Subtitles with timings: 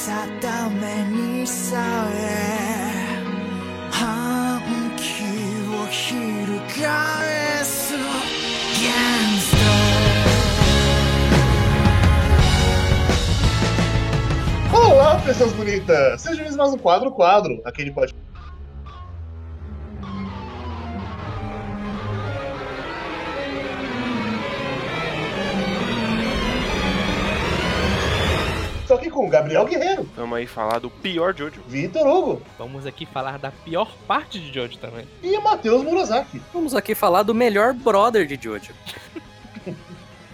[0.00, 1.04] 定め
[1.40, 1.76] にさ
[2.14, 3.18] え
[3.90, 5.04] 反旗
[5.70, 7.94] を翻す
[8.80, 9.56] Gangster
[14.72, 16.22] Olá, pessoas bonitas!
[16.22, 18.19] Sejam bem-vindos a mais um Quadro Quadro, aquele podcast.
[29.21, 31.61] com Gabriel Guerreiro, Vamos aí falar do pior Jojo.
[31.67, 35.05] Vitor Hugo Vamos aqui falar da pior parte de Jojo também.
[35.21, 36.41] e Matheus Murasaki.
[36.51, 38.73] Vamos aqui falar do melhor brother de Jojo.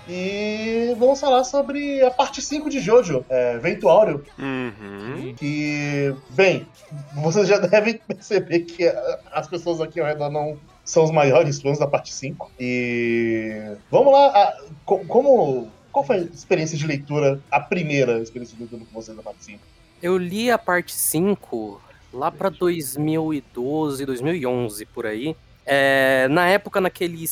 [0.09, 5.33] E vamos falar sobre a parte 5 de Jojo, é, Vento Áureo, Uhum.
[5.35, 6.65] que, bem,
[7.13, 8.89] vocês já devem perceber que
[9.33, 12.49] as pessoas aqui ao redor não são os maiores fãs da parte 5.
[12.57, 18.55] E vamos lá, a- co- como qual foi a experiência de leitura, a primeira experiência
[18.55, 19.59] de leitura com vocês da parte 5?
[19.99, 21.81] Eu li a parte 5
[22.13, 25.35] lá pra 2012, 2011, por aí.
[25.65, 27.25] É, na época, naquele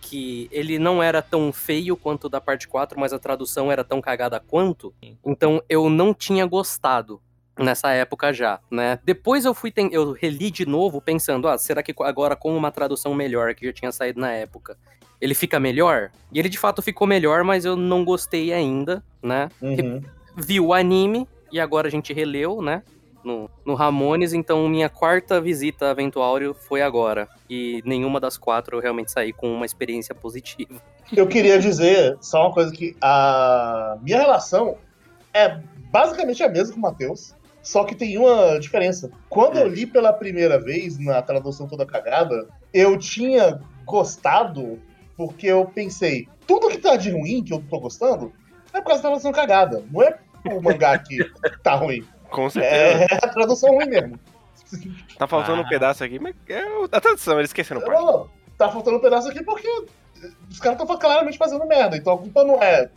[0.00, 4.00] que ele não era tão feio quanto da parte 4, mas a tradução era tão
[4.00, 4.94] cagada quanto.
[5.22, 7.20] Então eu não tinha gostado
[7.58, 8.98] nessa época já, né?
[9.04, 13.14] Depois eu fui eu reli de novo pensando, ah, será que agora com uma tradução
[13.14, 14.76] melhor que já tinha saído na época,
[15.20, 16.10] ele fica melhor?
[16.32, 19.48] E ele de fato ficou melhor, mas eu não gostei ainda, né?
[19.60, 20.02] Uhum.
[20.36, 22.82] vi o anime e agora a gente releu, né?
[23.24, 27.28] No, no Ramones, então minha quarta visita a Vento Áureo foi agora.
[27.50, 30.80] E nenhuma das quatro eu realmente saí com uma experiência positiva.
[31.12, 34.76] Eu queria dizer só uma coisa que a minha relação
[35.34, 39.10] é basicamente a mesma com o Matheus, só que tem uma diferença.
[39.28, 44.78] Quando eu li pela primeira vez, na tradução toda cagada, eu tinha gostado
[45.16, 48.32] porque eu pensei, tudo que tá de ruim, que eu tô gostando,
[48.72, 49.82] é por causa da tradução cagada.
[49.90, 50.18] Não é
[50.50, 51.18] o mangá que
[51.62, 52.06] tá ruim.
[52.30, 53.06] Com certeza.
[53.10, 54.18] É a tradução ruim mesmo.
[55.18, 55.64] Tá faltando Ah.
[55.64, 56.60] um pedaço aqui, mas é
[56.92, 58.00] a tradução, eles esqueceram parte.
[58.02, 58.28] Não,
[58.58, 59.68] tá faltando um pedaço aqui porque
[60.50, 61.96] os caras estão claramente fazendo merda.
[61.96, 62.90] Então a culpa não é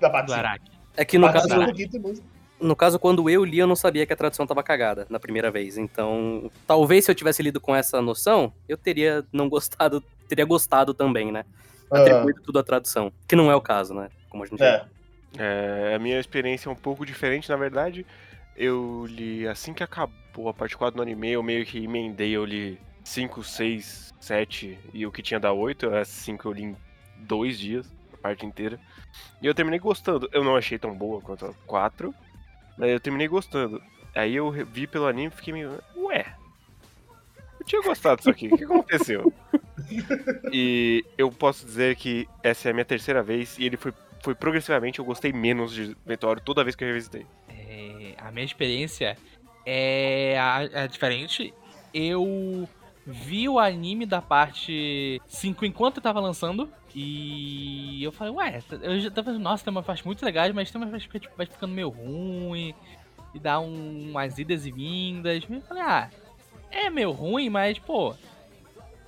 [0.00, 0.70] da parte Do Araki.
[0.96, 2.24] É que no caso, cinco do mesmo.
[2.60, 5.50] No caso, quando eu li, eu não sabia que a tradução tava cagada na primeira
[5.50, 5.76] vez.
[5.76, 10.94] Então, talvez se eu tivesse lido com essa noção, eu teria não gostado, teria gostado
[10.94, 11.44] também, né?
[11.90, 13.12] Ah, Atribuído tudo à tradução.
[13.28, 14.08] Que não é o caso, né?
[14.28, 14.84] Como a gente é.
[15.36, 18.06] É, a minha experiência é um pouco diferente, na verdade.
[18.56, 22.44] Eu li assim que acabou a parte 4 no anime, eu meio que emendei, eu
[22.44, 26.62] li 5, 6, 7 e o que tinha da 8, é assim que eu li
[26.64, 26.76] em
[27.16, 28.78] dois dias, a parte inteira.
[29.42, 30.28] E eu terminei gostando.
[30.32, 32.23] Eu não achei tão boa quanto a 4, mas
[32.78, 33.82] eu terminei gostando.
[34.14, 36.34] Aí eu vi pelo anime e fiquei meio, ué,
[37.58, 39.32] eu tinha gostado disso aqui, o que aconteceu?
[40.52, 43.92] e eu posso dizer que essa é a minha terceira vez e ele foi,
[44.22, 47.26] foi progressivamente, eu gostei menos de Meteoro toda vez que eu revisitei.
[47.48, 49.16] É, a minha experiência
[49.66, 50.36] é,
[50.72, 51.52] é diferente.
[51.92, 52.68] Eu
[53.06, 56.68] vi o anime da parte 5 enquanto eu tava lançando.
[56.94, 60.80] E eu falei, ué, eu já tava, nossa, tem uma parte muito legal, mas tem
[60.80, 62.72] uma parte que tipo, vai ficando meio ruim.
[63.34, 65.42] E dá um, umas idas e vindas.
[65.50, 66.08] Eu falei, ah,
[66.70, 68.14] é meio ruim, mas, pô,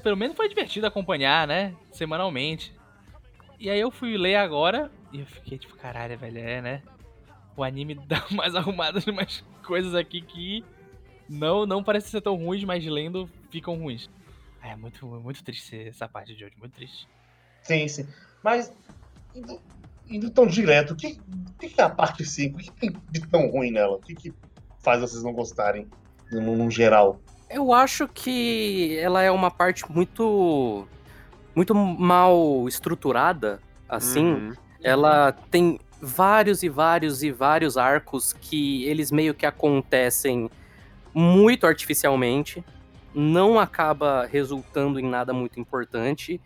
[0.02, 1.74] pelo menos foi divertido acompanhar, né?
[1.92, 2.74] Semanalmente.
[3.58, 6.82] E aí eu fui ler agora e eu fiquei tipo, caralho, velho, é, né?
[7.56, 10.64] O anime dá umas arrumadas umas coisas aqui que
[11.28, 14.10] não não parecem ser tão ruins, mas lendo ficam ruins.
[14.62, 17.06] É muito, muito triste essa parte de hoje, muito triste.
[17.66, 18.06] Sim, sim.
[18.42, 18.72] Mas,
[19.34, 19.60] indo,
[20.08, 21.18] indo tão direto, o que,
[21.58, 22.56] que é a parte 5?
[22.56, 23.96] O que tem de tão ruim nela?
[23.96, 24.34] O que, que
[24.82, 25.86] faz vocês não gostarem,
[26.30, 27.20] no, no geral?
[27.50, 30.86] Eu acho que ela é uma parte muito
[31.54, 34.26] muito mal estruturada, assim.
[34.26, 34.52] Uhum.
[34.82, 40.50] Ela tem vários e vários e vários arcos que eles meio que acontecem
[41.14, 42.62] muito artificialmente,
[43.14, 46.38] não acaba resultando em nada muito importante.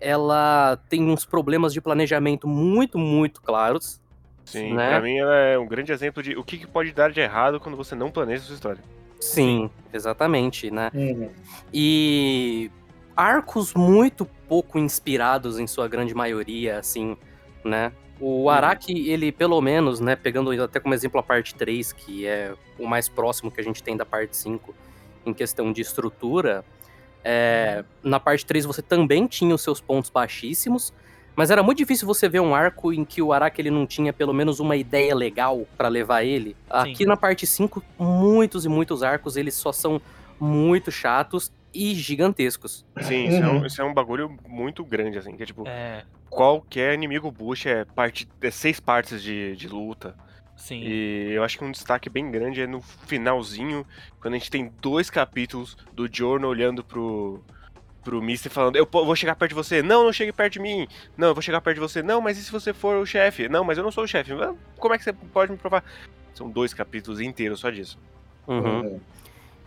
[0.00, 4.00] Ela tem uns problemas de planejamento muito, muito claros.
[4.44, 4.88] Sim, né?
[4.88, 7.60] pra mim ela é um grande exemplo de o que, que pode dar de errado
[7.60, 8.82] quando você não planeja sua história.
[9.20, 10.90] Sim, exatamente, né?
[10.94, 11.28] Uhum.
[11.72, 12.70] E
[13.14, 17.16] arcos muito pouco inspirados em sua grande maioria, assim,
[17.64, 17.92] né?
[18.20, 22.52] O Araki, ele pelo menos, né, pegando até como exemplo a parte 3, que é
[22.78, 24.74] o mais próximo que a gente tem da parte 5
[25.24, 26.64] em questão de estrutura,
[27.24, 30.92] é, na parte 3 você também tinha os seus pontos baixíssimos,
[31.36, 34.12] mas era muito difícil você ver um arco em que o Araki ele não tinha
[34.12, 36.56] pelo menos uma ideia legal pra levar ele.
[36.68, 40.00] Aqui na parte 5, muitos e muitos arcos eles só são
[40.40, 42.84] muito chatos e gigantescos.
[43.02, 43.60] Sim, isso, é Uhum.
[43.60, 47.66] um, isso é um bagulho muito grande, assim, que é tipo, É, qualquer inimigo bush
[47.66, 48.28] é parte.
[48.40, 50.16] É seis partes de, de luta.
[50.58, 50.82] Sim.
[50.82, 53.86] E eu acho que um destaque bem grande é no finalzinho,
[54.20, 57.40] quando a gente tem dois capítulos do Jorno olhando pro,
[58.02, 60.88] pro Misty falando, eu vou chegar perto de você, não, não chegue perto de mim,
[61.16, 63.48] não, eu vou chegar perto de você, não, mas e se você for o chefe?
[63.48, 64.32] Não, mas eu não sou o chefe,
[64.76, 65.84] como é que você pode me provar?
[66.34, 67.96] São dois capítulos inteiros só disso.
[68.46, 69.00] Uhum.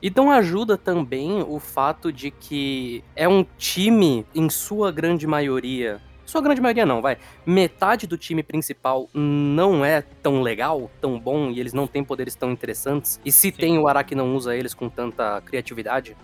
[0.01, 6.01] E não ajuda também o fato de que é um time, em sua grande maioria.
[6.31, 7.17] Sua grande maioria não, vai.
[7.45, 12.35] Metade do time principal não é tão legal, tão bom, e eles não têm poderes
[12.35, 13.19] tão interessantes.
[13.25, 13.51] E se Sim.
[13.51, 16.15] tem, o Araki não usa eles com tanta criatividade.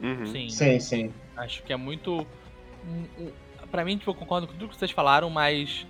[0.00, 0.24] Uhum.
[0.24, 0.48] Sim.
[0.48, 1.12] Sim, sim.
[1.36, 2.26] Acho que é muito.
[3.70, 5.86] Pra mim, tipo, eu concordo com tudo que vocês falaram, mas.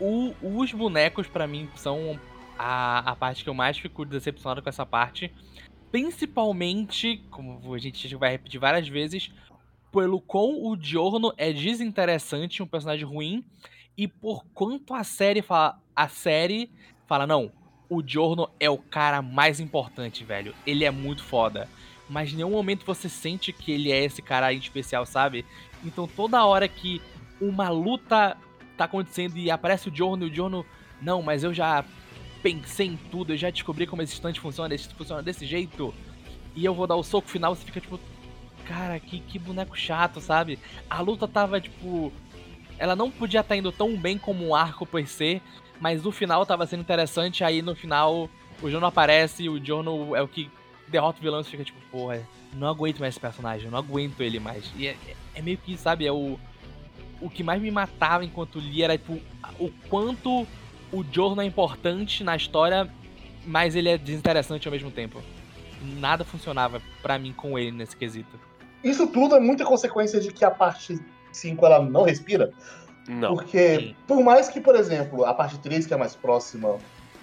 [0.00, 2.18] o- os bonecos, pra mim, são
[2.58, 5.30] a, a parte que eu mais fico decepcionado com essa parte.
[5.92, 9.30] Principalmente, como a gente vai repetir várias vezes,
[9.92, 13.44] pelo quão o Giorno é desinteressante, um personagem ruim,
[13.96, 15.78] e por quanto a série fala.
[15.94, 16.70] A série
[17.06, 17.52] fala, não,
[17.88, 20.54] o Giorno é o cara mais importante, velho.
[20.66, 21.68] Ele é muito foda.
[22.08, 25.44] Mas em nenhum momento você sente que ele é esse cara em especial, sabe?
[25.84, 27.02] Então toda hora que
[27.40, 28.36] uma luta
[28.76, 30.64] tá acontecendo e aparece o Giorno e o Giorno.
[31.02, 31.84] Não, mas eu já
[32.42, 35.94] pensei em tudo, eu já descobri como esse instante funciona, esse funciona desse jeito.
[36.54, 38.00] E eu vou dar o soco final, você fica tipo.
[38.70, 40.56] Cara, que, que boneco chato, sabe?
[40.88, 42.12] A luta tava, tipo.
[42.78, 45.42] Ela não podia estar indo tão bem como um arco per se,
[45.80, 48.30] mas no final tava sendo interessante, aí no final
[48.62, 50.48] o Jono aparece, o Jono é o que
[50.86, 54.38] derrota o vilão e fica tipo, porra, não aguento mais esse personagem, não aguento ele
[54.38, 54.72] mais.
[54.76, 54.96] E é,
[55.34, 56.38] é meio que, sabe, é o.
[57.20, 59.20] O que mais me matava enquanto li era tipo,
[59.58, 60.46] o quanto
[60.92, 62.88] o Jorno é importante na história,
[63.44, 65.20] mas ele é desinteressante ao mesmo tempo.
[65.82, 68.49] Nada funcionava pra mim com ele nesse quesito.
[68.82, 70.98] Isso tudo é muita consequência de que a parte
[71.32, 72.52] 5 ela não respira.
[73.08, 73.34] Não.
[73.34, 73.94] Porque, Sim.
[74.06, 76.78] por mais que, por exemplo, a parte 3, que é mais próxima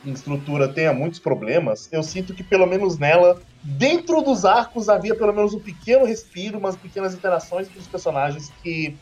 [0.06, 5.15] em estrutura, tenha muitos problemas, eu sinto que, pelo menos nela, dentro dos arcos havia
[5.15, 8.95] pelo menos um pequeno respiro, umas pequenas interações entre os personagens que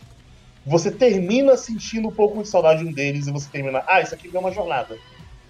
[0.66, 4.16] você termina sentindo um pouco de saudade de um deles e você termina, ah, isso
[4.16, 4.98] aqui é uma jornada.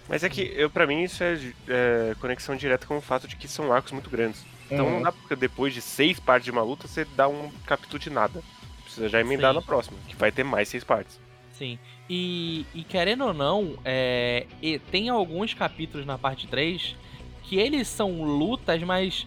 [0.10, 3.36] Mas é que, eu, pra mim, isso é, é, conexão direta com o fato de
[3.36, 4.46] que são arcos muito grandes.
[4.70, 4.92] Então Uhum.
[4.94, 8.10] não dá pra depois de seis partes de uma luta você dar um capítulo de
[8.10, 8.44] nada.
[8.84, 9.60] Precisa já emendar Sim.
[9.60, 11.20] na próxima, que vai ter mais seis partes.
[11.54, 11.78] Sim.
[12.10, 16.96] E, e querendo ou não, é, e tem alguns capítulos na parte 3
[17.44, 19.26] que eles são lutas, mas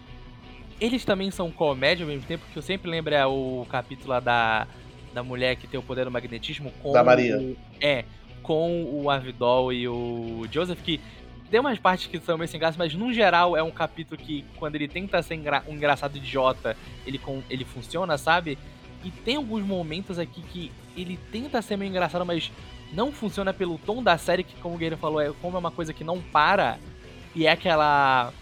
[0.79, 4.19] eles também são comédia ao mesmo tempo, que eu sempre lembro é o capítulo lá
[4.19, 4.67] da,
[5.13, 7.37] da mulher que tem o poder do magnetismo com Da Maria.
[7.37, 8.05] o- é,
[8.43, 10.99] com o Avidol e o Joseph, que
[11.49, 14.45] tem umas partes que são meio sem graça, mas no geral é um capítulo que
[14.57, 18.57] quando ele tenta ser engra- um engraçado idiota, ele, com, ele funciona, sabe?
[19.03, 22.51] E tem alguns momentos aqui que ele tenta ser meio engraçado, mas
[22.91, 25.71] não funciona pelo tom da série, que como o Guerreiro falou, é como é uma
[25.71, 26.77] coisa que não para.
[27.35, 28.33] E é aquela.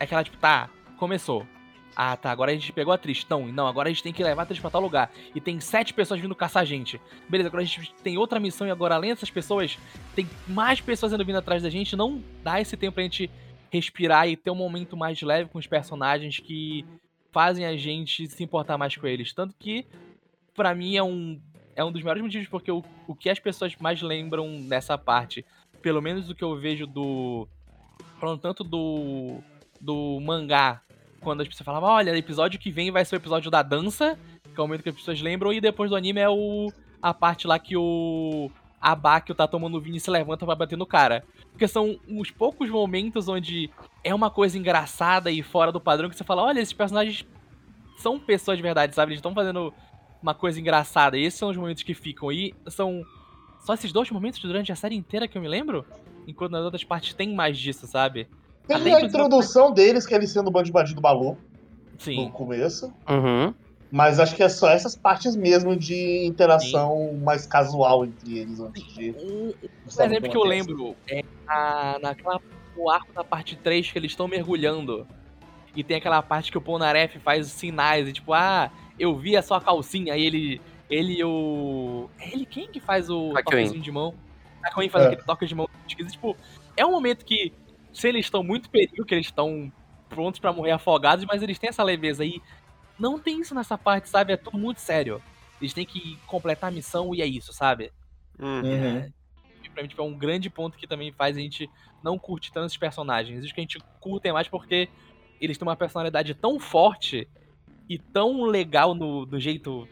[0.00, 1.46] É aquela, tipo, tá, começou.
[1.96, 3.46] Ah, tá, agora a gente pegou a Tristão.
[3.46, 5.10] Não, agora a gente tem que levar a Tris pra tal lugar.
[5.34, 7.00] E tem sete pessoas vindo caçar a gente.
[7.28, 9.78] Beleza, agora a gente tem outra missão e agora, além dessas pessoas,
[10.14, 11.94] tem mais pessoas indo vindo atrás da gente.
[11.94, 13.30] Não dá esse tempo pra gente
[13.70, 16.84] respirar e ter um momento mais leve com os personagens que
[17.32, 19.32] fazem a gente se importar mais com eles.
[19.32, 19.86] Tanto que,
[20.54, 21.40] pra mim, é um,
[21.76, 25.44] é um dos maiores motivos porque o, o que as pessoas mais lembram nessa parte,
[25.82, 27.48] pelo menos do que eu vejo do.
[28.18, 29.38] Falando tanto do.
[29.80, 30.80] do mangá,
[31.24, 34.16] quando as pessoas falavam, olha, episódio que vem vai ser o episódio da dança,
[34.54, 36.70] que é o momento que as pessoas lembram, e depois do anime é o.
[37.02, 38.50] a parte lá que o.
[38.80, 41.24] Abakio tá tomando vinho e se levanta pra bater no cara.
[41.50, 43.70] Porque são uns poucos momentos onde
[44.04, 47.26] é uma coisa engraçada e fora do padrão que você fala, olha, esses personagens
[47.96, 49.12] são pessoas de verdade, sabe?
[49.12, 49.72] Eles estão fazendo
[50.20, 51.16] uma coisa engraçada.
[51.16, 52.30] E esses são os momentos que ficam.
[52.30, 53.02] E são
[53.64, 55.86] só esses dois momentos durante a série inteira que eu me lembro?
[56.26, 58.28] Enquanto nas outras partes tem mais disso, sabe?
[58.66, 61.36] Tem a introdução deles, que é eles sendo o bando de bandido Balu
[61.92, 62.30] no Sim.
[62.30, 62.92] começo.
[63.08, 63.54] Uhum.
[63.90, 68.82] Mas acho que é só essas partes mesmo de interação mais casual entre eles antes
[68.94, 69.10] de.
[69.10, 69.52] Um,
[69.86, 72.40] exemplo que eu lembro é na, naquela,
[72.76, 75.06] no arco da parte 3 que eles estão mergulhando.
[75.76, 79.36] E tem aquela parte que o Polnareff faz os sinais, e tipo, ah, eu vi
[79.36, 80.14] a sua calcinha.
[80.14, 80.60] Aí ele.
[80.90, 82.08] Ele e o.
[82.18, 83.42] É ele quem que faz o Hakuin.
[83.44, 84.14] toquezinho de mão?
[84.62, 85.08] Hakuin faz É.
[85.08, 85.68] aquele toque de mão.
[85.86, 86.36] Tipo,
[86.76, 87.52] é um momento que,
[87.94, 89.72] se eles estão muito perigo, que eles estão
[90.08, 92.42] prontos pra morrer afogados, mas eles têm essa leveza aí.
[92.98, 94.32] Não tem isso nessa parte, sabe?
[94.32, 95.22] É tudo muito sério.
[95.60, 97.92] Eles têm que completar a missão e é isso, sabe?
[98.38, 98.60] Hum.
[98.60, 99.12] Uhum.
[99.62, 101.70] E pra mim, tipo, é um grande ponto que também faz a gente
[102.02, 103.42] não curtir tanto esses personagens.
[103.42, 104.88] Isso que a gente curte mais porque
[105.40, 107.28] eles têm uma personalidade tão forte
[107.88, 109.88] e tão legal no, do jeito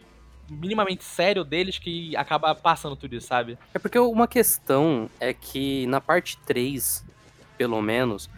[0.50, 3.58] minimamente sério deles que acaba passando tudo isso, sabe?
[3.72, 7.04] É porque uma questão é que na parte 3,
[7.62, 8.28] pelo menos,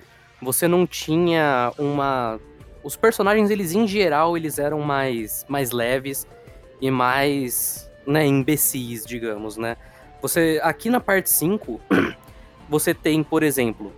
[0.42, 2.38] você não tinha uma.
[2.82, 6.26] Os personagens, eles em geral, eles eram mais, mais leves
[6.78, 9.78] e mais, né, imbecis, digamos, né?
[10.20, 11.80] Você, aqui na parte 5,
[12.68, 13.90] você tem, por exemplo,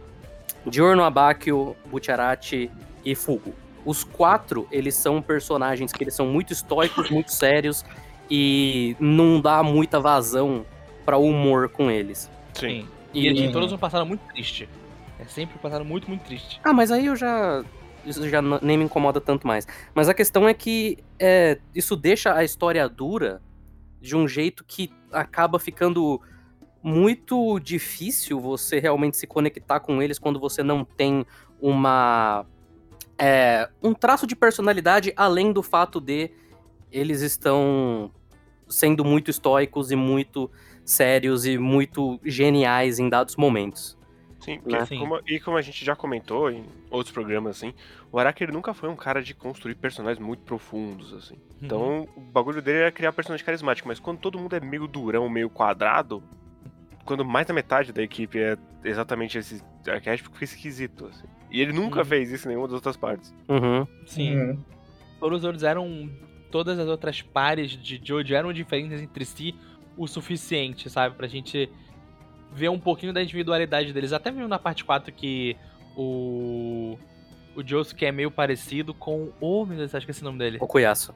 [0.71, 2.71] Giorno Abacchio, Butcherati
[3.05, 3.53] e Fugo.
[3.85, 7.85] Os quatro, eles são personagens que eles são muito estoicos, muito sérios
[8.31, 10.65] e não dá muita vazão
[11.05, 12.31] para humor com eles.
[12.55, 12.87] Sim.
[13.13, 13.53] E eles Uhum.
[13.53, 14.69] todos vão passar muito triste.
[15.27, 16.61] É sempre passaram muito, muito triste.
[16.63, 17.65] Ah, mas aí eu já.
[18.05, 19.67] Isso já nem me incomoda tanto mais.
[19.93, 23.43] Mas a questão é que é, isso deixa a história dura
[24.01, 26.21] de um jeito que acaba ficando
[26.81, 31.27] muito difícil você realmente se conectar com eles quando você não tem
[31.61, 32.47] uma.
[33.19, 36.31] é, um traço de personalidade além do fato de
[36.93, 38.13] eles estão
[38.69, 40.49] sendo muito estoicos e muito
[40.85, 43.96] sérios e muito geniais em dados momentos.
[44.41, 44.85] Sim, porque Né?
[44.87, 44.99] Sim.
[44.99, 47.73] como- e como a gente já comentou em outros programas, assim,
[48.13, 51.35] o Araki ele nunca foi um cara de construir personagens muito profundos, assim.
[51.35, 51.41] Uhum.
[51.63, 55.29] Então, o bagulho dele era criar personagem carismático, mas quando todo mundo é meio durão,
[55.29, 56.23] meio quadrado,
[57.05, 61.27] quando mais da metade da equipe é exatamente esse arquétipo, fica esquisito, assim.
[61.51, 62.05] E ele nunca Uhum.
[62.05, 63.35] fez isso em nenhuma das outras partes.
[63.49, 63.87] Uhum.
[64.05, 64.37] Sim.
[64.37, 64.59] Uhum.
[65.21, 66.11] Todos os outros eram.
[66.51, 69.55] Todas as outras pares de Jojo eram diferentes entre si
[69.97, 71.17] o suficiente, sabe?
[71.17, 71.69] Pra gente
[72.57, 74.13] ver um pouquinho da individualidade deles.
[74.13, 75.57] Até viu na parte 4 que
[75.97, 76.97] o.
[77.55, 79.31] O Josuke é meio parecido com.
[79.41, 80.59] Oh, meu Deus, acho que esse é o nome dele.
[80.61, 81.15] Okuyasu.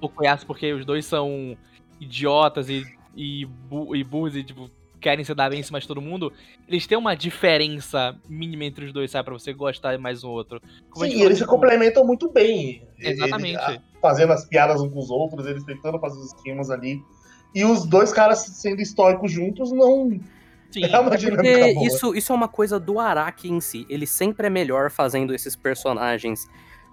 [0.00, 1.56] O Koyasu, porque os dois são
[2.00, 2.84] idiotas e,
[3.16, 6.32] e, bu e burros e, tipo, querem se dar bem em cima de todo mundo.
[6.68, 9.24] Eles têm uma diferença mínima entre os dois, sabe?
[9.24, 10.60] Pra você gostar mais um outro.
[10.90, 12.86] Como Sim, e eles se tipo, complementam muito bem.
[12.98, 13.80] Exatamente.
[14.00, 17.02] fazendo as piadas uns com os outros, eles tentando fazer os esquemas ali.
[17.54, 20.20] E os dois caras sendo estoicos juntos não
[20.70, 20.84] Sim.
[20.84, 21.86] é uma dinâmica boa.
[21.86, 23.86] isso, isso é uma coisa do Araki em si.
[23.88, 26.46] Ele sempre é melhor fazendo esses personagens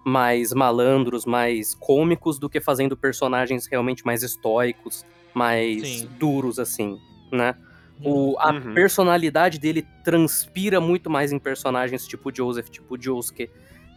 [0.05, 5.03] mais malandros, mais cômicos, do que fazendo personagens realmente mais estoicos,
[5.34, 6.10] mais Sim.
[6.20, 6.98] duros, assim,
[7.32, 7.55] né?
[8.03, 8.74] O, a Uhum.
[8.74, 13.50] personalidade dele transpira muito mais em personagens tipo Joseph, tipo Josuke,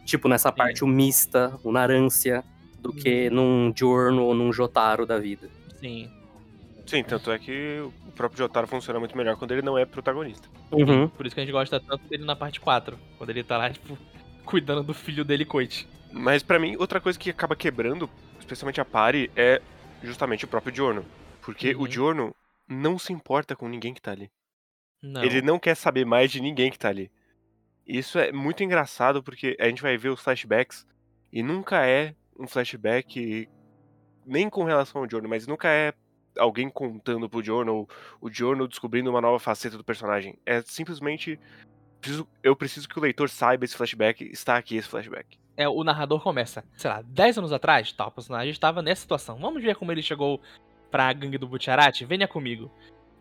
[0.05, 2.43] tipo nessa parte o Mista, o Narancia,
[2.79, 5.49] do que num Giorno ou num Jotaro da vida.
[5.79, 6.09] Sim.
[6.89, 10.49] Sim, tanto é que o próprio Jotaro funciona muito melhor quando ele não é protagonista.
[10.71, 11.07] Uhum.
[11.07, 12.97] Por isso que a gente gosta tanto dele na parte 4.
[13.15, 13.95] Quando ele tá lá, tipo,
[14.43, 15.87] cuidando do filho dele, Coit.
[16.11, 19.61] Mas pra mim, outra coisa que acaba quebrando, especialmente a pare, é
[20.01, 21.05] justamente o próprio Giorno.
[21.43, 21.83] Porque Uhum.
[21.83, 22.35] o Giorno
[22.67, 24.31] não se importa com ninguém que tá ali.
[24.99, 25.23] Não.
[25.23, 27.11] Ele não quer saber mais de ninguém que tá ali.
[27.85, 30.87] Isso é muito engraçado porque a gente vai ver os flashbacks
[31.31, 33.47] e nunca é um flashback
[34.25, 35.93] nem com relação ao Giorno, mas nunca é
[36.39, 37.87] alguém contando pro ou
[38.21, 40.37] o Giorno descobrindo uma nova faceta do personagem.
[40.45, 41.39] É simplesmente
[42.01, 45.37] preciso- eu preciso que o leitor saiba esse flashback, está aqui esse flashback.
[45.57, 49.37] É, o narrador começa, sei lá, 10 anos atrás, tal, personagem estava nessa situação.
[49.37, 50.41] Vamos ver como ele chegou
[50.89, 52.05] pra gangue do Butcherati?
[52.05, 52.71] Venha comigo.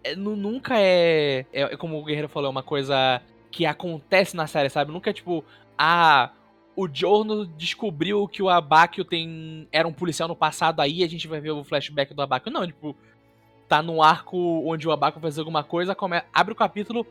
[0.05, 1.63] É, nu- nunca é, é.
[1.63, 3.21] é Como o Guerreiro falou, é uma coisa
[3.51, 4.93] que acontece na série, sabe?
[4.93, 5.45] Nunca é tipo,
[5.77, 6.31] ah,
[6.77, 11.27] o Giorno descobriu que o Abakio tem, era um policial no passado, aí a gente
[11.27, 12.53] vai ver o flashback do Abakio.
[12.53, 12.97] Não, tipo,
[13.69, 17.07] tá num arco onde o Abakio faz alguma coisa, come, abre o capítulo.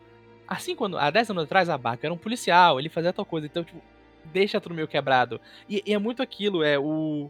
[0.48, 3.46] Assim, quando há 10 anos atrás, Abakio era um policial, ele fazia tal coisa.
[3.46, 3.82] Então, tipo,
[4.26, 5.40] deixa tudo meio quebrado.
[5.70, 7.30] E, e é muito aquilo, é o.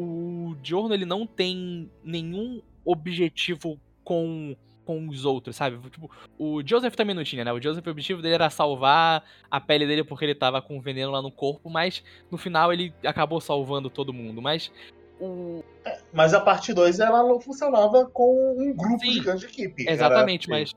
[0.00, 5.76] O Giorno, ele não tem nenhum objetivo com, com os outros, sabe?
[5.90, 7.52] Tipo, o Joseph também não tinha, né?
[7.52, 11.10] O Joseph, o objetivo dele era salvar a pele dele porque ele tava com veneno
[11.10, 14.40] lá no corpo, mas no final ele acabou salvando todo mundo.
[14.40, 14.70] Mas
[15.20, 15.64] o.
[16.12, 19.82] Mas a parte 2 ela não funcionava com um grupo Sim, de equipe.
[19.84, 20.72] Era- Exatamente, mas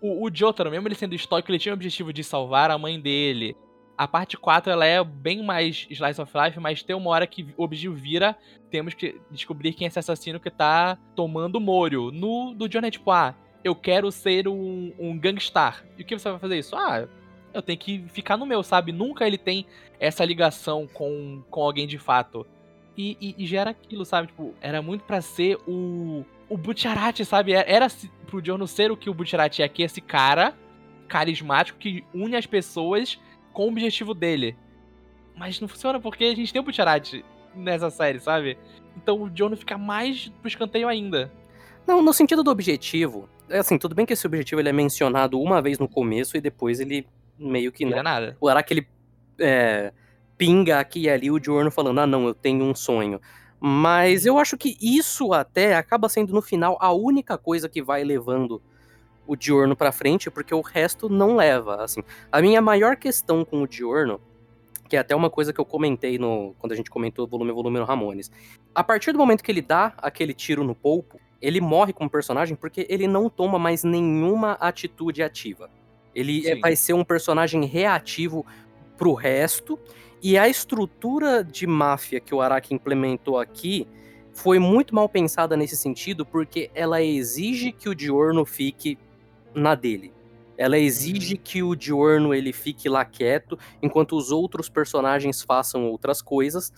[0.00, 3.00] o, o Jotaro, mesmo ele sendo estoico, ele tinha o objetivo de salvar a mãe
[3.00, 3.56] dele.
[3.96, 7.54] A parte 4 ela é bem mais slice of life, mas tem uma hora que
[7.56, 8.36] o objetivo vira,
[8.70, 12.10] temos que descobrir quem é esse assassino que tá tomando molho.
[12.10, 15.84] No do John é tipo, ah, eu quero ser um, um gangstar.
[15.96, 16.74] E o que você vai fazer isso?
[16.74, 17.06] Ah,
[17.54, 18.90] eu tenho que ficar no meu, sabe?
[18.92, 19.66] Nunca ele tem
[20.00, 22.46] essa ligação com, com alguém de fato.
[22.96, 24.28] E, e, e gera aquilo, sabe?
[24.28, 26.24] Tipo, era muito pra ser o.
[26.48, 27.52] O Butcherati, sabe?
[27.52, 30.54] Era, era se- pro Giorno ser o que o Butcherati é aqui, esse cara
[31.08, 33.18] carismático que une as pessoas
[33.52, 34.56] com o objetivo dele.
[35.36, 38.58] Mas não funciona porque a gente tem o Butcherati nessa série, sabe?
[38.96, 41.32] Então o Giorno fica mais pro escanteio ainda.
[41.86, 45.40] Não, no sentido do objetivo, é assim, tudo bem que esse objetivo ele é mencionado
[45.40, 47.06] uma vez no começo e depois ele
[47.38, 47.98] meio que Não não.
[47.98, 48.36] é nada.
[48.40, 48.86] O Araki ele
[49.38, 49.92] é,
[50.42, 53.20] pinga aqui e ali o Giorno falando, ah não, eu tenho um sonho.
[53.60, 58.02] Mas eu acho que isso até acaba sendo no final a única coisa que vai
[58.02, 58.60] levando
[59.24, 62.02] o Diorno pra frente, porque o resto não leva, assim.
[62.32, 64.20] A minha maior questão com o Diorno,
[64.88, 67.54] que é até uma coisa que eu comentei no quando a gente comentou volume a
[67.54, 68.28] volume no Ramones.
[68.74, 72.56] A partir do momento que ele dá aquele tiro no polpo, ele morre como personagem
[72.56, 75.70] porque ele não toma mais nenhuma atitude ativa.
[76.12, 76.60] Ele é- Sim.
[76.60, 78.44] vai ser um personagem reativo
[78.98, 79.78] pro resto,
[80.22, 83.88] e a estrutura de máfia que o Araki implementou aqui
[84.32, 88.98] foi muito mal pensada nesse sentido, porque ela exige que o Diorno fique
[89.54, 90.12] na dele.
[90.56, 96.22] Ela exige que o Diorno ele fique lá quieto, enquanto os outros personagens façam outras
[96.22, 96.72] coisas.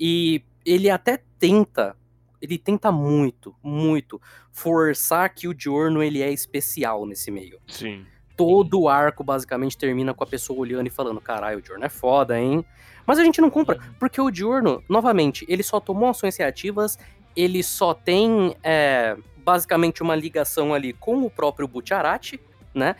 [0.00, 1.96] E ele até tenta,
[2.40, 7.60] ele tenta muito, muito forçar que o Diorno ele é especial nesse meio.
[7.68, 8.06] Sim.
[8.36, 11.88] Todo o arco basicamente termina com a pessoa olhando e falando: caralho, o Diorno é
[11.88, 12.64] foda, hein?
[13.06, 16.98] Mas a gente não compra, porque o Diurno, novamente, ele só tomou ações reativas,
[17.36, 22.40] ele só tem é, basicamente uma ligação ali com o próprio Butcherati,
[22.74, 22.96] né?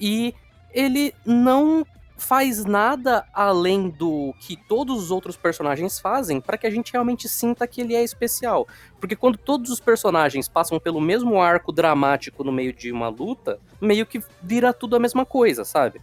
[0.00, 0.34] E
[0.72, 1.84] ele não
[2.20, 7.28] faz nada além do que todos os outros personagens fazem para que a gente realmente
[7.28, 8.68] sinta que ele é especial.
[9.00, 13.58] Porque quando todos os personagens passam pelo mesmo arco dramático no meio de uma luta,
[13.80, 16.00] meio que vira tudo a mesma coisa, sabe?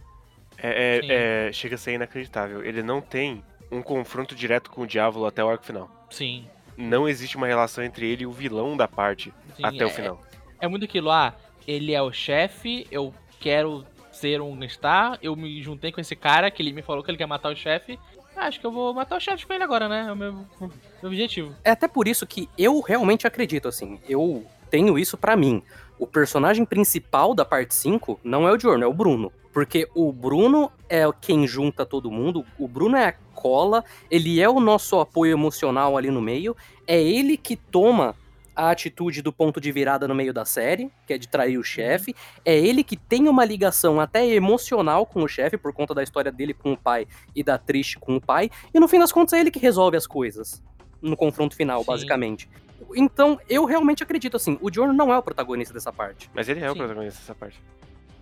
[0.60, 2.64] É, é- é- chega a ser inacreditável.
[2.64, 5.88] Ele não tem um confronto direto com o diabo até o arco final.
[6.10, 6.46] Sim.
[6.76, 9.92] Não existe uma relação entre ele e o vilão da parte sim, até o é-
[9.92, 10.20] final.
[10.60, 11.32] É muito aquilo, ah,
[11.66, 13.84] ele é o chefe, eu quero
[14.18, 17.18] ser um star, eu me juntei com esse cara que ele me falou que ele
[17.18, 17.98] quer matar o chefe.
[18.36, 20.06] Acho que eu vou matar o chefe com ele agora, né?
[20.08, 20.70] É o meu, meu
[21.02, 21.54] objetivo.
[21.64, 25.62] É até por isso que eu realmente acredito, assim, eu tenho isso pra mim.
[25.98, 29.32] O personagem principal da parte 5 não é o Diorno, é o Bruno.
[29.52, 34.48] Porque o Bruno é quem junta todo mundo, o Bruno é a cola, ele é
[34.48, 36.56] o nosso apoio emocional ali no meio,
[36.86, 38.14] é ele que toma
[38.58, 41.62] a atitude do ponto de virada no meio da série, que é de trair o
[41.62, 42.12] chefe,
[42.44, 46.32] é ele que tem uma ligação até emocional com o chefe, por conta da história
[46.32, 49.34] dele com o pai e da triste com o pai, e no fim das contas
[49.34, 50.60] é ele que resolve as coisas
[51.00, 51.86] no confronto final, Sim.
[51.86, 52.50] basicamente.
[52.96, 56.28] Então, eu realmente acredito assim, o Diorno não é o protagonista dessa parte.
[56.34, 56.78] Mas ele é o Sim.
[56.80, 57.62] protagonista dessa parte.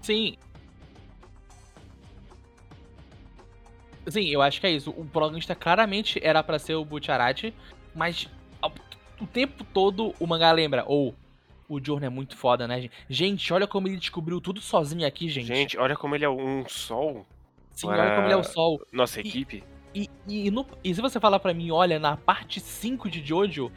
[0.03, 0.37] Sim.
[4.07, 4.91] Sim, eu acho que é isso.
[4.91, 7.55] O protagonista claramente era pra ser o Butcherati,
[7.95, 8.29] mas
[9.21, 11.15] o tempo todo o mangá lembra, ou
[11.69, 12.93] o Jorno é muito foda, né, gente?
[13.09, 15.47] Gente, olha como ele descobriu tudo sozinho aqui, gente.
[15.47, 17.27] Gente, olha como ele é um sol.
[17.73, 18.81] Sim, olha como ele é o para- sol.
[18.93, 19.65] Nossa E- equipe.
[19.95, 23.73] E, e, no- e se você falar pra mim, olha, na parte 5 de Jojo,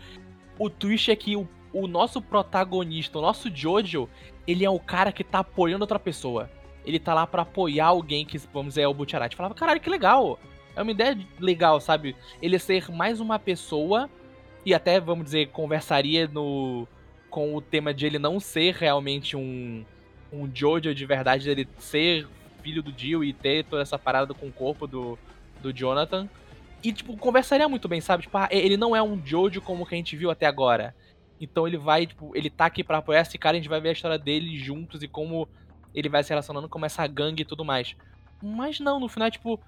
[0.58, 4.10] o twist é que o, o nosso protagonista, o nosso Jojo,
[4.46, 6.50] ele é o cara que tá apoiando outra pessoa.
[6.86, 9.36] Ele tá lá pra apoiar alguém que, vamos dizer, é o Butcherati.
[9.36, 10.38] Falava, caralho, que legal.
[10.76, 12.16] É uma ideia legal, sabe?
[12.42, 14.10] Ele ser mais uma pessoa
[14.66, 16.88] e até, vamos dizer, conversaria no
[17.30, 19.86] com o tema de ele não ser realmente um,
[20.34, 22.28] um Jojo de verdade, dele ser
[22.62, 25.18] filho do Jill e ter toda essa parada com o corpo do,
[25.62, 26.28] do Jonathan.
[26.84, 28.24] E, tipo, conversaria muito bem, sabe?
[28.24, 30.96] Tipo, ah, ele não é um Jojo como que a gente viu até agora.
[31.40, 33.90] Então ele vai, tipo, ele tá aqui pra apoiar esse cara, a gente vai ver
[33.90, 35.48] a história dele juntos e como
[35.94, 37.96] ele vai se relacionando com essa gangue e tudo mais.
[38.42, 39.60] Mas não, no final é tipo,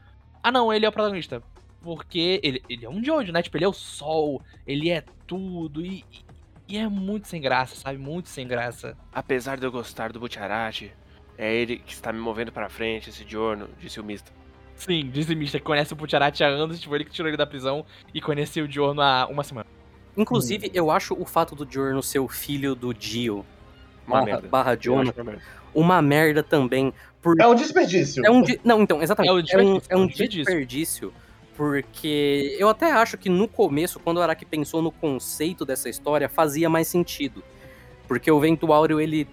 [0.44, 1.42] ah não, ele é o protagonista.
[1.82, 3.42] Porque ele, ele é um Jojo, né?
[3.42, 6.04] Tipo, ele é o sol, ele é tudo e,
[6.70, 7.98] e- é muito sem graça, sabe?
[7.98, 8.96] Muito sem graça.
[9.12, 10.92] Apesar de eu gostar do Butcherati,
[11.38, 14.32] é ele que está me movendo pra frente, esse Giorno, disse o Mista.
[14.76, 17.46] Sim, disse Mista que conhece o Butcherati há anos, tipo, ele que tirou ele da
[17.48, 19.68] prisão e conheceu o Diorno há uma semana.
[20.16, 23.46] Inclusive, eu acho o fato do Diorno ser o filho do Dio
[24.06, 24.48] Uma barra, merda.
[24.50, 25.42] barra acho uma merda.
[25.74, 26.94] uma merda também.
[27.22, 27.40] Por...
[27.40, 28.26] É um desperdício.
[28.26, 29.30] É um di- Não, então, exatamente.
[29.30, 31.14] É um É um, desperdício, é um é um desperdício.
[31.62, 36.28] Porque eu até acho que no começo, quando o Araki pensou no conceito dessa história,
[36.28, 37.44] fazia mais sentido.
[38.08, 39.28] Porque o Vento Áureo, ele,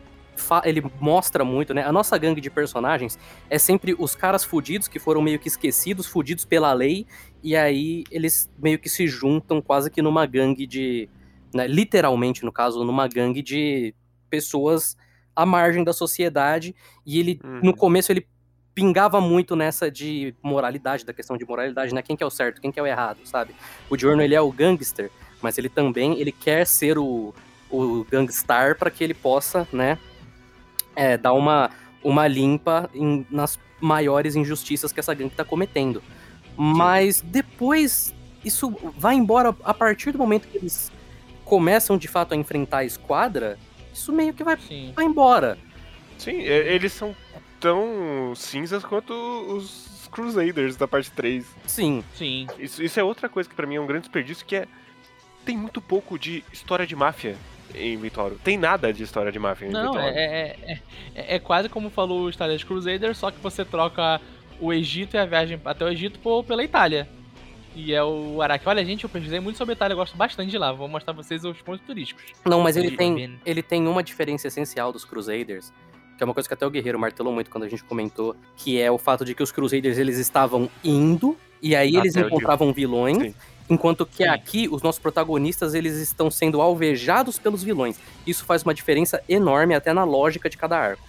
[0.62, 1.83] ele mostra muito, né?
[1.85, 6.07] A nossa gangue de personagens é sempre os caras fudidos que foram meio que esquecidos,
[6.07, 7.07] fudidos pela lei,
[7.43, 11.09] e aí eles meio que se juntam quase que numa gangue de.
[11.55, 13.95] né, literalmente, no caso, numa gangue de
[14.29, 14.99] pessoas
[15.35, 16.77] à margem da sociedade.
[17.07, 17.61] E ele, Uhum.
[17.62, 18.29] no começo, ele
[18.79, 22.01] pingava muito nessa de moralidade, da questão de moralidade, né?
[22.01, 23.53] Quem que é o certo, quem que é o errado, sabe?
[23.91, 25.11] O Diorno, ele é o gangster,
[25.43, 27.35] mas ele também, ele quer ser o,
[27.69, 29.99] o gangstar para que ele possa, né,
[30.95, 31.71] é, dar uma,
[32.05, 36.01] uma limpa em- nas maiores injustiças que essa gangue tá cometendo.
[36.57, 38.14] Mas depois,
[38.45, 40.93] isso vai embora a partir do momento que eles
[41.45, 43.59] começam de fato a enfrentar a esquadra,
[43.93, 44.93] isso meio que vai, Sim.
[44.95, 45.59] vai embora.
[46.17, 47.14] Sim, eles são
[47.61, 51.47] tão cinzas quanto os Crusaders da parte 3.
[51.66, 52.47] Sim, Sim.
[52.59, 54.66] Isso, isso é outra coisa que pra mim é um grande desperdício, que é...
[55.44, 57.37] Tem muito pouco de história de máfia
[57.75, 58.37] em Vitória.
[58.42, 60.11] Tem nada de história de máfia em Não, Vitória.
[60.11, 60.81] é, é,
[61.14, 64.21] é, é quase como falou o Star Wars Crusader, só que você troca
[64.61, 67.09] o Egito e a viagem até o Egito por, pela Itália.
[67.75, 68.68] E é o Araki.
[68.68, 70.73] Olha, gente, eu pesquisei muito sobre a Itália, eu gosto bastante de lá.
[70.73, 72.25] Vou mostrar pra vocês os pontos turísticos.
[72.44, 75.73] Não, mas ele tem, ele tem uma diferença essencial dos Crusaders,
[76.18, 78.78] que é uma coisa que até o Guerreiro martelou muito quando a gente comentou, que
[78.81, 82.26] é o fato de que os Crusaders eles estavam indo e aí eles Até o
[82.26, 83.35] encontravam vilões, Sim.
[83.70, 84.28] enquanto que Sim.
[84.28, 87.98] aqui os nossos protagonistas eles estão sendo alvejados pelos vilões.
[88.26, 91.07] Isso faz uma diferença enorme até na lógica de cada arco.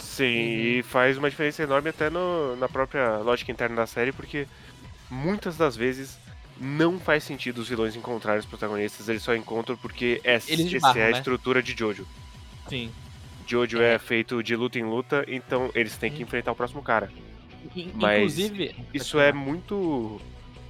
[0.00, 0.78] Sim, Uhum.
[0.78, 4.46] e faz uma diferença enorme até no- na própria lógica interna da série, porque
[5.10, 6.16] muitas das vezes
[6.60, 10.96] não faz sentido os vilões encontrarem os protagonistas, eles só encontram porque é, Eles essa
[10.98, 11.18] é a né?
[11.18, 12.06] estrutura de Jojo.
[12.68, 12.90] Sim.
[13.48, 13.94] Jojo É.
[13.94, 13.98] é.
[13.98, 17.10] feito de luta em luta, então eles têm que enfrentar o próximo cara.
[17.94, 18.74] Mas Inclusive.
[18.94, 20.20] Isso é muito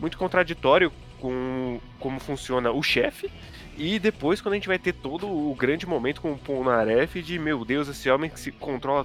[0.01, 3.29] muito contraditório com como funciona o chefe
[3.77, 7.39] e depois quando a gente vai ter todo o grande momento com o Polnareff de
[7.39, 9.05] meu Deus, esse homem que se controla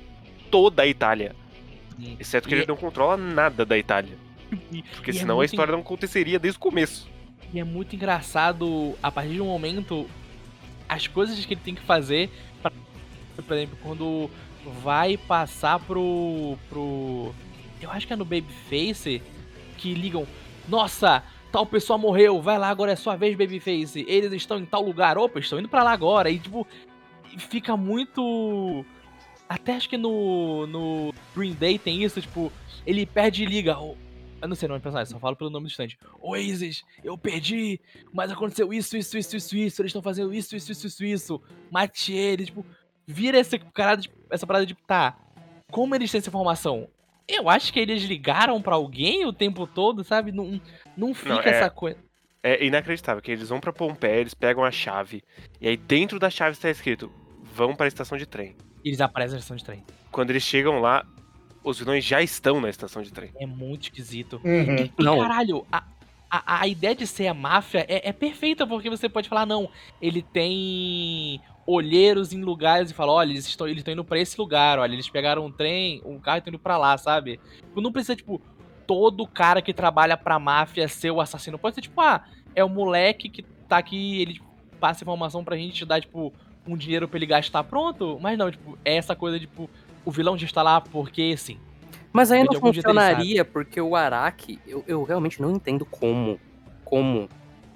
[0.52, 1.36] toda a Itália,
[2.00, 2.16] Sim.
[2.20, 4.16] exceto que E ele é- não controla nada da Itália,
[4.96, 7.10] porque e é senão a muito história não aconteceria desde o começo.
[7.52, 10.08] E é muito engraçado, a partir de um momento,
[10.90, 12.30] as coisas que ele tem que fazer.
[12.62, 12.72] Pra,
[13.42, 14.30] por exemplo, quando
[14.82, 16.58] vai passar pro.
[16.70, 17.34] pro.
[17.82, 19.22] Eu acho que é no Babyface
[19.78, 20.26] que ligam.
[20.68, 24.06] Nossa, tal pessoa morreu, vai lá, agora é sua vez, Babyface.
[24.08, 25.18] Eles estão em tal lugar.
[25.18, 26.30] Opa, estão indo pra lá agora.
[26.30, 26.66] E tipo,
[27.38, 28.86] fica muito.
[29.50, 30.66] Até acho que no.
[30.68, 32.52] no Green Day tem isso, tipo,
[32.86, 33.78] ele perde e liga.
[33.80, 33.96] "Oh,
[34.42, 35.98] Eu não sei o nome do personagem, só falo pelo nome do.
[36.22, 37.80] Oasis, eu perdi,
[38.14, 39.82] mas aconteceu isso, isso, isso, isso, isso.
[39.82, 41.42] Eles estão fazendo isso, isso, isso, isso, isso.
[41.72, 42.66] Mate ele, tipo,
[43.08, 45.18] vira esse cara, de- essa parada de, tá,
[45.72, 46.88] como eles têm essa informação?
[47.28, 50.32] Eu acho que eles ligaram pra alguém o tempo todo, sabe?
[50.32, 50.60] Não,
[50.96, 51.98] não fica Não, é- essa coisa.
[52.46, 55.24] É inacreditável que eles vão pra Pompeia, eles pegam a chave
[55.62, 57.10] e aí dentro da chave está escrito:
[57.42, 58.56] "Vão para a estação de trem".
[58.84, 59.82] Eles aparecem na estação de trem.
[60.12, 61.06] Quando eles chegam lá,
[61.64, 63.32] os vilões já estão na estação de trem.
[63.40, 64.42] É muito esquisito.
[64.44, 64.76] Uhum.
[64.76, 65.20] E, Não.
[65.20, 65.82] caralho, a,
[66.30, 69.70] a, a ideia de ser a máfia é, é perfeita, porque você pode falar, não,
[70.02, 74.38] ele tem olheiros em lugares e fala, olha, eles estão, eles estão indo pra esse
[74.38, 77.40] lugar, olha, eles pegaram um trem, um carro e estão indo pra lá, sabe?
[77.62, 78.42] Tipo, Não precisa, tipo,
[78.86, 81.58] todo cara que trabalha pra máfia ser o assassino.
[81.58, 82.24] Pode ser, tipo, ah,
[82.56, 84.42] é o moleque que tá aqui, ele
[84.80, 86.34] passa informação pra gente, dar, tipo,
[86.68, 88.20] um dinheiro pra ele gastar, pronto.
[88.22, 89.70] Mas não, tipo, é essa coisa, tipo,
[90.06, 91.58] o vilão já está lá porque sim.
[92.12, 96.40] Mas aí não funcionaria porque o Araki, eu, eu realmente não entendo como,
[96.86, 97.28] como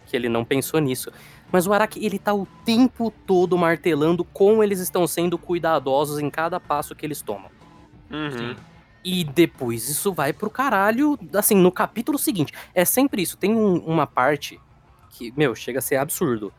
[0.06, 1.12] que ele não pensou nisso.
[1.52, 6.30] Mas o Araki, ele tá o tempo todo martelando como eles estão sendo cuidadosos em
[6.30, 7.50] cada passo que eles tomam.
[8.12, 8.56] Uhum.
[9.04, 12.52] E depois isso vai pro caralho, assim, no capítulo seguinte.
[12.76, 13.38] É sempre isso.
[13.38, 14.60] Tem um- uma parte
[15.12, 16.52] que, meu, chega a ser absurdo.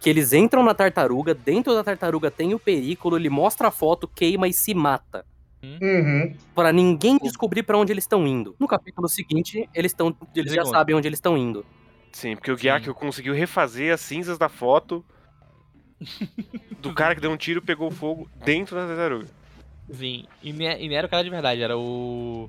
[0.00, 4.06] Que eles entram na tartaruga, dentro da tartaruga tem o perículo, ele mostra a foto,
[4.06, 5.24] queima e se mata.
[5.62, 6.34] Uhum.
[6.54, 8.54] Pra ninguém descobrir pra onde eles estão indo.
[8.60, 11.64] No capítulo seguinte, eles estão, eles já sabem onde eles estão indo.
[12.14, 12.62] Sim, porque o Sim.
[12.62, 15.04] Gyakio conseguiu refazer as cinzas da foto
[16.80, 19.26] do cara que deu um tiro e pegou fogo dentro da tartaruga.
[19.92, 22.48] Sim, e ne- nem era o cara de verdade, era o.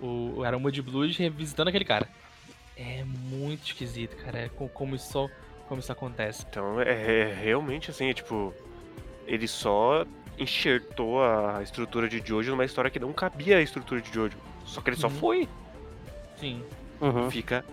[0.00, 2.08] o era o Moody Blues revisitando aquele cara.
[2.76, 4.38] É muito esquisito, cara.
[4.40, 5.30] É co- como isso,
[5.68, 6.44] como isso acontece.
[6.48, 6.90] Então é,
[7.30, 8.54] é realmente assim, é tipo.
[9.26, 10.04] Ele só
[10.38, 14.36] enxertou a estrutura de Jojo numa história que não cabia a estrutura de Jojo.
[14.66, 15.14] Só que ele só Uhum.
[15.14, 15.48] foi.
[16.36, 16.62] Sim.
[17.00, 17.30] Uhum.
[17.30, 17.64] Fica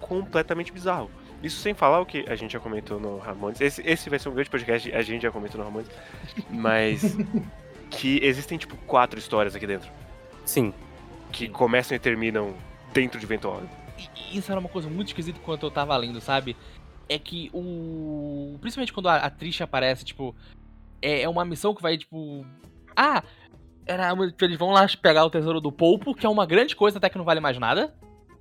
[0.00, 1.10] completamente bizarro.
[1.42, 3.60] Isso sem falar o que a gente já comentou no Ramones.
[3.60, 5.88] Esse, esse vai ser um grande podcast, a gente já comentou no Ramones.
[6.50, 7.16] Mas
[7.90, 9.90] que existem, tipo, quatro histórias aqui dentro.
[10.44, 10.74] Sim.
[11.32, 12.54] Que começam e terminam
[12.92, 13.62] dentro de Ventura.
[13.98, 16.56] E- e isso era uma coisa muito esquisita enquanto eu tava lendo, sabe?
[17.08, 18.56] É que o.
[18.60, 20.34] Principalmente quando a, a Trisha aparece, tipo.
[21.02, 22.44] É, é uma missão que vai, tipo.
[22.94, 23.22] Ah!
[23.86, 27.08] Era, eles vão lá pegar o tesouro do Polpo, que é uma grande coisa, até
[27.08, 27.94] que não vale mais nada.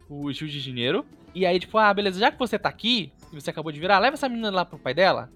[0.07, 1.05] O estilo de dinheiro.
[1.33, 3.99] E aí, tipo, ah, beleza, já que você tá aqui, e você acabou de virar,
[3.99, 5.31] leva essa menina lá pro pai dela.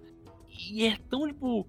[0.71, 1.67] E é tão, tipo.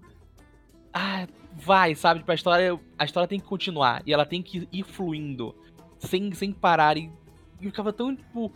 [0.93, 2.19] Ah, vai, sabe?
[2.21, 4.01] Tipo, a história, a história tem que continuar.
[4.05, 5.55] E ela tem que ir fluindo.
[5.99, 6.97] Sem, sem parar.
[6.97, 7.11] E,
[7.61, 8.51] e ficava tão, tipo.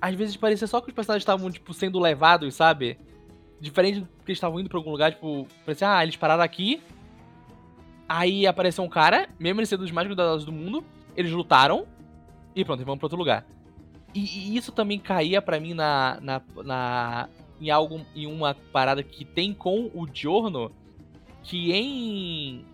[0.00, 2.98] Às vezes parecia só que os personagens estavam, tipo, sendo levados, sabe?
[3.60, 6.82] Diferente do que eles estavam indo pra algum lugar, tipo, parecia, ah, eles pararam aqui.
[8.08, 10.84] Aí apareceu um cara, mesmo ele sendo dos mais cuidadosos do mundo,
[11.16, 11.86] eles lutaram
[12.54, 13.44] e pronto, vão pra outro lugar.
[14.16, 17.28] E, e isso também caía pra mim na, na, na
[17.60, 20.72] em algo em uma parada que tem com o Giorno,
[21.42, 22.64] que em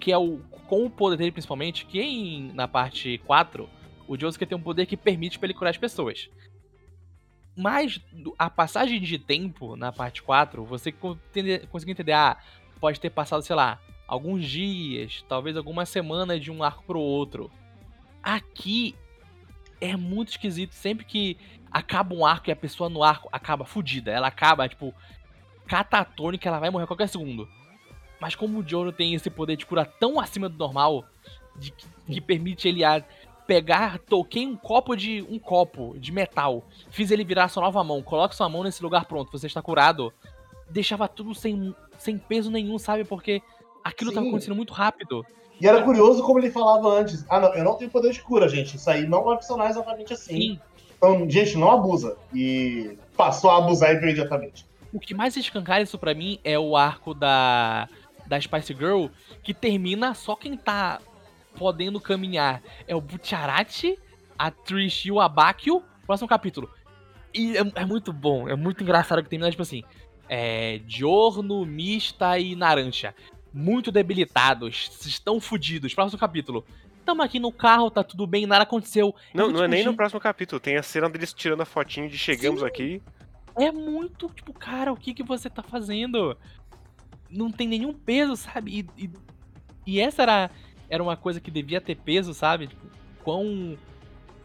[0.00, 3.68] que é o com o poder dele principalmente, que em na parte 4,
[4.08, 6.30] o Josuke tem um poder que permite pra ele curar as pessoas.
[7.54, 8.00] Mas
[8.38, 12.38] a passagem de tempo na parte 4, você conseguiu entender, ah,
[12.80, 17.50] pode ter passado, sei lá, alguns dias, talvez algumas semanas de um arco pro outro.
[18.22, 18.94] Aqui
[19.82, 20.72] é muito esquisito.
[20.74, 21.36] Sempre que
[21.70, 24.94] acaba um arco e a pessoa no arco acaba fudida, ela acaba, tipo,
[25.66, 27.48] catatônica, ela vai morrer a qualquer segundo.
[28.20, 31.04] Mas como o Joro tem esse poder de cura tão acima do normal,
[31.56, 33.04] de que, que permite ele a
[33.46, 38.00] pegar, toquei um copo de um copo de metal, fiz ele virar sua nova mão,
[38.00, 40.12] coloque sua mão nesse lugar pronto, você está curado.
[40.70, 43.04] Deixava tudo sem, sem peso nenhum, sabe?
[43.04, 43.42] Porque
[43.82, 44.14] aquilo Sim.
[44.14, 45.26] tava acontecendo muito rápido.
[45.60, 47.24] E era curioso como ele falava antes.
[47.28, 48.76] Ah, não, eu não tenho poder de cura, gente.
[48.76, 50.34] Isso aí não vai funcionar exatamente assim.
[50.34, 50.60] Sim.
[50.96, 52.16] Então, gente, não abusa.
[52.34, 54.66] E passou a abusar imediatamente.
[54.92, 57.88] O que mais escancara isso pra mim é o arco da,
[58.26, 59.06] da Spice Girl,
[59.42, 61.00] que termina só quem tá
[61.56, 62.62] podendo caminhar.
[62.86, 63.98] É o Butcherati,
[64.38, 65.82] a Trish e o Abakio.
[66.06, 66.68] Próximo capítulo.
[67.32, 69.82] E é, é muito bom, é muito engraçado que termina, tipo assim.
[70.28, 70.80] É.
[70.86, 73.14] Diorno, Mista e Naranja.
[73.52, 75.94] Muito debilitados, estão fudidos.
[75.94, 76.64] Próximo capítulo.
[77.04, 79.14] Tamo aqui no carro, tá tudo bem, nada aconteceu.
[79.34, 80.60] Não, não é nem no próximo capítulo.
[80.60, 82.66] Tem a cena deles tirando a fotinho de chegamos Sim.
[82.66, 83.02] aqui.
[83.58, 86.36] É muito, tipo, cara, o que que você tá fazendo?
[87.28, 88.86] Não tem nenhum peso, sabe?
[88.96, 89.10] E, e,
[89.86, 90.50] e essa era,
[90.88, 92.68] era uma coisa que devia ter peso, sabe?
[92.68, 92.86] Tipo,
[93.22, 93.76] quão,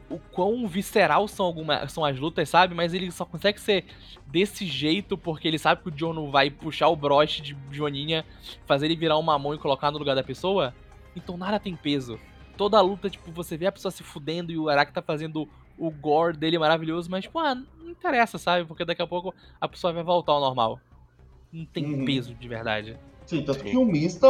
[0.10, 2.74] o quão visceral são, alguma, são as lutas, sabe?
[2.74, 3.86] Mas ele só consegue ser
[4.26, 8.26] desse jeito porque ele sabe que o John vai puxar o broche de Joninha,
[8.66, 10.74] fazer ele virar uma mão e colocar no lugar da pessoa.
[11.16, 12.20] Então nada tem peso.
[12.56, 15.48] Toda a luta, tipo, você vê a pessoa se fudendo e o Araki tá fazendo
[15.78, 18.66] o gore dele maravilhoso, mas, tipo, ah, não interessa, sabe?
[18.66, 20.80] Porque daqui a pouco a pessoa vai voltar ao normal.
[21.54, 22.06] Não tem Uhum.
[22.06, 22.98] peso de verdade.
[23.28, 24.28] Sim, tanto que o Mista,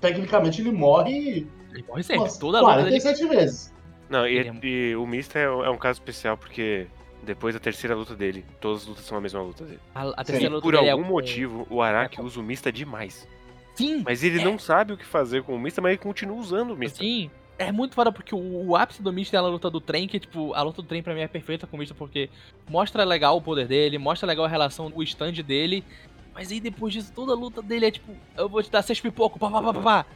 [0.00, 2.22] tecnicamente, ele morre Ele morre sempre.
[2.22, 3.00] umas Toda a luta dele.
[3.00, 3.72] 47 vezes.
[4.10, 6.86] Não, e, Ele é- e o Mista é, é um caso especial porque
[7.22, 9.78] depois da terceira luta dele, todas as lutas são a mesma luta dele.
[9.94, 12.40] A, a Sim, terceira luta Por dele é algum com- motivo, o Araki é usa
[12.40, 13.26] o Mista demais.
[13.74, 14.44] Sim, Mas ele É.
[14.44, 16.98] não sabe o que fazer com o Mista, mas ele continua usando o Mista.
[16.98, 17.30] sim.
[17.58, 20.18] É muito foda porque o, o ápice do Mista é a luta do trem, que,
[20.18, 22.30] tipo, a luta do trem pra mim é perfeita com o Mista porque
[22.68, 25.84] mostra legal o poder dele, mostra legal a relação, o stand dele.
[26.32, 28.98] Mas aí depois disso, toda a luta dele é tipo, eu vou te dar seis
[28.98, 30.06] pipocos, pá, pá, pá, pá, pá.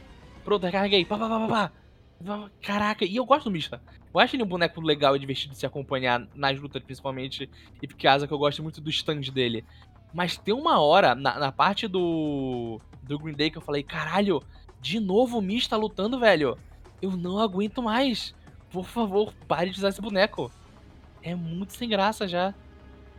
[0.43, 1.71] Pronto, recarreguei, pá, pá, pá, pá, pá.
[2.61, 3.81] Caraca, e eu gosto do Mista.
[4.13, 7.49] Eu acho ele um boneco legal e divertido de se acompanhar nas lutas, principalmente.
[7.81, 9.65] E por causa que eu gosto muito do stand dele.
[10.13, 12.79] Mas tem uma hora, na, na parte do.
[13.03, 14.41] do Green Day, que eu falei, caralho,
[14.79, 16.57] de novo o Mista lutando, velho.
[17.01, 18.33] Eu não aguento mais.
[18.71, 20.51] Por favor, pare de usar esse boneco.
[21.21, 22.53] É muito sem graça já.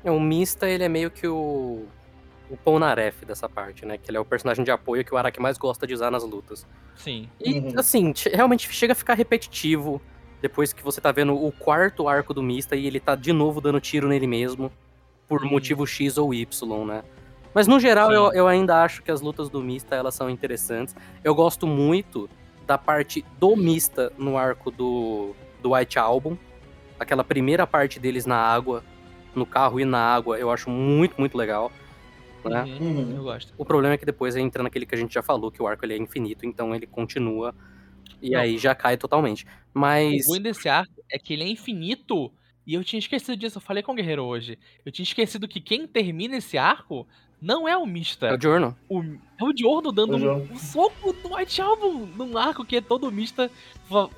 [0.02, 1.86] É, o Mista, ele é meio que o.
[2.48, 3.98] O Polnareff dessa parte, né?
[3.98, 6.22] Que ele é o personagem de apoio que o Araki mais gosta de usar nas
[6.24, 6.66] lutas.
[6.94, 7.28] Sim.
[7.40, 7.72] E, Uhum.
[7.76, 10.00] assim, realmente chega a ficar repetitivo
[10.40, 13.60] depois que você tá vendo o quarto arco do Mista e ele tá de novo
[13.60, 14.70] dando tiro nele mesmo,
[15.28, 15.48] por Hum.
[15.48, 17.02] motivo X ou Y, né?
[17.52, 20.94] Mas no geral, eu, eu ainda acho que as lutas do Mista, elas são interessantes.
[21.24, 22.28] Eu gosto muito
[22.66, 26.36] da parte do Mista no arco do, do White Album.
[27.00, 28.84] Aquela primeira parte deles na água,
[29.34, 31.72] no carro e na água, eu acho muito, muito legal.
[32.50, 32.78] Né?
[32.80, 33.16] Uhum.
[33.16, 33.52] Eu gosto.
[33.56, 35.84] O problema é que depois entra naquele que a gente já falou, que o arco
[35.84, 37.54] ele é infinito, então ele continua
[38.22, 38.40] e Não.
[38.40, 39.46] aí já cai totalmente.
[39.74, 42.32] Mas O ruim desse arco é que ele é infinito.
[42.66, 44.58] E eu tinha esquecido disso, eu falei com o Guerreiro hoje.
[44.84, 47.06] Eu tinha esquecido que quem termina esse arco
[47.40, 48.26] não é o Mista.
[48.28, 48.76] é o Giorno.
[48.88, 50.48] O, é o Diorno dando O um, Diorno.
[50.52, 53.50] um soco no White Album, num arco que é todo mista.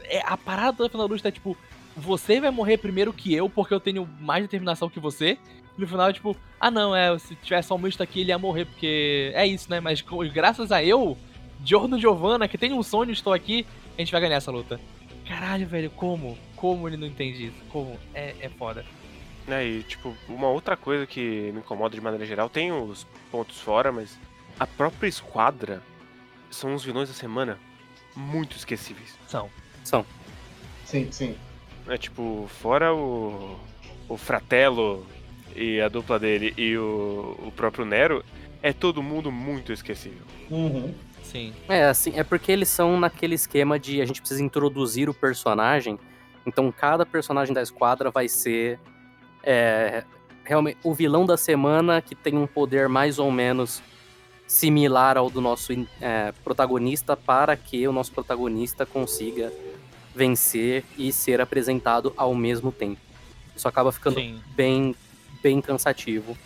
[0.04, 1.56] É, a parada toda final da luta é tipo,
[1.96, 5.36] você vai morrer primeiro que eu, porque eu tenho mais determinação que você.
[5.78, 8.38] No final, é tipo, ah não, é, se tivesse só um mista aqui, ele ia
[8.38, 9.78] morrer, porque é isso, né?
[9.78, 11.16] Mas graças a eu,
[11.60, 13.64] Diorno Giovanna, que tem um sonho, estou aqui,
[13.96, 14.80] a gente vai ganhar essa luta.
[15.26, 16.36] Caralho, velho, como?
[16.56, 17.64] Como ele não entende isso?
[17.68, 17.96] Como?
[18.12, 18.84] É, é foda.
[19.46, 23.60] Né, e, tipo, uma outra coisa que me incomoda de maneira geral, tem os pontos
[23.60, 24.18] fora, mas
[24.58, 25.80] a própria esquadra
[26.50, 27.56] são os vilões da semana
[28.16, 29.16] muito esquecíveis.
[29.28, 29.48] São.
[29.84, 30.04] São.
[30.84, 31.36] Sim, sim.
[31.86, 33.58] É tipo, fora o,
[34.08, 35.06] o Fratello
[35.58, 38.24] e a dupla dele e o, o próprio Nero,
[38.62, 40.24] é todo mundo muito esquecível.
[40.50, 40.94] Uhum.
[41.22, 41.52] Sim.
[41.68, 45.98] É, assim, é porque eles são naquele esquema de a gente precisa introduzir o personagem,
[46.46, 48.80] então cada personagem da esquadra vai ser
[49.42, 50.04] é,
[50.44, 53.82] realmente o vilão da semana que tem um poder mais ou menos
[54.46, 59.52] similar ao do nosso é, protagonista para que o nosso protagonista consiga
[60.14, 63.00] vencer e ser apresentado ao mesmo tempo.
[63.54, 64.40] Isso acaba ficando Sim.
[64.56, 64.94] bem,
[65.42, 66.36] bem cansativo.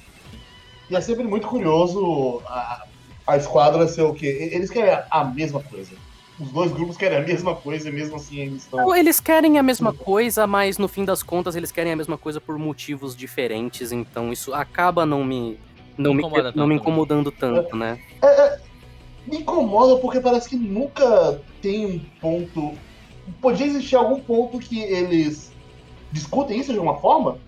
[0.91, 2.85] E é sempre muito curioso a,
[3.27, 4.51] a esquadra ser o quê?
[4.53, 5.93] Eles querem a mesma coisa.
[6.39, 8.81] os dois grupos querem a mesma coisa e mesmo assim eles estão.
[8.81, 12.19] Não, eles querem a mesma coisa, mas no fim das contas eles querem a mesma
[12.19, 15.59] coisa por motivos diferentes, então isso acaba não me
[15.97, 16.81] não, me, Incomoda não me né?
[16.81, 17.99] incomodando tanto, né?
[19.27, 22.73] Me incomoda porque parece que nunca tem um ponto.
[23.41, 25.53] Podia existir algum ponto que eles
[26.11, 27.39] discutem isso de alguma forma?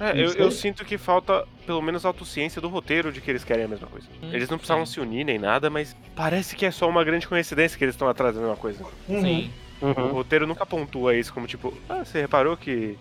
[0.00, 3.64] É, eu, eu sinto que falta pelo menos autociência do roteiro de que eles querem
[3.64, 4.06] a mesma coisa.
[4.22, 4.92] Hum, Eles não precisavam sim.
[4.94, 8.08] se unir nem nada, mas parece que é só uma grande coincidência que eles estão
[8.08, 8.84] atrás da mesma coisa.
[9.08, 9.20] Uhum.
[9.20, 9.50] Sim.
[9.80, 10.12] O Uhum.
[10.12, 12.98] roteiro nunca pontua isso como tipo, ah, você reparou que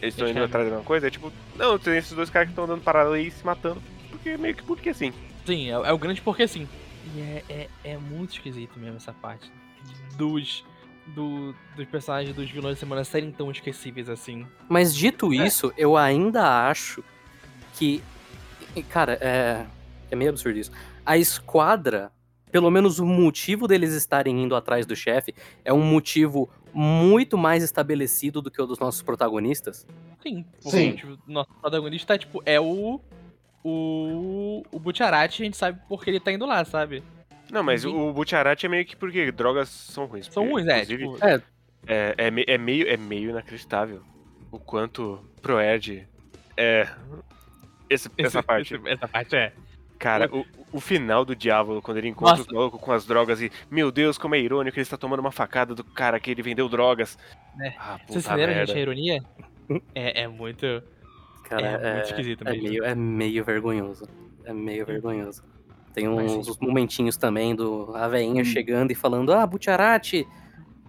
[0.00, 1.06] eles estão indo atrás da mesma coisa?
[1.06, 3.82] É tipo, não, tem esses dois caras que estão andando paralelo aí e se matando.
[4.10, 5.12] Porque meio que porque sim.
[5.44, 6.68] Sim, é, é o grande porque sim.
[7.14, 9.50] E é, é, é muito esquisito mesmo essa parte.
[10.16, 10.64] Dos.
[11.14, 14.46] Do, dos personagens dos vilões de semana serem tão esquecíveis assim.
[14.68, 17.02] Mas dito isso, eu ainda acho
[17.74, 18.02] que.
[18.90, 19.66] Cara, é.
[20.10, 20.70] É meio absurdo isso.
[21.04, 22.12] A esquadra,
[22.50, 27.62] pelo menos o motivo deles estarem indo atrás do chefe, é um motivo muito mais
[27.62, 29.86] estabelecido do que o dos nossos protagonistas.
[30.22, 30.92] Sim, porque Sim.
[30.92, 33.00] tipo, nosso protagonista tipo, é o.
[33.64, 34.62] O.
[34.70, 37.02] O Butcherati, a gente sabe porque ele tá indo lá, sabe?
[37.50, 40.26] Não, mas o Butcherati é meio que porque drogas são ruins.
[40.26, 40.84] São ruins, é.
[40.84, 41.40] Tipo, É,
[41.88, 44.02] É, é, me- é meio, é meio inacreditável
[44.50, 46.06] o quanto Proerd
[46.56, 46.88] é.
[47.88, 48.74] esse- essa esse- parte.
[48.74, 49.52] esse- essa parte é.
[49.98, 52.50] Cara, o, o final do Diabo, quando ele encontra Nossa.
[52.50, 53.50] o maluco com as drogas e.
[53.70, 56.68] Meu Deus, como é irônico, ele está tomando uma facada do cara que ele vendeu
[56.68, 57.16] drogas.
[57.62, 57.68] É.
[57.78, 58.66] Ah, Vocês puta entenderam, merda.
[58.66, 59.24] gente, a ironia?
[59.94, 60.82] É, é muito.
[61.44, 62.68] cara, É é, muito esquisito é mesmo.
[62.68, 64.06] meio, é meio vergonhoso.
[64.44, 65.42] É meio vergonhoso.
[65.96, 68.44] Tem Mas uns, uns momentinhos também do a veinha Hum.
[68.44, 70.28] chegando e falando: Ah, Butcherati,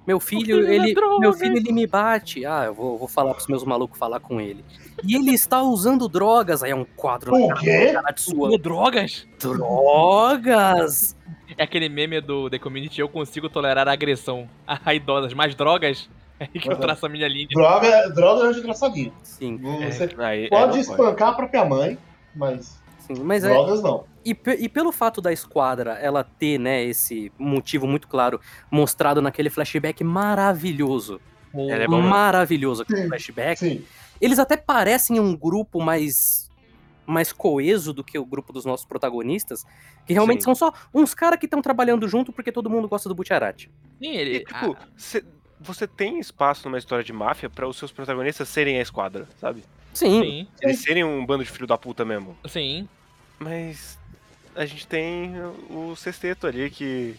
[0.06, 2.46] meu filho, filho da ele, droga." meu filho, ele me bate.
[2.46, 4.66] Ah, eu vou, vou falar pros meus malucos falar com ele.
[5.06, 6.62] E ele está usando drogas.
[6.62, 7.78] Aí é um quadro O na cara quê?
[7.78, 9.28] do Butcherati Sua drogas?
[9.40, 11.16] Drogas!
[11.58, 16.10] É aquele meme do The Community, eu consigo tolerar a agressão a idosas, mais drogas?
[16.38, 17.48] É aí que eu traço a minha linha.
[17.50, 19.14] Droga, droga é de engraçadinho.
[19.24, 21.98] Sim, Você Aí, é, pode não espancar a própria mãe,
[22.36, 23.24] mas sim.
[23.24, 24.06] Mas é, drogas não.
[24.26, 28.40] E, e pelo fato da esquadra ela ter, né, esse motivo muito claro
[28.70, 31.20] mostrado naquele flashback maravilhoso.
[31.54, 33.60] Ela é bom, maravilhoso aquele Sim, flashback.
[33.60, 33.86] Sim.
[34.22, 36.46] Eles até parecem um grupo mais
[37.10, 39.64] mais coeso do que o grupo dos nossos protagonistas,
[40.06, 40.46] que realmente Sim.
[40.46, 43.72] são só uns caras que estão trabalhando junto porque todo mundo gosta do Butcherati.
[44.04, 44.36] Sim, ele.
[44.36, 45.24] E, tipo, ah, cê-
[45.60, 49.64] você tem espaço numa história de máfia pra os seus protagonistas serem a esquadra, sabe?
[49.94, 52.38] Sim, sim, Eles serem um bando de filho da puta mesmo.
[52.46, 52.88] sim.
[53.40, 53.98] Mas
[54.56, 55.34] a gente tem
[55.70, 57.16] o sexteto ali que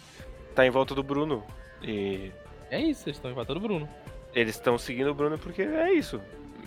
[0.55, 1.43] tá em volta do Bruno.
[1.83, 2.33] E
[2.71, 3.89] É isso, eles estão empatando o Bruno.
[4.35, 6.21] eles estão seguindo o Bruno porque é isso.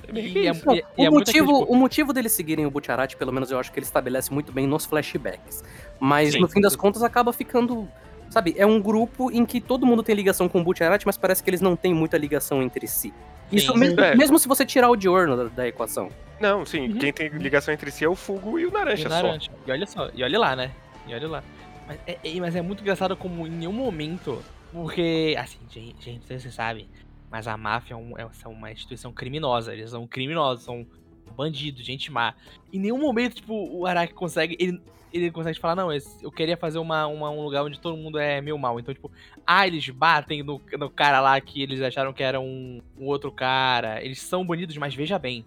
[0.07, 3.31] É E é, e- e é o, motivo, o motivo deles seguirem o Butcherati, pelo
[3.31, 5.63] menos eu acho que ele estabelece muito bem nos flashbacks.
[5.99, 6.39] Mas Sim.
[6.39, 7.87] no fim das contas acaba ficando.
[8.29, 11.43] Sabe, é um grupo em que todo mundo tem ligação com o Butcherati, mas parece
[11.43, 13.13] que eles não têm muita ligação entre si.
[13.51, 14.15] Isso mesmo, É.
[14.15, 16.09] mesmo se você tirar o Diorno da, da equação.
[16.39, 16.97] Não, sim, Uhum.
[16.97, 19.21] quem tem ligação entre si é o Fugo e o Naranja E só.
[19.21, 19.51] laranja.
[19.67, 20.71] E olha só, e olha lá, né?
[21.07, 21.43] E olha lá.
[21.87, 24.41] Mas é, é- mas é muito engraçado como em nenhum momento.
[24.71, 26.87] Porque, assim, gente, gente não sei se vocês sabem,
[27.29, 29.73] mas a máfia é, um- é- são uma instituição criminosa.
[29.73, 30.87] Eles são criminosos, são
[31.35, 32.33] bandidos, gente má.
[32.71, 34.55] Em nenhum momento, tipo, o Araki consegue.
[34.59, 34.81] Ele,
[35.13, 38.39] ele consegue falar, não, eu queria fazer uma, uma- um lugar onde todo mundo é
[38.41, 38.79] meio mal.
[38.79, 39.11] Então, tipo,
[39.45, 43.31] ah, eles batem no, no cara lá que eles acharam que era um, um outro
[43.31, 44.03] cara.
[44.03, 45.45] Eles são bonitos, mas veja bem.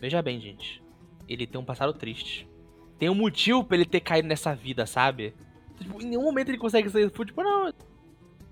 [0.00, 0.82] Veja bem, gente.
[1.28, 2.48] Ele tem um passado triste.
[2.98, 5.34] Tem um motivo pra ele ter caído nessa vida, sabe?
[5.78, 7.72] Tipo, em nenhum momento ele consegue ser tipo, não.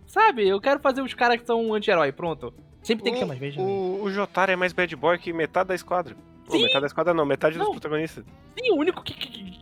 [0.07, 2.53] Sabe, eu quero fazer os caras que são um anti-herói, pronto.
[2.83, 3.61] Sempre tem que ter mais veja.
[3.61, 6.17] O, o Jotaro é mais bad boy que metade da esquadra.
[6.51, 7.71] Metade da esquadra não, metade dos Não.
[7.73, 8.25] protagonistas.
[8.59, 9.62] Sim, o único que, que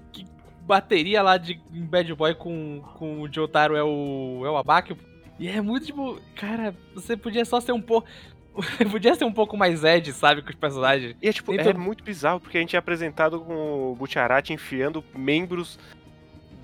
[0.71, 4.43] bateria lá de Bad Boy com, com o Jotaro é o.
[4.45, 4.97] é o Abaki.
[5.39, 8.07] E é muito tipo, cara, você podia só ser um pouco.
[8.53, 11.15] Você podia ser um pouco mais Ed, sabe, com os personagens.
[11.23, 14.53] E é tipo, Nem é muito bizarro, porque a gente é apresentado com o Butcherati
[14.53, 15.79] enfiando membros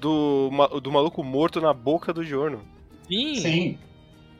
[0.00, 0.50] do,
[0.82, 2.60] do maluco morto na boca do Giorno.
[3.08, 3.34] Sim.
[3.36, 3.78] Sim.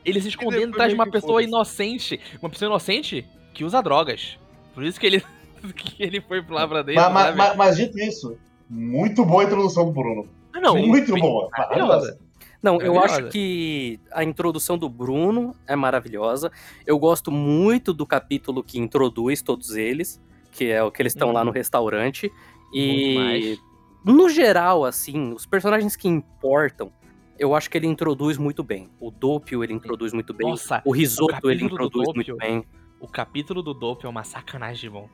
[0.03, 2.19] Ele se escondendo depois atrás de uma pessoa inocente.
[2.41, 4.37] Uma pessoa inocente que usa drogas.
[4.73, 5.23] Por isso que ele,
[5.73, 7.01] que ele foi lá pra dentro.
[7.01, 8.37] Mas, mas, mas- mas dito isso,
[8.69, 10.27] muito boa a introdução do Bruno.
[10.53, 11.49] Ah, não, muito bem- boa.
[11.51, 12.19] maravilhosa.
[12.61, 13.21] Não, eu Maravilhosa.
[13.23, 16.51] acho que a introdução do Bruno é maravilhosa.
[16.85, 20.19] Eu gosto muito do capítulo que introduz todos eles,
[20.51, 21.33] que é o que eles estão Uhum.
[21.35, 22.27] lá no restaurante.
[22.29, 22.35] Bom
[22.73, 23.57] E
[24.03, 26.91] no geral, assim, os personagens que importam,
[27.37, 28.89] eu acho que ele introduz muito bem.
[28.99, 30.49] O Doppio ele introduz muito bem.
[30.49, 32.15] Nossa, o Risoto ele capítulo do introduz Doppio.
[32.15, 32.65] muito bem.
[32.99, 35.07] o capítulo do Dope é uma sacanagem de bom.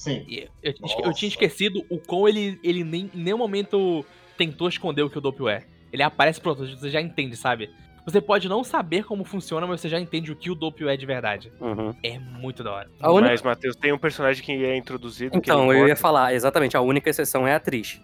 [0.00, 0.24] Sim.
[0.26, 4.02] E Eu, tinha- eu tinha esquecido o quão ele, ele nem, em nenhum momento
[4.38, 5.62] tentou esconder o que o Doppio é.
[5.92, 7.68] Ele aparece pronto, você já entende, sabe?
[8.06, 10.96] Você pode não saber como funciona, mas você já entende o que o Doppio é
[10.96, 11.52] de verdade.
[11.60, 11.94] Uhum.
[12.02, 12.90] É muito da hora.
[12.98, 15.96] A única- Mas, Matheus, tem um personagem que é introduzido que Então, ele eu ia
[15.96, 18.00] falar, exatamente, a única exceção é a Trish.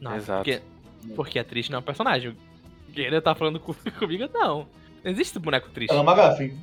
[0.00, 0.42] Não, Exato.
[0.42, 0.60] Porque,
[1.14, 2.30] porque a Trish não é um personagem.
[2.32, 4.66] O Guerreiro tá falando com- comigo, não.
[5.04, 5.92] Não existe boneco triste.
[5.92, 6.58] Ela é uma gafin.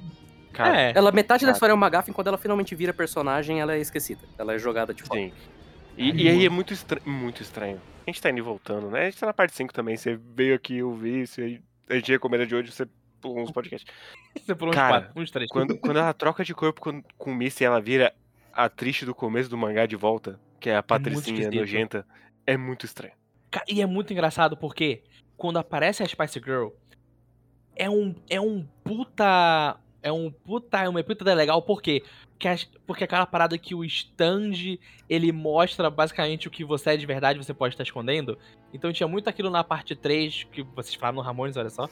[0.55, 0.93] Cara, é.
[0.95, 1.55] Ela, metade da Cara.
[1.55, 4.21] história é uma gafa, e quando ela finalmente vira personagem, ela é esquecida.
[4.37, 5.19] Ela é jogada de fora.
[5.19, 5.33] sim.
[5.97, 6.99] E, e aí é muito, estra...
[7.05, 7.81] muito estranho.
[8.05, 9.01] A gente tá indo e voltando, né?
[9.01, 9.95] A gente tá na parte 5 também.
[9.95, 12.85] Você veio aqui ouvir isso, aí a gente recomenda de hoje, você
[13.21, 13.91] pulou uns podcasts.
[14.35, 15.49] Você pulou uns Cara, quatro, uns três.
[15.49, 18.13] Quando, quando ela troca de corpo com, com o Misty e ela vira
[18.53, 21.59] a triste do começo do mangá de volta, que é a Patricinha esquisito.
[21.59, 22.05] nojenta,
[22.45, 23.13] é muito estranho.
[23.67, 25.03] E é muito engraçado porque
[25.37, 26.69] quando aparece a Spice Girl,
[27.75, 29.77] é um, é um puta.
[30.05, 30.83] É um puta.
[30.83, 32.03] É uma puta legal, por quê?
[32.29, 32.47] Porque,
[32.85, 34.77] porque aquela parada que o stand
[35.09, 38.37] ele mostra basicamente o que você é de verdade, você pode estar escondendo.
[38.71, 41.89] Então tinha muito aquilo na parte 3, que vocês falaram no Ramones, olha só.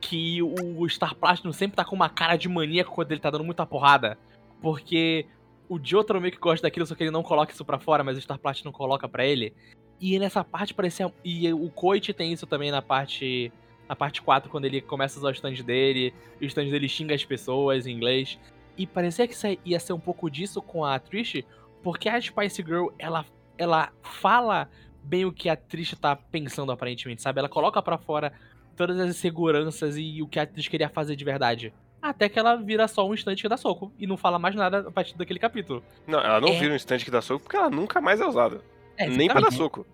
[0.00, 3.44] Que o Star Platinum sempre tá com uma cara de maníaco quando ele tá dando
[3.44, 4.18] muita porrada.
[4.60, 5.24] Porque
[5.68, 8.18] o Jotaro meio que gosta daquilo, só que ele não coloca isso pra fora, mas
[8.18, 9.54] o Star Platinum coloca pra ele.
[10.00, 11.12] E nessa parte parecia.
[11.24, 13.52] E o Koichi tem isso também na parte.
[13.92, 16.88] Na parte 4, quando ele começa a usar o stand dele, e o stand dele
[16.88, 18.38] xinga as pessoas em inglês.
[18.74, 19.34] E parecia que
[19.66, 21.44] ia ser um pouco disso com a Trish,
[21.82, 23.22] porque a Spice Girl, ela,
[23.58, 24.66] ela fala
[25.04, 27.38] bem o que a Trish tá pensando aparentemente, sabe?
[27.38, 28.32] Ela coloca pra fora
[28.78, 31.70] todas as inseguranças e o que a Trish queria fazer de verdade.
[32.00, 34.88] Até que ela vira só um instante que dá soco e não fala mais nada
[34.88, 35.84] a partir daquele capítulo.
[36.06, 36.58] Não, ela não É.
[36.58, 38.62] vira um instante que dá soco porque ela nunca mais é usada.
[38.96, 39.86] É, Nem pra dar soco.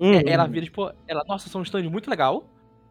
[0.00, 0.14] Uhum.
[0.14, 2.44] É, ela vira, tipo, ela, nossa, sou um stand muito legal.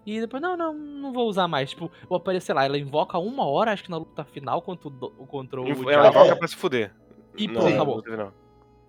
[0.06, 1.70] E depois, não, não, não vou usar mais.
[1.70, 4.88] Tipo, ou aparece, sei lá, ela invoca uma hora, acho que na luta final contra
[4.89, 4.91] o,
[5.28, 6.93] contra o ela invoca pra se fuder.
[7.38, 8.04] E Não, pronto, acabou.
[8.18, 8.34] não.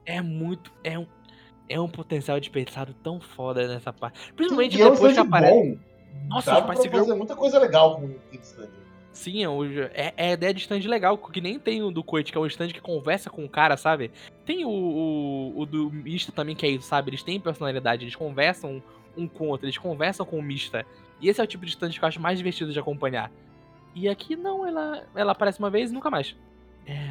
[0.05, 0.73] É muito.
[0.83, 1.07] É um,
[1.69, 4.33] é um potencial desperdiçado tão foda nessa parte.
[4.35, 5.53] Principalmente E é depois que aparece.
[5.55, 5.79] bom.
[6.29, 8.69] Nossa, Dá o pra fazer muita coisa legal com aquele stand.
[9.13, 12.03] Sim, é, o- é, é a ideia de stand legal, que nem tem o do
[12.03, 14.11] Koichi, que é um stand que conversa com o cara, sabe?
[14.45, 17.11] Tem o, o, o do Mista também, que é isso, sabe?
[17.11, 18.83] Eles têm personalidade, eles conversam
[19.17, 20.85] um com o outro, eles conversam com o Mista.
[21.21, 23.31] E esse é o tipo de stand que eu acho mais divertido de acompanhar.
[23.95, 26.37] E aqui não, ela, ela aparece uma vez e nunca mais.
[26.87, 27.11] É,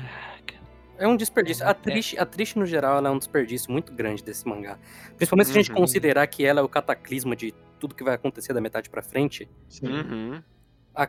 [0.98, 1.64] É um desperdício.
[1.64, 4.78] É, A Trish, a Trish, no geral, ela é um desperdício muito grande desse mangá.
[5.18, 5.78] Principalmente se a gente Uhum.
[5.78, 9.50] considerar que ela é o cataclisma de tudo que vai acontecer da metade pra frente.
[9.68, 9.88] Sim.
[9.88, 10.44] Uhum.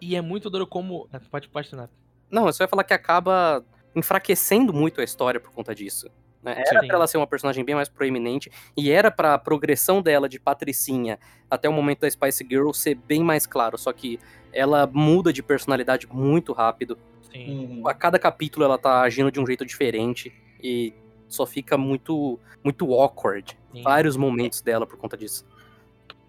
[0.00, 1.06] E é muito duro como.
[1.30, 1.90] Pode, pode terminar.
[2.30, 3.62] Não, eu só ia falar que acaba
[3.94, 6.08] enfraquecendo muito a história por conta disso.
[6.44, 6.62] Né?
[6.66, 6.86] Era Sim.
[6.86, 11.18] pra ela ser uma personagem bem mais proeminente e era pra progressão dela de patricinha
[11.50, 14.20] até o momento da Spice Girl ser bem mais claro, só que
[14.52, 16.98] ela muda de personalidade muito rápido.
[17.32, 17.80] Sim.
[17.80, 17.88] Uhum.
[17.88, 20.32] A cada capítulo ela tá agindo de um jeito diferente
[20.62, 20.92] e
[21.28, 23.56] só fica muito muito awkward.
[23.72, 23.82] sim.
[23.82, 25.44] Vários momentos dela por conta disso.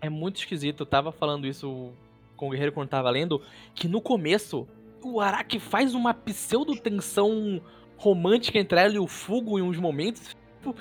[0.01, 0.82] É muito esquisito.
[0.82, 1.91] Eu tava falando isso
[2.36, 3.41] com o Guerreiro quando tava lendo.
[3.74, 4.68] Que no começo,
[5.01, 7.61] o Araki faz uma pseudo-tensão
[7.98, 10.36] romântica entre ela e o Fugo em uns momentos.
[10.62, 10.76] Tipo,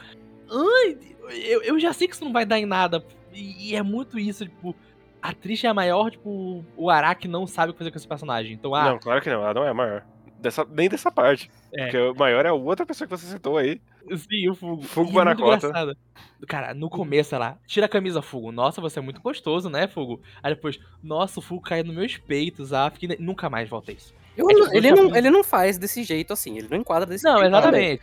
[0.51, 0.99] ai,
[1.45, 3.05] eu, eu já sei que isso não vai dar em nada.
[3.33, 4.75] E, e é muito isso, tipo.
[5.21, 8.07] A atriz é a maior, tipo, o Araki não sabe o que fazer com esse
[8.07, 8.53] personagem.
[8.53, 10.05] Então, ah, Não, claro que não, ela não é a maior.
[10.39, 11.51] Dessa, nem dessa parte.
[11.73, 11.85] É.
[11.85, 13.81] Porque o maior é a outra pessoa que você citou aí.
[14.19, 14.83] sim, o Fugo.
[14.83, 15.67] Fugo E é Banacota.
[15.67, 15.97] engraçado.
[16.47, 18.53] Cara, no começo ela, tira a camisa, Fugo.
[18.53, 20.21] Nossa, você é muito gostoso, né, Fugo?
[20.43, 23.17] Aí depois, nossa, o Fugo caiu nos meus peitos, ah, fiquei...
[23.19, 24.12] nunca mais volta isso.
[24.37, 26.68] Eu É não- tipo, ele, eu não, já- ele não faz desse jeito assim, ele
[26.70, 27.49] não enquadra desse Não, jeito.
[27.49, 28.03] exatamente.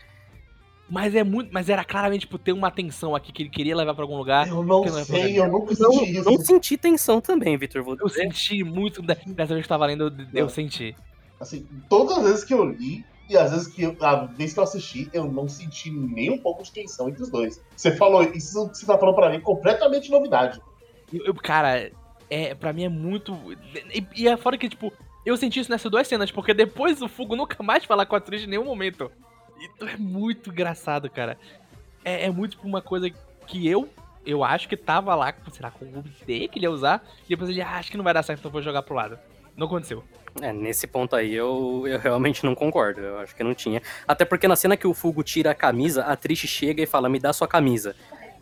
[0.90, 1.50] Mas é muito.
[1.54, 4.48] Mas era claramente, tipo, ter uma atenção aqui que ele queria levar pra algum lugar.
[4.48, 6.30] Eu não não sei, eu nunca Não, senti isso.
[6.30, 7.82] não senti tensão também, Vitor.
[7.84, 9.02] Vou Eu senti muito.
[9.02, 10.50] da- Dessa vez que eu tava lendo, eu, eu Não.
[10.50, 10.94] senti.
[11.40, 14.60] Assim, todas as vezes que eu li e às vezes que eu, a vez que
[14.60, 17.62] eu assisti, eu não senti nem um pouco de tensão entre os dois.
[17.76, 20.60] Você falou, isso que você tá falando pra mim é completamente novidade.
[21.12, 21.90] Eu, eu- cara,
[22.30, 23.34] é, pra mim é muito.
[23.94, 24.92] E, e é fora que, tipo,
[25.26, 28.18] eu senti isso nessas duas cenas, porque depois o Fugo nunca mais fala com a
[28.18, 29.12] atriz em nenhum momento.
[29.62, 31.38] Então é muito engraçado, cara.
[32.04, 33.10] É, é muito tipo, uma coisa
[33.46, 33.88] que eu.
[34.26, 37.50] Eu acho que tava lá, será com o D que ele ia usar, e depois
[37.50, 39.18] ele, ah, acho que não vai dar certo, então eu vou jogar pro lado.
[39.56, 40.04] Não aconteceu.
[40.42, 43.02] É, nesse ponto aí eu, eu realmente não concordo.
[43.02, 43.82] Eu acho que não tinha.
[44.08, 47.10] Até porque na cena que o Fugo tira a camisa, a Trish chega e fala:
[47.10, 47.96] Me dá sua camisa.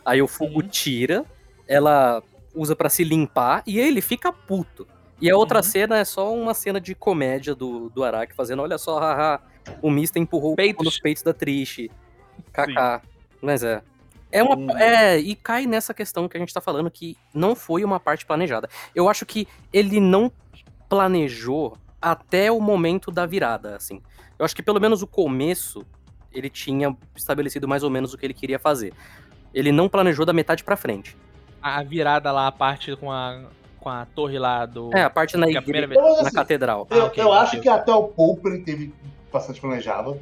[0.05, 1.25] Aí o Fugo tira,
[1.67, 2.21] ela
[2.53, 4.87] usa pra se limpar e ele fica puto.
[5.21, 5.63] E a outra Uhum.
[5.63, 9.41] cena é só uma cena de comédia do, do Araki fazendo: Olha só, haha,
[9.81, 10.85] o Mista empurrou o Peitos.
[10.85, 11.89] nos peitos da Trish.
[12.53, 13.01] Kaká.
[13.41, 13.81] Mas é.
[14.31, 14.55] É uma.
[14.55, 14.77] Hum.
[14.77, 18.25] É, e cai nessa questão que a gente tá falando que não foi uma parte
[18.25, 18.69] planejada.
[18.93, 20.31] Eu acho que ele não
[20.87, 24.01] planejou até o momento da virada, assim.
[24.37, 25.85] Eu acho que pelo menos o começo
[26.31, 28.93] ele tinha estabelecido mais ou menos o que ele queria fazer.
[29.53, 31.17] Ele não planejou da metade pra frente.
[31.61, 33.41] A virada lá, a parte com a.
[33.79, 34.95] com a torre lá do.
[34.95, 35.99] É, a parte na a igreja, primeira vez.
[35.99, 36.87] Então, na assim, catedral.
[36.89, 38.93] Eu, Ah, ok, eu acho que até o Poupa ele teve
[39.31, 40.19] bastante planejado.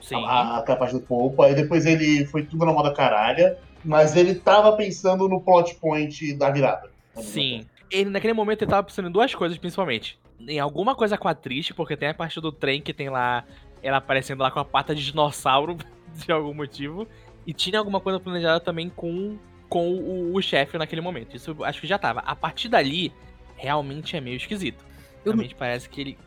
[0.00, 0.24] Sim.
[0.24, 1.46] A, aquela parte do Poupa.
[1.46, 3.58] Aí depois ele foi tudo na moda caralha.
[3.84, 6.90] Mas ele tava pensando no plot point da virada.
[7.16, 7.66] Sim.
[7.90, 10.18] Ele, naquele momento, ele tava pensando em duas coisas, principalmente.
[10.40, 13.44] Em alguma coisa com a Triste, porque tem a parte do trem que tem lá.
[13.82, 15.76] Ela aparecendo lá com a pata de dinossauro,
[16.14, 17.06] de algum motivo.
[17.46, 19.38] E tinha alguma coisa planejada também com,
[19.70, 21.34] com o, o chefe naquele momento.
[21.34, 22.20] Isso eu acho que já tava.
[22.20, 23.10] A partir dali,
[23.56, 24.84] realmente é meio esquisito.
[25.24, 26.18] Eu Realmente parece que ele.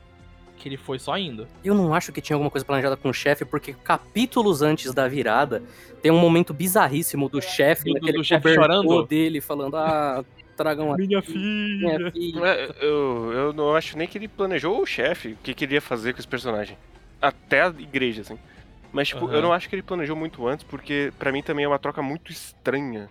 [0.57, 1.45] Que ele foi só indo.
[1.63, 5.07] Eu não acho que tinha alguma coisa planejada com o chefe, porque capítulos antes da
[5.07, 5.61] virada
[6.01, 9.05] tem um momento bizarríssimo do chefe, Do- do- do chefe chorando?
[9.05, 10.23] dele, falando, ah,
[10.55, 12.11] tragam a Minha minha filha.
[12.11, 12.45] filha.
[12.45, 16.13] É, Eu, eu não acho nem que ele planejou o chefe, o que queria fazer
[16.13, 16.77] com esse personagem.
[17.21, 18.37] Até a igreja, assim.
[18.93, 19.33] Mas, tipo, Aham.
[19.35, 22.01] eu não acho que ele planejou muito antes, porque pra mim também é uma troca
[22.01, 23.09] muito estranha.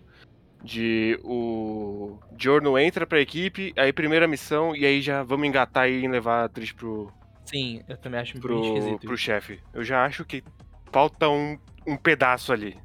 [0.65, 6.07] De o Giorno entra pra equipe, aí primeira missão, e aí já vamos engatar e
[6.07, 7.13] levar a atriz pro,
[7.45, 9.07] Sim, eu também acho bem pro, esquisito.
[9.07, 9.61] pro chefe.
[9.75, 10.43] Eu já acho que
[10.91, 12.79] falta um, um pedaço ali.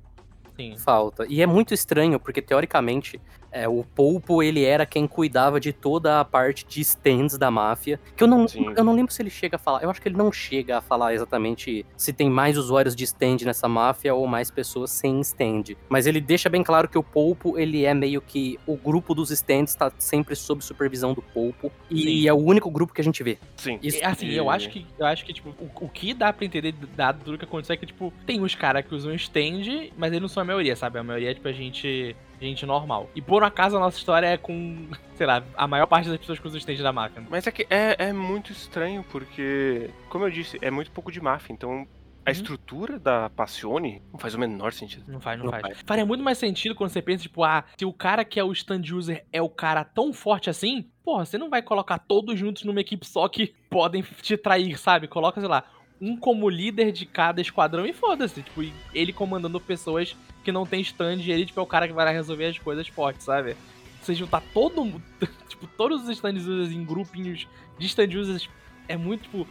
[0.56, 0.76] Sim.
[0.78, 1.26] Falta.
[1.30, 3.22] E é muito estranho, porque teoricamente
[3.64, 8.00] é, o Polpo ele era quem cuidava de toda a parte de stands da máfia.
[8.16, 8.74] Que eu não, Sim.
[8.76, 9.84] eu não lembro se ele chega a falar.
[9.84, 13.38] Eu acho que ele não chega a falar exatamente se tem mais usuários de stand
[13.46, 15.76] nessa máfia ou mais pessoas sem stand.
[15.90, 19.32] Mas ele deixa bem claro que o Polpo ele é meio que o grupo dos
[19.32, 22.28] stands está sempre sob supervisão do Polpo e Sim.
[22.28, 23.38] é o único grupo que a gente vê.
[23.58, 23.80] Sim.
[23.82, 26.46] Isso- É, Assim, eu acho que, eu acho que tipo, o, o que dá pra
[26.46, 30.10] entender, dado tudo que aconteceu, é que, tipo, tem uns caras que usam stand, mas
[30.12, 30.98] eles não são a maioria, sabe?
[31.00, 32.16] A maioria é, tipo, a gente,
[32.46, 33.10] gente normal.
[33.16, 36.40] E por acaso a nossa história é com, sei lá, a maior parte das pessoas
[36.40, 37.26] que usam stand da máquina.
[37.30, 41.20] Mas é que é, é muito estranho, porque, como eu disse, é muito pouco de
[41.22, 41.88] máfia, então
[42.26, 42.34] a Uhum.
[42.34, 45.06] estrutura da Passione não faz o menor sentido.
[45.08, 45.62] Não faz, não, Não faz.
[45.62, 45.78] faz.
[45.88, 48.52] Faria muito mais sentido quando você pensa, tipo, ah, se o cara que é o
[48.52, 52.64] stand user é o cara tão forte assim, porra, você não vai colocar todos juntos
[52.64, 55.08] numa equipe só que podem te trair, sabe?
[55.08, 55.64] Coloca, sei lá,
[56.00, 58.42] um como líder de cada esquadrão e foda-se.
[58.42, 61.94] Tipo, ele comandando pessoas que não tem stand e ele, tipo, é o cara que
[61.94, 63.56] vai lá resolver as coisas fortes, sabe?
[64.02, 65.02] Você juntar todo mundo,
[65.50, 68.48] tipo, todos os stand users em grupinhos de stand users
[68.88, 69.48] é muito, tipo,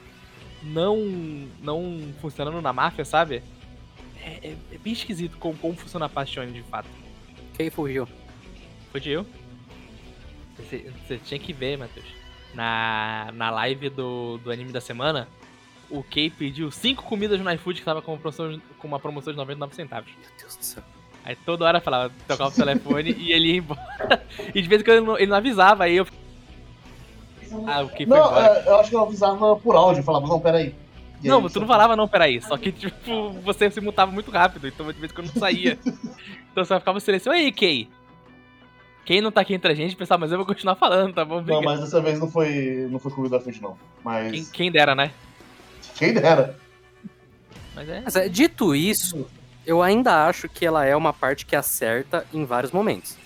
[0.62, 0.96] não,
[1.62, 3.42] não funcionando na máfia, sabe?
[4.22, 6.88] É, é- é bem esquisito como, como funciona a Passione de fato.
[7.56, 8.08] Quem fugiu?
[8.94, 9.26] Eu?
[10.56, 12.06] Você, você tinha que ver, Matheus.
[12.54, 15.28] Na, na live do, do anime da semana,
[15.90, 19.32] o Kay pediu cinco comidas no iFood que tava com uma promoção, com uma promoção
[19.32, 20.10] de 99 centavos.
[20.20, 20.82] Meu Deus do céu.
[21.24, 24.24] Aí toda hora falava, tocava o telefone e ele ia embora.
[24.54, 26.06] E de vez em quando ele não, ele não avisava, aí eu.
[27.66, 28.46] Ah, o Kay foi Não, embora.
[28.46, 30.74] é, eu acho que eu avisava por áudio, falava, não, peraí.
[31.22, 32.40] E Não, aí, tu não só- falava não, peraí.
[32.42, 35.78] Só que, tipo, você se mutava muito rápido, então de vez em quando não saía.
[36.52, 37.32] então você ficava silêncio.
[37.32, 37.88] Ei, Kay.
[39.04, 41.36] Quem não tá aqui entre a gente, pessoal, mas eu vou continuar falando, tá bom?
[41.36, 41.64] Não, Obrigado.
[41.64, 43.78] mas dessa vez não foi, não foi comida da frente, não.
[44.02, 45.12] Mas Quem, quem, quem dera, né?
[45.98, 46.58] Dera.
[47.74, 48.00] Mas é.
[48.04, 49.26] Mas, é, dito isso,
[49.66, 53.16] eu ainda acho que ela é uma parte que acerta em vários momentos.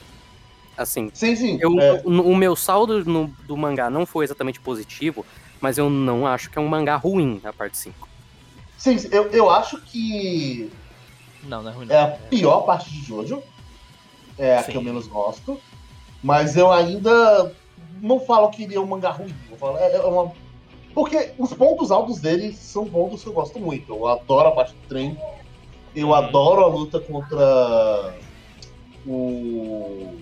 [0.76, 1.58] Assim, Sim, sim.
[1.60, 5.26] eu, é, o, o meu saldo no- do mangá não foi exatamente positivo,
[5.60, 8.08] mas eu não acho que é um mangá ruim a parte 5.
[8.78, 10.70] sim, sim, eu, eu acho que
[11.42, 11.86] Não, não é ruim.
[11.86, 11.94] Não.
[11.94, 13.42] é a pior parte de Jojo.
[14.38, 14.72] É a Sim.
[14.72, 15.60] que eu menos gosto.
[16.22, 17.54] Mas eu ainda
[18.00, 19.34] não falo que ele é um mangá ruim.
[19.50, 20.32] Eu falo, é, é uma...
[20.94, 23.92] Porque os pontos altos dele são pontos que eu gosto muito.
[23.92, 25.16] Eu adoro a parte do trem.
[25.94, 26.14] Eu Uhum.
[26.14, 28.14] adoro a luta contra
[29.06, 30.14] o.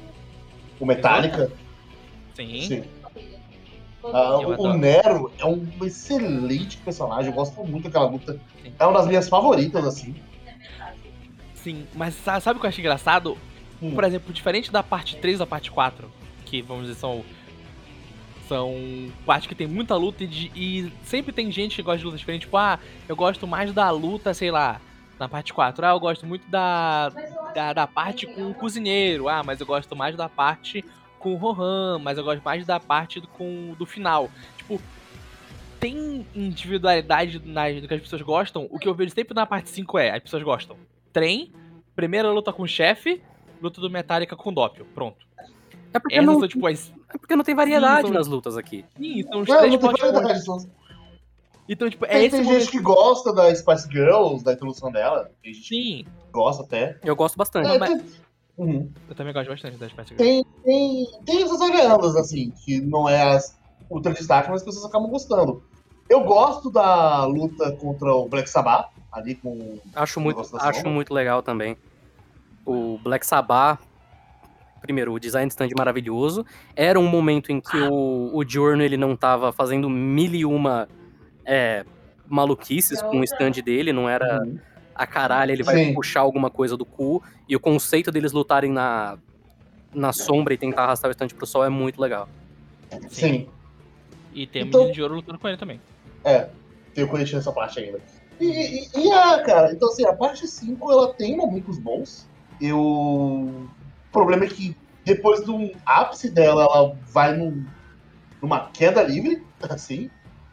[0.80, 1.50] O Metallica.
[2.34, 2.60] Sim.
[2.62, 2.84] Sim.
[4.04, 4.72] Ah, o-.
[4.74, 7.30] Nero é um excelente personagem.
[7.30, 8.40] Eu gosto muito daquela luta.
[8.62, 8.72] Sim.
[8.78, 10.14] É uma das minhas favoritas, assim.
[11.54, 13.36] Sim, mas sa- sabe o que eu acho engraçado?
[13.82, 13.94] Hum.
[13.94, 16.08] Por exemplo, diferente da parte 3 da parte 4,
[16.44, 17.24] que vamos dizer são.
[18.48, 18.74] São
[19.26, 22.20] partes que tem muita luta e, de- e sempre tem gente que gosta de lutas
[22.20, 22.46] diferentes.
[22.46, 22.78] Tipo, ah,
[23.08, 24.80] eu gosto mais da luta, sei lá,
[25.18, 25.84] na parte 4.
[25.84, 27.10] Ah, eu gosto muito da,
[27.54, 29.28] da, da parte com o cozinheiro.
[29.28, 30.82] Ah, mas eu gosto mais da parte
[31.18, 31.98] com o Rohan.
[31.98, 34.30] Mas eu gosto mais da parte do, com, do final.
[34.56, 34.80] Tipo,
[35.78, 38.66] tem individualidade nas, do que as pessoas gostam.
[38.70, 40.76] O que eu vejo sempre na parte 5 é: as pessoas gostam.
[41.12, 41.52] Trem,
[41.94, 43.20] primeira luta com o chefe,
[43.62, 44.86] luta do Metallica com o Doppio.
[44.94, 45.26] Pronto.
[45.92, 46.92] É porque, Essas não, são, tipo, as.
[47.14, 48.84] É porque não tem variedade Sim, são- nas lutas aqui.
[48.96, 50.44] Sim, são os três plot points.
[50.44, 50.70] são-
[51.68, 52.60] Então, tipo, é Tem, esse tem momento.
[52.60, 55.30] gente que gosta da Spice Girls, da introdução dela.
[55.42, 56.98] Tem gente Sim, que gosta até.
[57.04, 57.68] Eu gosto bastante.
[57.68, 58.02] É, mas- tem,
[58.56, 58.90] Uhum.
[59.08, 60.16] eu também gosto bastante das Spice Girls.
[60.16, 63.56] tem, tem, tem essas variandas, assim, que não é as
[63.90, 65.62] ultra destaque, mas as pessoas acabam gostando.
[66.08, 69.78] Eu gosto da luta contra o Black Sabbath, ali com.
[69.94, 71.76] Acho muito, da acho muito legal também.
[72.64, 73.80] O Black Sabbath
[74.80, 76.44] primeiro, o design de stand maravilhoso.
[76.74, 80.88] Era um momento em que o, o Giorno ele não tava fazendo mil e uma
[81.44, 81.84] é,
[82.26, 84.58] maluquices com o stand dele, não era Uhum.
[84.94, 85.94] a caralho, ele vai Sim.
[85.94, 87.22] puxar alguma coisa do cu.
[87.48, 89.16] E o conceito deles lutarem na,
[89.94, 92.28] na sombra e tentar arrastar o stand pro sol é muito legal.
[93.08, 93.48] Sim.
[94.34, 95.80] E tem Então- o menino de ouro lutando com ele também.
[96.24, 96.48] É,
[96.94, 97.98] tem o Corinthians nessa parte ainda.
[98.40, 102.28] E, e, e a, cara, então assim, a parte 5 ela tem momentos bons.
[102.60, 103.68] Eu.
[104.08, 107.64] O problema é que depois do ápice dela, ela vai num,
[108.42, 110.10] numa queda livre, assim.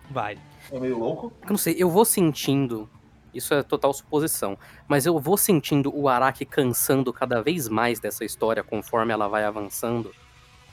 [0.10, 0.38] Vai.
[0.72, 1.32] É meio louco.
[1.44, 2.90] Eu não sei, eu vou sentindo.
[3.34, 4.58] Isso é total suposição.
[4.88, 9.44] Mas eu vou sentindo o Araki cansando cada vez mais dessa história conforme ela vai
[9.44, 10.14] avançando.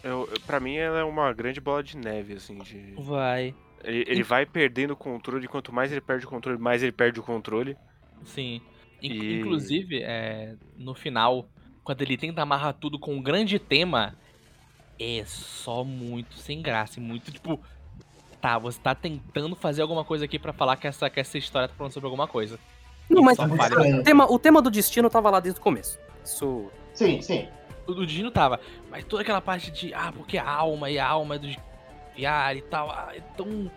[0.03, 2.95] Eu, eu- pra mim, ela é uma grande bola de neve, assim, de...
[2.99, 3.55] Vai.
[3.85, 7.19] Ele, ele vai perdendo o controle, quanto mais ele perde o controle, mais ele perde
[7.19, 7.77] o controle.
[8.25, 8.61] Sim.
[9.03, 11.49] In- E- Inclusive, é, no final,
[11.85, 14.15] quando ele tenta amarrar tudo com um grande tema,
[15.01, 16.99] é só muito sem graça.
[16.99, 17.61] e Muito tipo.
[18.41, 21.69] Tá, você tá tentando fazer alguma coisa aqui pra falar que essa, que essa história
[21.69, 22.59] tá falando sobre alguma coisa.
[23.09, 25.99] Não, mas vale- o tema, o tema do destino tava lá desde o começo.
[26.25, 26.69] Isso.
[26.93, 27.49] Sim, sim.
[27.87, 28.61] O do Dino tava.
[28.91, 29.93] Mas toda aquela parte de.
[29.95, 31.49] Ah, porque a alma e a alma é do
[32.19, 32.91] Yara e tal.
[32.91, 33.71] Ah, é tão.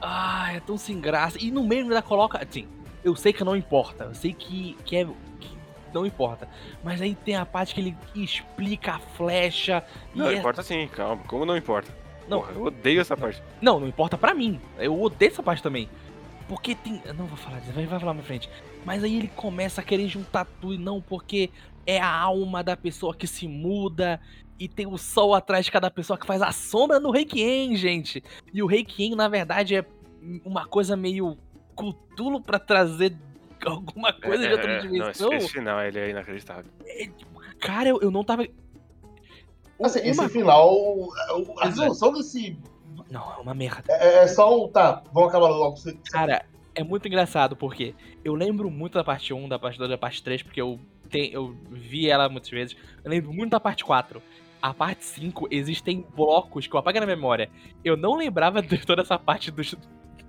[0.00, 1.36] Ah, é tão sem graça.
[1.40, 2.38] E no meio ainda coloca.
[2.42, 2.66] Assim,
[3.04, 4.04] eu sei que não importa.
[4.04, 5.04] Eu sei que, que é.
[5.40, 5.56] que
[5.92, 6.48] não importa.
[6.82, 9.84] Mas aí tem a parte que ele explica a flecha.
[10.14, 11.22] Não, é- importa sim, calma.
[11.26, 11.94] Como não importa?
[12.28, 12.40] Não.
[12.40, 13.42] Porra, eu odeio essa parte.
[13.60, 14.60] Não, não importa pra mim.
[14.78, 15.88] Eu odeio essa parte também.
[16.48, 17.02] Porque tem.
[17.16, 18.48] Não vou falar disso, vai, falar na frente.
[18.84, 21.50] Mas aí ele começa a querer juntar tudo, e não, porque
[21.86, 24.20] é a alma da pessoa que se muda.
[24.58, 28.22] E tem o sol atrás de cada pessoa que faz a sombra no Reikien, gente.
[28.52, 29.84] E o Reikien, na verdade, é
[30.44, 31.38] uma coisa meio
[31.74, 33.16] Cthulhu pra trazer
[33.68, 35.32] alguma coisa de outra É, é, não, esse, dimensão.
[35.32, 36.70] esse final ele é inacreditável.
[37.60, 38.46] Cara, eu, eu não tava.
[39.82, 41.10] Assim, esse Uma- final, o-
[41.58, 41.68] a é.
[41.68, 42.58] resolução desse.
[43.10, 43.82] Não, é uma merda.
[43.88, 44.68] É, é só um.
[44.68, 45.76] Tá, vamos acabar logo.
[45.76, 46.44] Você, Cara,
[46.74, 47.94] é muito engraçado porque
[48.24, 51.30] eu lembro muito da parte 1, da parte 2, da parte 3, porque eu, te,
[51.32, 52.76] eu vi ela muitas vezes.
[53.02, 54.22] Eu lembro muito da parte 4.
[54.62, 57.50] A parte 5, existem blocos que eu apago na memória.
[57.82, 59.74] Eu não lembrava de toda essa parte dos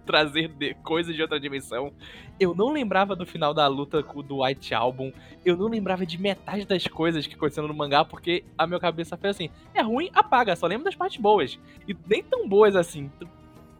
[0.06, 1.94] trazer de, coisas de outra dimensão.
[2.40, 5.12] Eu não lembrava do final da luta do White Album.
[5.46, 9.16] Eu não lembrava de metade das coisas que aconteceram no mangá, porque a minha cabeça
[9.18, 11.60] fez assim: é ruim, apaga, só lembro das partes boas.
[11.88, 13.12] E nem tão boas assim.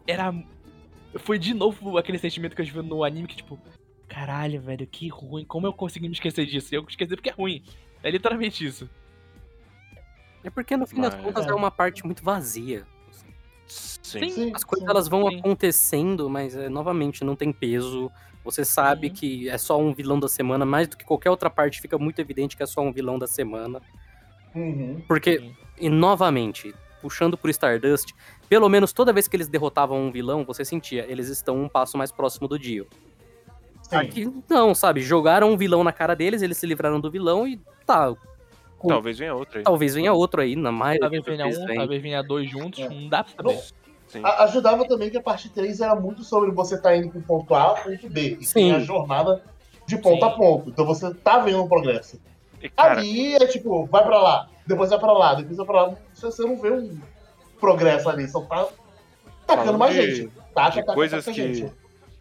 [0.06, 0.32] Era
[1.18, 3.58] foi de novo aquele sentimento que eu tive no anime que, tipo,
[4.08, 5.44] caralho, velho, que ruim.
[5.44, 6.74] Como eu consegui me esquecer disso?
[6.74, 7.62] Eu esqueci porque é ruim.
[8.02, 8.88] É literalmente isso.
[10.44, 12.86] É porque no fim das Mas- contas é uma parte muito vazia.
[13.72, 14.28] Sim.
[14.30, 14.90] sim, As coisas sim.
[14.90, 15.38] elas vão sim.
[15.38, 18.10] acontecendo, mas é, novamente não tem peso.
[18.44, 19.12] Você sabe Uhum.
[19.14, 22.18] que é só um vilão da semana, mais do que qualquer outra parte, fica muito
[22.20, 23.80] evidente que é só um vilão da semana.
[24.54, 25.00] Uhum.
[25.06, 25.54] Porque, Sim.
[25.80, 28.12] e novamente, puxando por Stardust,
[28.48, 31.96] pelo menos toda vez que eles derrotavam um vilão, você sentia, eles estão um passo
[31.96, 32.86] mais próximo do Dio.
[33.82, 33.96] Sim.
[33.96, 35.00] Aqui não, sabe?
[35.00, 38.14] Jogaram um vilão na cara deles, eles se livraram do vilão e tá.
[38.88, 39.64] Talvez venha outra aí.
[39.64, 41.76] Talvez venha outro aí, na maioria Talvez venha um, vem.
[41.76, 42.80] talvez venha dois juntos.
[42.80, 42.88] É.
[42.88, 43.62] Não dá pra saber.
[44.08, 44.20] Sim.
[44.24, 47.54] A- ajudava também que a parte 3 era muito sobre você tá indo pro ponto
[47.54, 48.36] A, ponto B.
[48.40, 48.72] E Sim.
[48.72, 49.42] a jornada
[49.86, 50.30] de ponto Sim.
[50.30, 50.68] a ponto.
[50.70, 52.20] Então você tá vendo um progresso.
[52.60, 55.82] E, cara, Ali é tipo, vai pra lá, depois vai pra lá, depois vai pra
[55.86, 55.94] lá.
[56.12, 56.98] Você, você não vê um
[57.58, 58.68] progresso ali, só tá
[59.46, 60.32] tacando Falando mais de- gente.
[60.54, 61.72] Taca, de taca, coisas taca que- gente.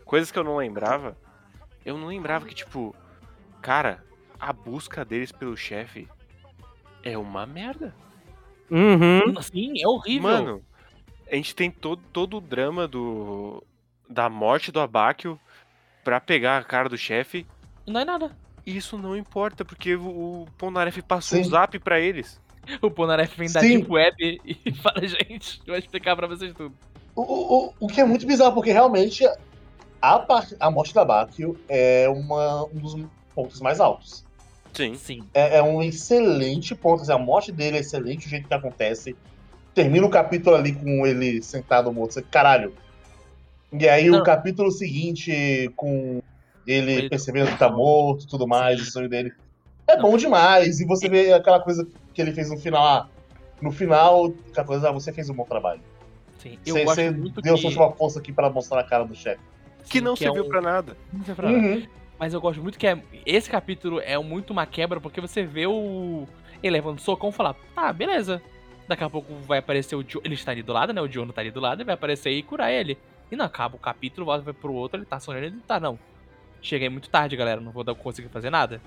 [0.06, 1.16] coisas que eu não lembrava.
[1.86, 2.96] Eu não lembrava que, tipo,
[3.62, 4.04] cara,
[4.40, 6.08] a busca deles pelo chefe
[7.04, 7.94] é uma merda.
[8.70, 9.42] Uhum.
[9.42, 10.22] Sim, é horrível.
[10.30, 10.62] Mano,
[11.30, 13.64] a gente tem todo, todo o drama do
[14.10, 15.40] da morte do Abáquio
[16.04, 17.46] pra pegar a cara do chefe.
[17.88, 18.36] Não é nada.
[18.66, 21.50] E isso não importa, porque o, o Polnareff passou um Sim.
[21.50, 22.40] zap pra eles.
[22.82, 23.80] O Ponaref vem da Sim.
[23.80, 26.76] Deep Web e fala, gente, eu vou explicar pra vocês tudo.
[27.16, 29.26] O, o, o- que é muito bizarro, porque realmente
[30.02, 30.26] a,
[30.60, 32.96] a morte da Bakio é uma, um dos
[33.34, 34.24] pontos mais altos.
[34.74, 34.96] Sim.
[34.96, 35.24] Sim.
[35.34, 37.02] É, é um excelente ponto.
[37.02, 39.16] assim, a morte dele é excelente, o jeito que acontece.
[39.74, 42.14] Termina o capítulo ali com ele sentado morto.
[42.14, 42.74] Você, caralho.
[43.72, 44.20] E aí Não.
[44.20, 46.22] o capítulo seguinte com
[46.68, 49.32] ele Ele- percebendo que tá morto e tudo mais, o sonho dele.
[49.88, 50.80] É bom demais.
[50.80, 52.86] E você vê aquela coisa que ele fez no final.
[52.86, 53.08] Ah,
[53.62, 55.82] no final, aquela coisa, ah, você fez um bom trabalho.
[56.40, 56.58] Sim.
[56.66, 57.62] Eu Você, gosto você muito deu que...
[57.62, 59.40] sua última força aqui pra mostrar a cara do chefe.
[59.88, 60.98] Que sim, não é serviu um- pra nada.
[61.14, 61.66] Não serve pra nada.
[61.68, 61.88] Uhum.
[62.22, 65.66] Mas eu gosto muito que é, esse capítulo é muito uma quebra, porque você vê
[65.66, 66.28] o.
[66.62, 68.40] Ele levando socão e fala, tá, beleza.
[68.88, 70.06] Daqui a pouco vai aparecer o.
[70.24, 71.02] Ele está ali do lado, né?
[71.02, 72.96] O John tá ali do lado e vai aparecer e curar ele.
[73.32, 75.98] E não acaba o capítulo, volta vai pro outro, ele tá sonhando ele tá, não.
[76.62, 77.60] Cheguei muito tarde, galera.
[77.60, 78.80] Não vou dar- conseguir fazer nada.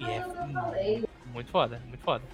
[0.00, 2.24] E é mu- muito foda, muito foda.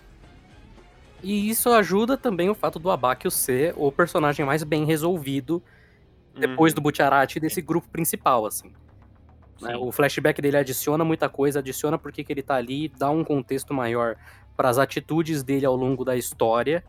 [1.21, 5.61] E isso ajuda também o fato do Abakio ser o personagem mais bem resolvido
[6.33, 6.77] depois Uhum.
[6.77, 8.73] do Butcherati desse grupo principal, assim.
[9.63, 9.77] Né?
[9.77, 13.73] O flashback dele adiciona muita coisa, adiciona porque que ele tá ali, dá um contexto
[13.73, 14.17] maior
[14.57, 16.85] para as atitudes dele ao longo da história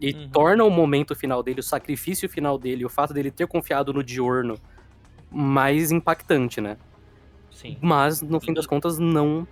[0.00, 0.28] e Uhum.
[0.30, 4.02] torna o momento final dele, o sacrifício final dele, o fato dele ter confiado no
[4.02, 4.56] Diorno
[5.30, 6.76] mais impactante, né?
[7.50, 7.76] Sim.
[7.80, 9.46] Mas no fim das contas não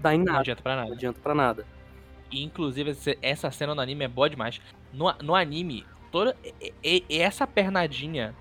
[0.00, 0.94] dá em Não nada, adianta pra não nada.
[0.94, 1.66] adianta pra nada.
[2.30, 4.60] E, inclusive, essa cena no anime é boa demais.
[4.92, 8.34] No, no anime, toda e- e- e essa pernadinha.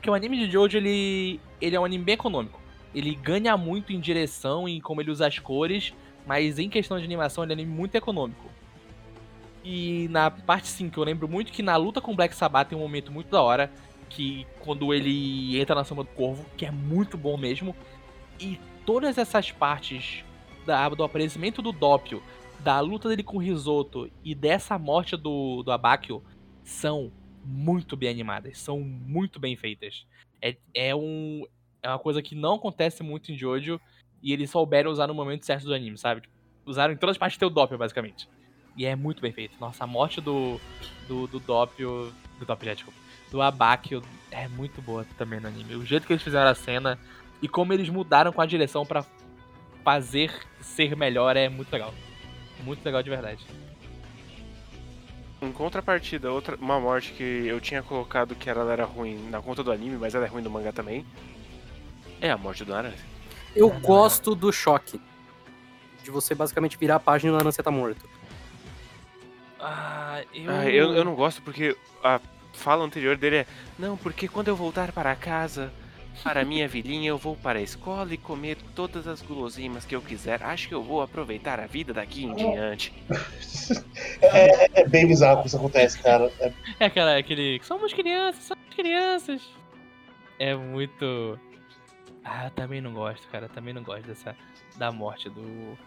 [0.00, 2.58] Porque o anime de Jojo, ele, ele é um anime bem econômico.
[2.94, 5.92] Ele ganha muito em direção e como ele usa as cores,
[6.26, 8.50] mas em questão de animação, ele é um anime muito econômico.
[9.62, 12.78] E na parte 5, eu lembro muito que na luta com o Black Sabbath tem
[12.78, 13.70] um momento muito da hora.
[14.08, 17.76] Que quando ele entra na sombra do corvo, que é muito bom mesmo.
[18.40, 20.24] E todas essas partes
[20.64, 22.22] da, do aparecimento do Doppio,
[22.60, 26.22] da luta dele com o Risoto e dessa morte do, do Abakio
[26.64, 27.12] são
[27.44, 30.06] muito bem animadas, são muito bem feitas.
[30.40, 31.44] É, é, um,
[31.82, 33.80] é uma coisa que não acontece muito em Jojo
[34.22, 36.22] e eles souberam usar no momento certo do anime, sabe?
[36.22, 38.28] Tipo, Usaram em todas as partes do Doppio, basicamente.
[38.76, 39.56] E é muito bem feito.
[39.60, 40.60] Nossa, a morte do,
[41.08, 42.12] do, do Doppio.
[42.38, 42.98] Do Doppio, já, desculpa.
[43.30, 45.74] Do Abakio é muito boa também no anime.
[45.74, 46.98] O jeito que eles fizeram a cena
[47.42, 49.04] e como eles mudaram com a direção pra
[49.82, 51.94] fazer ser melhor é muito legal.
[52.62, 53.44] Muito legal de verdade.
[55.42, 59.62] Em contrapartida, outra, uma morte que eu tinha colocado que ela era ruim na conta
[59.62, 61.04] do anime, mas ela é ruim no mangá também.
[62.20, 62.98] É a morte do Naruto.
[63.56, 65.00] Eu gosto do choque.
[66.02, 68.08] De você basicamente virar a página e o Narança tá morto.
[69.58, 70.50] Ah, eu.
[70.50, 72.20] Ah, eu, eu não gosto porque a
[72.52, 73.46] fala anterior dele é:
[73.78, 75.72] Não, porque quando eu voltar para casa,
[76.22, 80.02] para minha vilinha, eu vou para a escola e comer todas as guloseimas que eu
[80.02, 80.42] quiser.
[80.42, 82.92] Acho que eu vou aproveitar a vida daqui em diante.
[84.22, 86.30] É, é bem bizarro que isso acontece, cara.
[86.40, 87.60] É- É aquela, aquele.
[87.62, 89.40] Somos crianças, somos crianças.
[90.38, 91.38] É muito.
[92.24, 93.46] Ah, eu também não gosto, cara.
[93.46, 94.36] Eu também não gosto dessa.
[94.76, 95.78] Da morte do.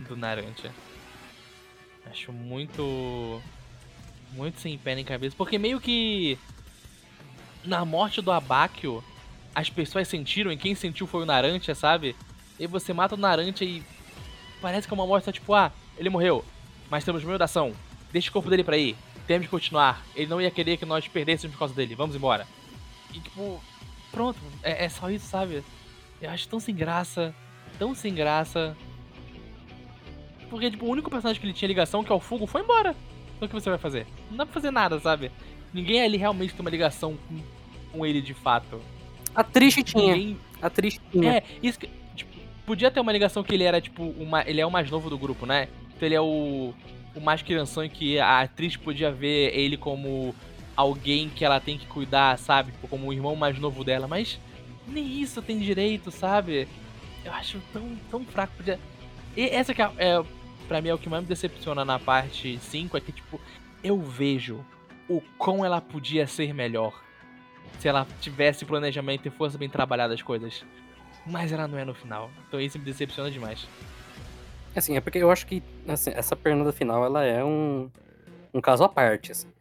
[0.00, 0.70] Do Narantia.
[2.10, 3.42] Acho muito.
[4.32, 5.34] Muito sem pé nem cabeça.
[5.36, 6.38] Porque meio que.
[7.64, 9.02] Na morte do Abakio,
[9.54, 12.16] as pessoas sentiram e quem sentiu foi o Narantia, sabe?
[12.58, 13.82] E você mata o Narantia e.
[14.60, 16.44] Parece que é uma morte tipo, ah, ele morreu.
[16.90, 17.72] Mas temos meio da ação.
[18.12, 18.96] Deixa o corpo dele pra ir.
[19.26, 20.04] Temos que continuar.
[20.14, 21.94] Ele não ia querer que nós perdêssemos por causa dele.
[21.94, 22.46] Vamos embora.
[23.12, 23.60] E tipo,
[24.10, 24.38] pronto.
[24.62, 25.64] É, é só isso, sabe?
[26.20, 27.34] Eu acho tão sem graça.
[27.78, 28.76] Tão sem graça.
[30.48, 32.94] Porque, tipo, o único personagem que ele tinha ligação, que é o Fugo, foi embora.
[33.36, 34.06] Então o que você vai fazer?
[34.30, 35.32] Não dá pra fazer nada, sabe?
[35.72, 37.40] Ninguém ali realmente tem uma ligação com,
[37.90, 38.80] com ele de fato.
[39.34, 40.14] A triste tinha.
[40.14, 41.38] Ninguém A triste tinha.
[41.38, 41.88] é, isso que.
[42.14, 42.30] Tipo,
[42.66, 45.18] podia ter uma ligação que ele era, tipo, uma, ele é o mais novo do
[45.18, 45.68] grupo, né?
[45.96, 46.74] Então ele é o,
[47.14, 50.34] o mais crianção que a atriz podia ver ele como
[50.76, 52.72] alguém que ela tem que cuidar, sabe?
[52.72, 54.38] Tipo, Como o irmão mais novo dela, mas
[54.86, 56.68] nem isso tem direito, sabe?
[57.24, 58.54] Eu acho tão, tão fraco.
[58.56, 58.78] Podia...
[59.36, 60.22] E essa que é, é,
[60.66, 63.40] pra mim, é o que mais me decepciona na parte 5, é que, tipo,
[63.82, 64.64] eu vejo
[65.08, 66.92] o quão ela podia ser melhor
[67.78, 70.64] se ela tivesse planejamento e fosse bem trabalhada as coisas.
[71.26, 72.30] Mas ela não é no final.
[72.48, 73.66] Então isso me decepciona demais.
[74.74, 77.90] Assim, é porque eu acho que assim, essa pernada final, ela é um,
[78.54, 79.51] um caso à parte, assim.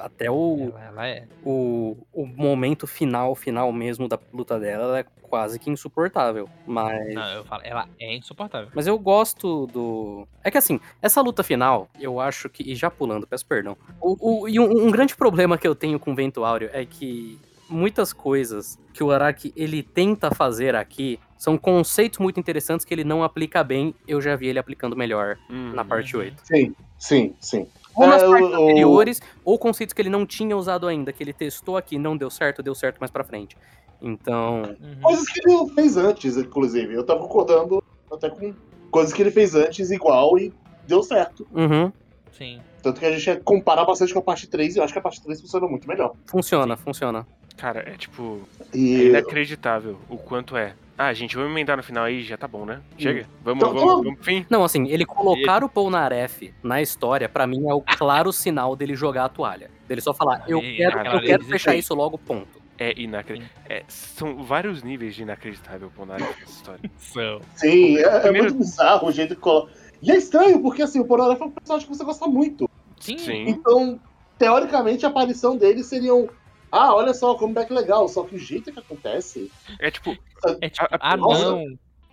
[0.00, 1.26] Até o, Ela, ela é.
[1.42, 6.48] o, o momento final, final mesmo da luta dela, ela é quase que insuportável.
[6.66, 7.14] Mas...
[7.14, 8.70] Não, eu falo, ela é insuportável.
[8.74, 10.26] Mas eu gosto do.
[10.42, 12.62] É que assim, essa luta final, eu acho que.
[12.62, 13.76] E já pulando, peço perdão.
[14.00, 16.84] O, o- e um, um grande problema que eu tenho com o Vento Áureo é
[16.84, 17.38] que
[17.68, 23.04] muitas coisas que o Araki ele tenta fazer aqui são conceitos muito interessantes que ele
[23.04, 23.94] não aplica bem.
[24.06, 26.22] Eu já vi ele aplicando melhor Hum, na parte Uhum.
[26.24, 26.42] 8.
[26.44, 27.66] Sim, sim, sim.
[27.98, 31.22] Ou nas É, partes o- anteriores, ou conceitos que ele não tinha usado ainda, que
[31.22, 33.56] ele testou aqui, não deu certo, deu certo mais pra frente.
[34.00, 34.62] Então.
[34.62, 35.00] Uhum.
[35.02, 36.94] Coisas que ele fez antes, inclusive.
[36.94, 37.82] Eu tava concordando
[38.12, 38.54] até com
[38.90, 40.52] coisas que ele fez antes igual e
[40.86, 41.46] deu certo.
[41.52, 41.92] Uhum,
[42.32, 42.60] Sim.
[42.82, 44.98] Tanto que a gente ia comparar bastante com a parte 3 e eu acho que
[44.98, 46.14] a parte 3 funcionou muito melhor.
[46.26, 47.26] funciona, funciona.
[47.58, 48.40] Cara, é tipo.
[48.72, 49.08] É E.
[49.08, 50.74] inacreditável o quanto é.
[50.96, 52.80] Ah, gente, vamos emendar no final aí, já tá bom, né?
[52.98, 53.26] Chega.
[53.44, 54.14] Vamos, Então, vamos, vamos.
[54.16, 54.44] pro fim.
[54.50, 58.96] Não, assim, ele colocar o Polnareff na história, pra mim, é o claro sinal dele
[58.96, 59.70] jogar a toalha.
[59.86, 61.78] Dele só falar, eu E quero, aquela eu quero fechar sim.
[61.78, 62.60] isso logo, ponto.
[62.76, 63.62] É inacreditável.
[63.68, 66.90] É, são vários níveis de inacreditável pro Naruto nessa história.
[66.98, 67.40] São.
[67.54, 69.72] Sim, é, é Primeiro- muito bizarro o jeito que coloca.
[70.02, 72.68] E é estranho, porque assim, o Pororef é um personagem que você gosta muito.
[73.00, 73.18] Sim.
[73.18, 73.44] Sim.
[73.48, 74.00] Então,
[74.38, 76.28] teoricamente, a aparição dele seriam.
[76.70, 78.08] Ah, olha só, comeback legal.
[78.08, 79.50] Só que o jeito que acontece.
[79.78, 80.16] É tipo,
[80.60, 81.44] É tipo, ah nossa.
[81.50, 81.64] não.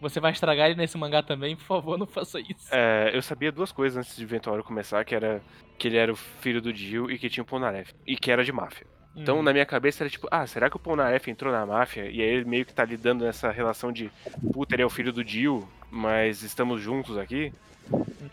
[0.01, 2.67] Você vai estragar ele nesse mangá também, por favor, não faça isso.
[2.71, 5.41] É, eu sabia duas coisas antes de Ventório começar, que era
[5.77, 7.93] que ele era o filho do Dio e que tinha o Polnareff.
[8.05, 8.85] E que era de máfia.
[9.15, 9.41] Então, Hum.
[9.41, 12.03] na minha cabeça era tipo, ah, será que o Polnareff entrou na máfia?
[12.11, 14.11] E aí ele meio que tá lidando nessa relação de,
[14.53, 17.53] puta, ele é o filho do Dio, mas estamos juntos aqui?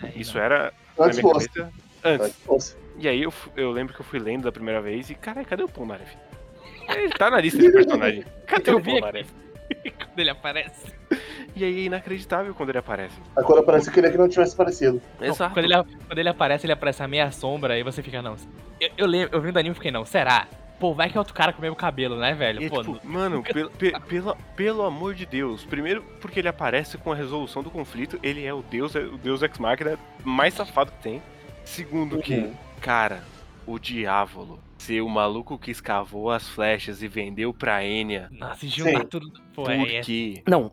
[0.03, 0.45] Aí Isso não.
[0.45, 1.73] era, na minha cabeça,
[2.05, 2.77] antes.
[2.99, 5.63] E aí eu, eu lembro que eu fui lendo da primeira vez e, caralho, cadê
[5.63, 6.17] o Polnareff?
[6.89, 8.25] Ele tá na lista de personagem.
[8.47, 8.83] Cadê Eu o.
[8.83, 9.31] Polnareff?
[9.99, 10.93] Quando ele aparece.
[11.55, 13.15] E aí é inacreditável quando ele aparece.
[13.37, 15.01] Aí quando aparece, eu queria que não tivesse aparecido.
[15.21, 15.53] Não, Exato.
[15.55, 15.75] Quando ele,
[16.07, 18.37] quando ele aparece, ele aparece a meia sombra e você fica, não.
[18.81, 20.47] Eu, eu lembro, eu vendo anime e fiquei, não, será?
[20.81, 22.61] Pô, vai que é outro cara com o mesmo cabelo, né, velho?
[22.63, 25.65] E é Pô, tipo, mano, pelo, pe- pelo, pelo amor de Deus.
[25.65, 28.19] Primeiro, porque ele aparece com a resolução do conflito.
[28.23, 31.23] Ele é o deus, é o deus ex machina mais safado que tem.
[31.73, 32.53] Segundo que, Uhum.
[32.83, 33.25] cara,
[33.67, 38.29] o diávolo ser o maluco que escavou as flechas e vendeu pra Enya.
[38.31, 39.07] nossa, juntar Sim.
[39.07, 39.33] tudo.
[39.55, 40.43] Pô, Por é, é, quê?
[40.47, 40.71] Não,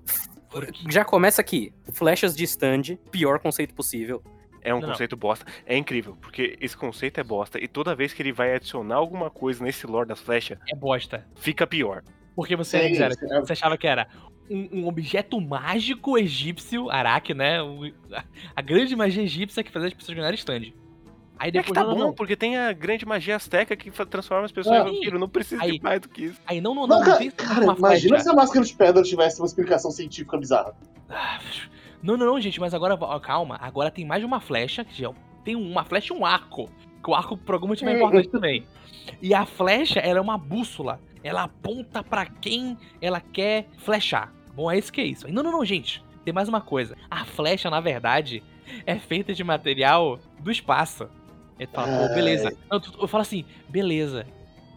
[0.50, 1.72] por que- já começa aqui.
[1.94, 4.22] Flechas de stand, pior conceito possível.
[4.62, 5.46] É um Não, conceito bosta.
[5.66, 7.64] É incrível, porque esse conceito é bosta.
[7.64, 11.26] E toda vez que ele vai adicionar alguma coisa nesse lore das flechas, é bosta.
[11.38, 12.04] fica pior.
[12.36, 14.06] Porque você, Sim, era, sim, é- você achava que era
[14.50, 17.62] um, um objeto mágico egípcio, Araki, né?
[17.62, 18.24] O- a,
[18.54, 20.74] a grande magia egípcia que fazia as pessoas ganharem stand.
[21.40, 22.14] Aí É que depois, tá não, bom, não.
[22.14, 24.90] porque tem a grande magia azteca que transforma as pessoas Ah.
[24.90, 25.18] em vampiro.
[25.18, 25.78] Não precisa Aí.
[25.78, 26.42] de mais do que isso.
[26.46, 29.02] Aí não, não, Não, não, cara, tem cara, uma imagina se a máscara de pedra
[29.02, 30.76] tivesse uma explicação científica bizarra.
[31.10, 31.40] Ah,
[32.04, 33.58] Não, não, não, gente, mas agora, ó, calma.
[33.62, 35.12] Agora tem mais de uma flecha, que já
[35.44, 36.70] tem uma flecha e um arco.
[37.04, 38.68] Que o arco, por algum motivo, é importante também.
[39.22, 41.00] E a flecha, ela é uma bússola.
[41.24, 44.34] Ela aponta pra quem ela quer flechar.
[44.56, 45.28] Bom, é isso que é isso.
[45.32, 46.04] Não, não, não, gente.
[46.26, 46.98] Tem mais uma coisa.
[47.10, 48.44] A flecha, na verdade,
[48.86, 51.10] é feita de material do espaço.
[51.60, 52.54] Ele fala, pô, beleza.
[52.72, 54.26] Não, tu- eu falo assim, beleza.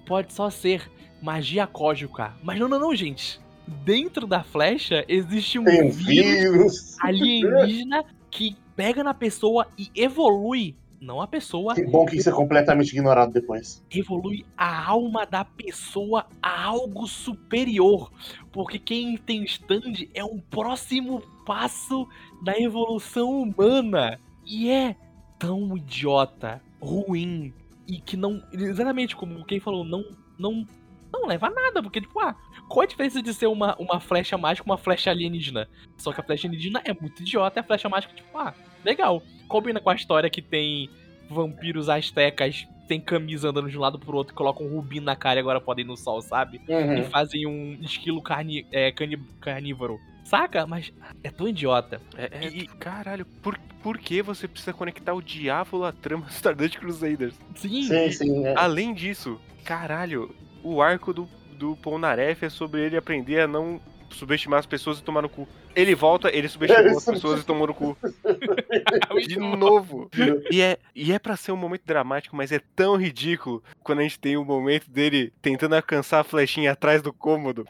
[0.04, 0.90] Pode só ser
[1.22, 2.32] magia cósmica.
[2.42, 3.40] Mas não, não, não, gente.
[3.84, 6.96] Dentro da flecha existe um Tem um vírus vírus.
[7.00, 10.74] alienígena que pega na pessoa e evolui.
[11.00, 13.84] Não a pessoa, Que bom que isso é completamente ignorado depois.
[13.90, 18.12] evolui a alma da pessoa a algo superior.
[18.52, 22.06] Porque quem tem stand é um próximo passo
[22.44, 24.20] da evolução humana.
[24.46, 24.94] E é
[25.40, 27.52] tão idiota, ruim,
[27.86, 28.42] e que não.
[28.52, 30.04] Exatamente como quem falou, não.
[30.38, 30.66] Não,
[31.12, 31.82] não leva a nada.
[31.82, 32.34] Porque, tipo, ah,
[32.68, 35.68] qual a diferença de ser uma, uma flecha mágica e uma flecha alienígena?
[35.96, 38.52] Só que a flecha alienígena é muito idiota e a flecha mágica, tipo, ah,
[38.84, 39.22] legal.
[39.48, 40.88] Combina com a história que tem
[41.28, 45.38] vampiros astecas, tem camisa andando de um lado pro outro, colocam um rubino na cara
[45.38, 46.60] e agora podem ir no sol, sabe?
[46.68, 47.04] E Uhum.
[47.04, 49.98] fazem um esquilo carni, é, cani- carnívoro.
[50.24, 50.66] Saca?
[50.66, 50.92] Mas
[51.22, 52.00] é tão idiota.
[52.16, 56.30] É, é, E- caralho, por, por que você precisa conectar o diabo à trama do
[56.32, 57.34] Stardust Crusaders?
[57.56, 58.46] Sim, Sim, sim.
[58.46, 58.54] é.
[58.56, 64.58] Além disso, caralho, o arco do, do Polnareff é sobre ele aprender a não subestimar
[64.58, 65.48] as pessoas e tomar no cu.
[65.74, 67.96] Ele volta, ele subestimou as pessoas e tomou no cu.
[69.26, 70.10] De novo.
[70.50, 74.02] E é, e é pra ser um momento dramático, mas é tão ridículo quando a
[74.02, 77.66] gente tem o momento dele tentando alcançar a flechinha atrás do cômodo.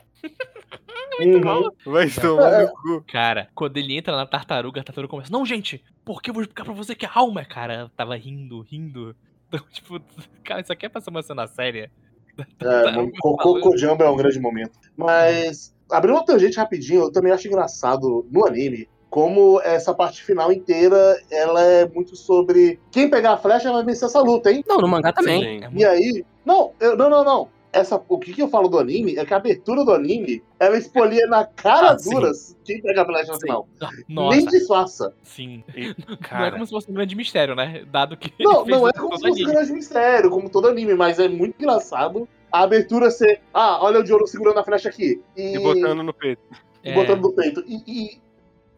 [1.21, 1.71] Uhum.
[1.87, 3.05] Vai tomar no cu.
[3.09, 6.65] Cara, quando ele entra na tartaruga, a tartaruga começa, não, gente, porque eu vou explicar
[6.65, 7.91] pra você que é alma, cara.
[7.97, 9.15] Tava rindo, rindo.
[9.55, 10.01] Então, tipo,
[10.43, 11.91] cara, isso aqui é pra ser uma cena séria.
[12.39, 14.73] É, Coco Kojamba é um grande momento.
[14.97, 20.51] Mas, abrindo uma tangente rapidinho, eu também acho engraçado no anime como essa parte final
[20.51, 24.65] inteira ela é muito sobre quem pegar a flecha vai vencer essa luta, hein?
[24.67, 25.61] Não, no mangá também.
[25.61, 25.65] Sim.
[25.67, 26.25] É E aí.
[26.47, 27.49] Não, eu- não, não, não.
[27.73, 30.77] Essa, o que, que eu falo do anime é que a abertura do anime ela
[30.77, 32.11] expolia na cara Ah, sim.
[32.11, 32.31] dura
[32.65, 33.41] quem pega a flecha no Sim.
[33.41, 33.69] final.
[34.09, 35.15] Nossa, Nem disfarça.
[35.23, 35.65] sim.
[35.75, 35.95] E,
[36.31, 37.85] Não é como se fosse um grande mistério, né?
[37.91, 38.31] Dado que.
[38.39, 41.55] Não, não é como se fosse um grande mistério, como todo anime, mas é muito
[41.59, 43.41] engraçado a abertura ser.
[43.55, 45.23] Ah, olha o Joro segurando a flecha aqui.
[45.35, 46.43] E, e botando no peito.
[46.85, 46.95] e É.
[46.95, 47.65] botando no peito.
[47.67, 48.21] E, e,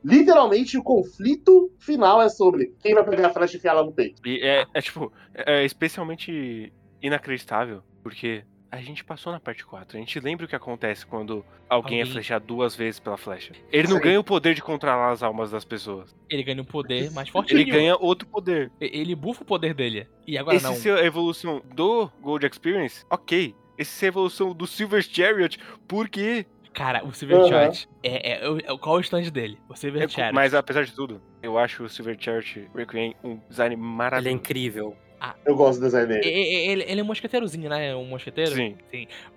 [0.05, 3.92] literalmente o conflito final é sobre quem vai pegar a flecha e enfiar ela no
[3.92, 4.22] peito.
[4.24, 6.72] E é, é tipo, é especialmente
[7.03, 8.45] inacreditável, porque
[8.75, 9.97] a gente passou na parte 4.
[9.97, 13.53] A gente lembra o que acontece quando alguém, é Alguém- flechado duas vezes pela flecha.
[13.70, 14.03] Ele não Sim.
[14.03, 16.14] ganha o poder de controlar as almas das pessoas.
[16.29, 17.55] Ele ganha um poder mais forte.
[17.55, 18.70] Ele ganha outro poder.
[18.81, 20.07] Ele bufa o poder dele.
[20.27, 20.75] E agora Esse não.
[20.75, 23.55] ser a evolução do Gold Experience, ok.
[23.79, 25.59] Esse ser a evolução do Silver Chariot,
[25.89, 26.47] por quê?
[26.72, 27.49] Cara, o Silver Aham.
[27.49, 29.59] Chariot é, é, é- Qual é o stand dele?
[29.68, 30.35] O Silver É, Chariot.
[30.35, 34.97] mas apesar de tudo, eu acho o Silver Chariot Requiem um design Ele é maravilhoso.
[35.31, 35.53] Incrível.
[35.53, 36.27] Eu gosto do design dele.
[36.29, 37.95] Ele, ele é um mosqueteirozinho, né?
[37.95, 38.51] Um mosqueteiro.
[38.53, 38.77] Sim.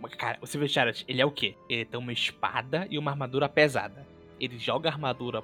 [0.02, 1.56] Mas, Cara, o Silver Chariot, ele é o quê?
[1.70, 4.06] Ele tem uma espada e uma armadura pesada.
[4.40, 5.42] Ele joga a armadura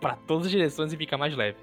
[0.00, 1.56] pra todas as direções e fica mais leve.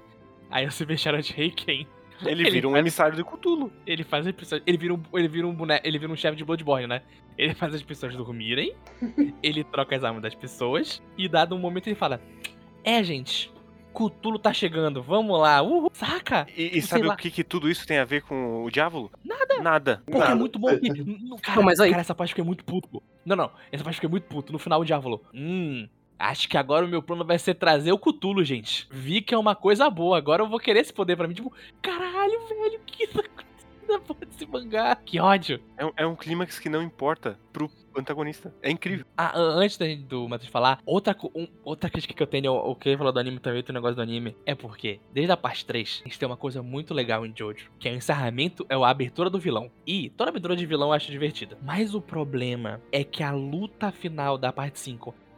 [0.50, 1.86] Aí o Silver Chariot Reiken,
[2.22, 3.72] Ele, Ele vira um faz- emissário do Cthulhu.
[3.86, 4.62] ele faz as pessoas.
[4.66, 5.86] Ele vira um, ele vira um boneco.
[5.86, 7.02] Ele vira um chefe de Bloodborne, né?
[7.38, 8.74] Ele faz as pessoas dormirem,
[9.42, 12.20] ele troca as armas das pessoas, e dado um momento ele fala:
[12.84, 13.50] É, gente.
[13.92, 15.60] Cthulhu tá chegando, vamos lá.
[15.62, 16.46] Uhul, saca?
[16.56, 17.14] E, e Sei sabe lá.
[17.14, 19.10] o que, que tudo isso tem a ver com o diabo?
[19.24, 19.60] Nada.
[19.62, 20.02] Nada.
[20.06, 20.36] Porque é Nada.
[20.36, 20.68] muito bom.
[21.42, 22.88] Cara, Não, mas aí- cara, essa parte eu fiquei muito puto.
[22.88, 23.02] pô.
[23.24, 23.50] Não, não.
[23.70, 24.52] Essa parte eu fiquei muito puto.
[24.52, 25.88] No final o diabo falou: Hum.
[26.18, 28.86] Acho que agora o meu plano vai ser trazer o Cthulhu, gente.
[28.90, 30.18] Vi que é uma coisa boa.
[30.18, 31.32] Agora eu vou querer esse poder pra mim.
[31.34, 33.22] Tipo, caralho, velho, que tá
[33.90, 34.96] na porra desse mangá?
[34.96, 35.60] Que ódio.
[35.76, 38.54] É, um- é um clímax que não importa pro antagonista.
[38.62, 39.04] É incrível.
[39.16, 42.74] Ah, an- antes da do Matheus falar, outra, um- outra crítica que eu tenho, o
[42.76, 45.64] que ele falou do anime também, do negócio do anime, é porque, desde a parte
[45.66, 48.74] 3, a gente tem uma coisa muito legal em Jojo, que é o encerramento, é
[48.76, 49.70] a abertura do vilão.
[49.86, 51.58] E toda abertura de vilão eu acho divertida.
[51.62, 55.29] Mas o problema é que a luta final da parte 5 é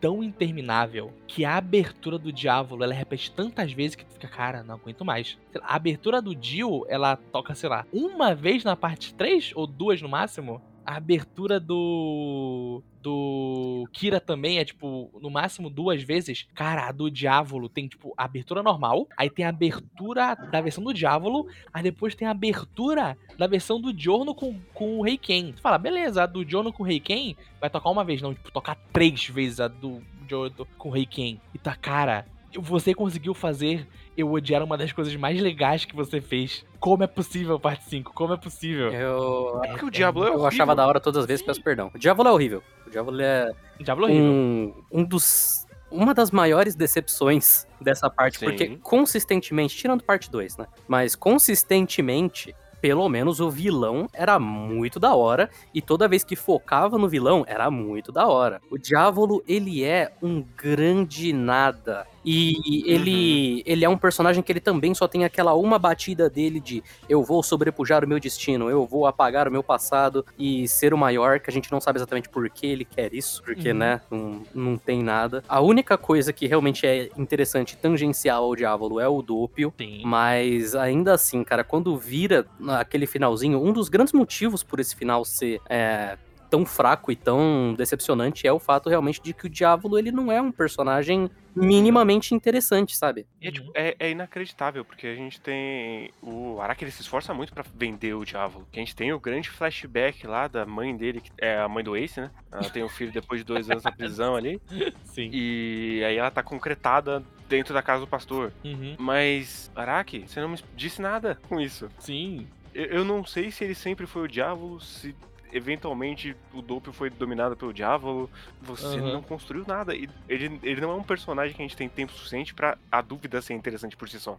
[0.00, 4.62] tão interminável que a abertura do Diávolo ela repete tantas vezes que tu fica, cara,
[4.62, 5.38] não aguento mais.
[5.62, 10.00] A abertura do Dio, ela toca, sei lá, uma vez na parte 3 ou duas
[10.00, 10.60] no máximo.
[10.86, 12.82] A abertura do.
[13.02, 16.46] Do Kira também é, tipo, no máximo duas vezes.
[16.54, 19.06] Cara, a do Diávolo tem, tipo, a abertura normal.
[19.16, 21.46] Aí tem a abertura da versão do Diávolo.
[21.72, 25.52] Aí depois tem a abertura da versão do Giorno com, com o Rei Ken.
[25.52, 28.34] Você fala, beleza, a do Giorno com o Rei Ken vai tocar uma vez, não,
[28.34, 31.38] tipo, tocar três vezes a do Giorno com o Rei Ken.
[31.54, 32.26] E tá, cara,
[32.58, 33.86] você conseguiu fazer
[34.16, 36.64] eu odiar uma das coisas mais legais que você fez.
[36.80, 38.12] Como é possível, parte 5?
[38.14, 38.92] Como é possível?
[38.92, 41.90] Eu, É porque o Diablo é eu achava da hora todas as vezes, peço perdão.
[41.94, 42.62] O Diablo é horrível.
[42.86, 44.24] O Diablo é Diablo horrível.
[44.24, 45.66] um, um dos.
[45.88, 48.46] Uma das maiores decepções dessa parte, Sim.
[48.46, 50.66] porque consistentemente, tirando parte 2, né?
[50.88, 56.98] Mas consistentemente, pelo menos o vilão era muito da hora, e toda vez que focava
[56.98, 58.60] no vilão, era muito da hora.
[58.70, 62.06] O Diávolo, ele é um grande nada.
[62.26, 66.58] E ele, ele é um personagem que ele também só tem aquela uma batida dele
[66.58, 70.92] de eu vou sobrepujar o meu destino, eu vou apagar o meu passado e ser
[70.92, 73.78] o maior, que a gente não sabe exatamente por que ele quer isso, porque, Uhum.
[73.78, 75.44] né, não, não tem nada.
[75.48, 80.02] A única coisa que realmente é interessante tangencial ao Diávolo é o Dúpio, Sim.
[80.04, 85.24] mas ainda assim, cara, quando vira aquele finalzinho, um dos grandes motivos por esse final
[85.24, 86.18] ser é,
[86.48, 90.30] tão fraco e tão decepcionante é o fato realmente de que o Diávolo ele não
[90.30, 93.26] é um personagem minimamente interessante, sabe?
[93.40, 96.10] E é, tipo, é, é inacreditável, porque a gente tem.
[96.20, 98.66] O Araki ele se esforça muito pra vender o Diablo.
[98.70, 101.82] Que a gente tem o grande flashback lá da mãe dele, que é a mãe
[101.82, 102.30] do Ace, né?
[102.52, 104.60] Ela tem um filho depois de dois anos na prisão ali.
[105.04, 105.30] Sim.
[105.32, 108.52] E aí ela tá concretada dentro da casa do pastor.
[108.62, 108.96] Uhum.
[108.98, 111.88] Mas, Araki, você não me disse nada com isso.
[111.98, 112.46] Sim.
[112.74, 115.14] Eu, eu não sei se ele sempre foi o Diabo, se
[115.56, 118.30] eventualmente o Doppio foi dominado pelo Diávolo.
[118.62, 119.12] Você Aham.
[119.12, 119.94] não construiu nada.
[119.94, 123.00] E ele, ele não é um personagem que a gente tem tempo suficiente pra a
[123.00, 124.38] dúvida ser interessante por si só.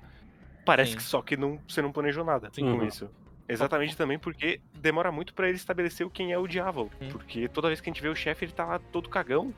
[0.65, 0.97] Parece Sim.
[0.97, 2.61] que só que não, você não planejou nada Sim.
[2.61, 2.86] com Uhum.
[2.86, 3.09] isso.
[3.49, 6.91] Exatamente também porque demora muito pra ele estabelecer o quem é o Diávolo.
[7.01, 7.07] Hum.
[7.09, 9.53] Porque toda vez que a gente vê o chefe, ele tá lá todo cagão.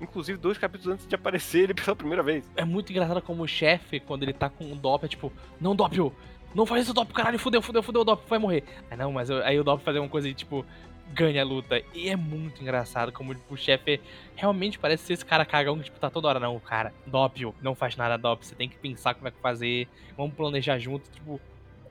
[0.00, 2.50] Inclusive, dois capítulos antes de aparecer ele pela primeira vez.
[2.56, 5.30] É muito engraçado como o chefe, quando ele tá com o Doppio, é tipo,
[5.60, 6.10] não, Doppio,
[6.54, 8.64] não faz isso, Doppio, caralho, fudeu, fudeu, fudeu, o Doppio vai morrer.
[8.90, 10.64] Aí não, mas eu- aí o Doppio faz uma coisa e, tipo,
[11.12, 11.82] ganha a luta.
[11.94, 14.00] E é muito engraçado como tipo, o chefe
[14.36, 17.74] realmente parece ser esse cara cagão que, tipo, tá toda hora, não, cara, Doppio, não
[17.74, 21.40] faz nada, Doppio, você tem que pensar como é que fazer, vamos planejar junto, tipo...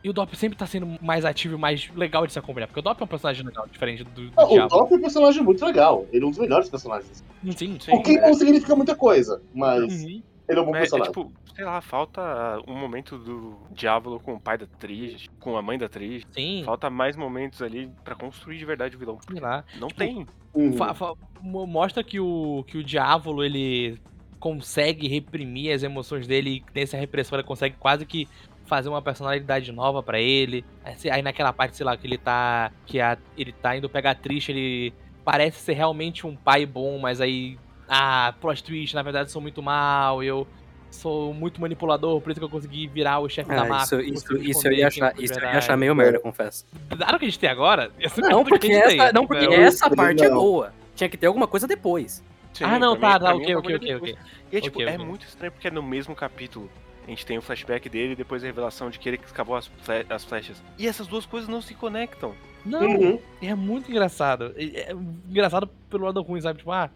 [0.02, 2.80] E o Doppio sempre tá sendo mais ativo e mais legal de se acompanhar, porque
[2.80, 4.68] o Doppio é um personagem legal, diferente do, do Ah, o.
[4.70, 6.06] Doppio é um personagem muito legal.
[6.14, 7.22] Ele é um dos melhores personagens.
[7.58, 10.24] Sim, Sim, o que é- não significa muita coisa, mas Uhum.
[10.50, 11.12] Ele é um bom É, é personagem.
[11.14, 15.62] tipo, sei lá, falta um momento do Diávolo com o pai da Trish, com a
[15.62, 16.24] mãe da Trish.
[16.32, 19.18] Sim, Falta mais momentos ali pra construir de verdade o vilão.
[19.30, 19.64] sei lá.
[19.80, 20.28] Não Tipo, tem.
[20.54, 20.74] Uhum.
[20.74, 24.00] Fa- fa- mo- mostra que o, que o Diávolo, ele
[24.40, 28.28] consegue reprimir as emoções dele e nessa repressão ele consegue quase que
[28.66, 30.64] fazer uma personalidade nova pra ele.
[31.12, 34.16] Aí, naquela parte, sei lá, que ele tá que a, ele tá indo pegar a
[34.16, 34.94] Trish, ele
[35.26, 37.58] parece ser realmente um pai bom, mas aí
[37.90, 40.48] ah, plot twist, na verdade sou muito mal, eu
[40.92, 44.02] sou muito manipulador, por isso que eu consegui virar o chefe da Ah, máfia.
[44.02, 46.66] isso, isso, isso eu ia achar, isso eu ia achar meio merda, confesso.
[46.98, 49.14] Dado que a gente tem agora, é Não, porque a gente essa, tem.
[49.14, 50.36] não, porque essa parte é Não.
[50.38, 50.74] boa.
[50.96, 52.24] Tinha que ter alguma coisa depois.
[52.54, 54.18] Sim, Ah, não, tá, mim- tá, ok, é um ok, ok, ok.
[54.52, 56.70] E é, tipo, Ok, é muito estranho porque é no mesmo capítulo.
[57.06, 59.68] A gente tem o flashback dele e depois a revelação de que ele escavou as,
[59.68, 60.62] fle- as flechas.
[60.78, 62.34] E essas duas coisas não se conectam.
[62.66, 63.20] Não, Uhum.
[63.42, 64.54] É muito engraçado.
[64.58, 64.92] É, é
[65.30, 66.60] engraçado pelo lado ruim, sabe?
[66.60, 66.90] Tipo, ah,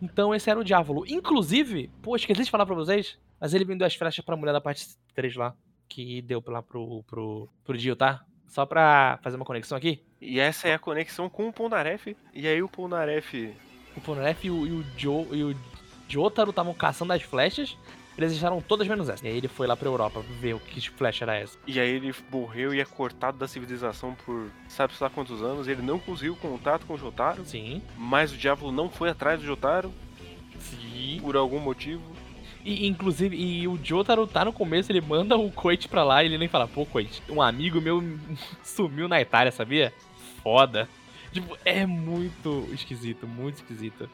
[0.00, 1.04] então esse era o Diávolo.
[1.06, 4.60] Inclusive, pô, esqueci de falar pra vocês, mas ele vendeu as flechas pra mulher da
[4.60, 5.54] parte 3 lá,
[5.88, 8.24] que deu lá pro, pro, pro Dio, tá?
[8.46, 10.02] Só pra fazer uma conexão aqui.
[10.20, 12.16] E essa é a conexão com o Polnareff.
[12.32, 13.52] E aí o Polnareff.
[13.96, 15.56] O Ponref e o, e o Joe e o
[16.08, 17.76] Jotaro estavam caçando as flechas,
[18.16, 19.26] eles deixaram todas menos essa.
[19.26, 21.58] E aí ele foi lá pra Europa ver o que flecha era essa.
[21.66, 25.68] E aí ele morreu e é cortado da civilização por sabe-se lá quantos anos.
[25.68, 27.44] Ele não conseguiu contato com o Jotaro.
[27.44, 29.92] Sim, Mas o Diablo não foi atrás do Jotaro
[30.58, 31.18] sim.
[31.20, 32.02] por algum motivo.
[32.64, 36.26] E, inclusive, e o Jotaro tá no começo, ele manda o Koichi pra lá e
[36.26, 38.02] ele nem fala, pô, Koichi, um amigo meu
[38.64, 39.92] sumiu na Itália, sabia?
[40.42, 40.88] Foda.
[41.32, 44.08] Tipo, é muito esquisito, muito esquisito.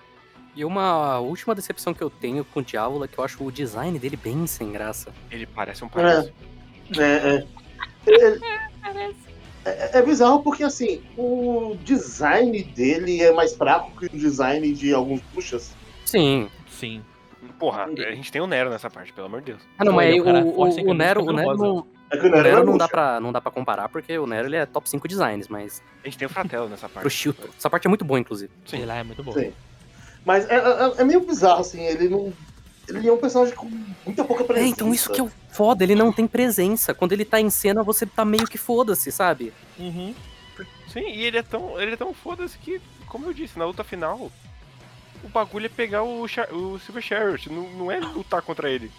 [0.55, 3.51] E uma última decepção que eu tenho com o Diávolo é que eu acho o
[3.51, 5.11] design dele bem sem graça.
[5.31, 6.31] Ele parece um palhaço.
[6.99, 7.47] É, é.
[9.65, 14.73] É, é- é bizarro porque, assim, o design dele é mais fraco que o design
[14.73, 15.73] de alguns puxas.
[16.05, 16.49] Sim.
[16.69, 17.03] Sim.
[17.59, 19.63] Porra, a gente tem o Nero nessa parte, pelo amor de Deus.
[19.79, 21.63] Ah, não, mas o cara o, o, é o ele Nero, o Nero, rosa.
[21.65, 23.89] não, É que o o Nero, Nero é não, dá pra, não dá pra comparar,
[23.89, 26.89] porque o Nero ele é top 5 designs, mas A gente tem o Fratello nessa
[26.89, 27.11] pro parte.
[27.11, 27.45] Chilton.
[27.57, 28.51] Essa parte é muito boa, inclusive.
[28.67, 28.85] Sim.
[28.85, 29.33] Lá, é muito bom.
[29.33, 29.53] Sim.
[30.25, 32.33] Mas é, é- é meio bizarro, assim, ele não.
[32.89, 33.71] Ele é um personagem com
[34.05, 34.71] muita pouca É, presença.
[34.71, 36.93] então isso que é o foda, ele não tem presença.
[36.93, 39.53] Quando ele tá em cena, você tá meio que foda-se, sabe?
[39.79, 40.15] Uhum.
[40.89, 43.83] Sim, e ele é tão, ele é tão foda-se que, como eu disse, na luta
[43.85, 44.31] final,
[45.25, 48.91] o bagulho é pegar o, Char- o Silver Chariot, não, não é lutar contra ele.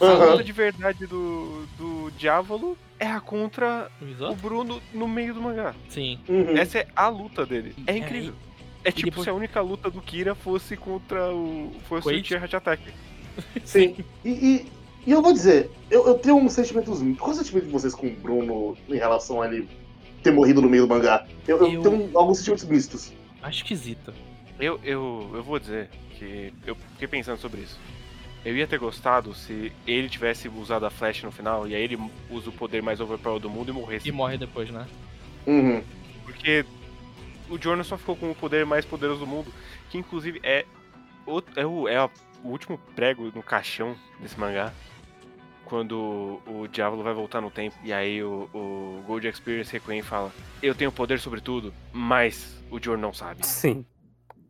[0.00, 0.30] A Aham.
[0.32, 4.34] luta de verdade do, do Diávolo é a contra o?
[4.34, 5.74] Bruno no meio do mangá.
[5.88, 6.18] Sim.
[6.28, 6.56] Uhum.
[6.56, 7.74] Essa é a luta dele.
[7.86, 8.34] É incrível.
[8.84, 11.72] É tipo depois- se a única luta do Kira fosse contra o.
[11.88, 12.22] fosse o?
[12.22, 12.82] Tierra Attack.
[13.64, 13.96] Sim.
[14.24, 14.66] E, e-
[15.06, 17.00] e eu vou dizer, eu, eu tenho uns sentimentos.
[17.18, 19.68] Qual é o sentimento de vocês com o Bruno em relação a ele
[20.22, 21.26] ter morrido no meio do mangá?
[21.48, 23.12] Eu, eu Eu- tenho alguns sentimentos mistos.
[23.42, 24.12] Acho esquisito.
[24.58, 27.78] Eu, eu, eu vou dizer que eu fiquei pensando sobre isso.
[28.44, 31.98] Eu ia ter gostado se ele tivesse usado a flash no final e aí ele
[32.30, 34.08] usa o poder mais overpower do mundo e morresse.
[34.08, 34.86] E morre depois, né?
[35.46, 35.82] Uhum.
[36.24, 36.64] Porque
[37.50, 39.52] o Jorno só ficou com o poder mais poderoso do mundo,
[39.90, 40.64] que inclusive é
[41.26, 42.10] o, é o, é o
[42.44, 44.72] último prego no caixão desse mangá.
[45.64, 50.32] Quando o Diablo vai voltar no tempo e aí o, o Gold Experience Requiem fala:
[50.60, 53.46] Eu tenho poder sobre tudo, mas o Jorno não sabe.
[53.46, 53.84] Sim.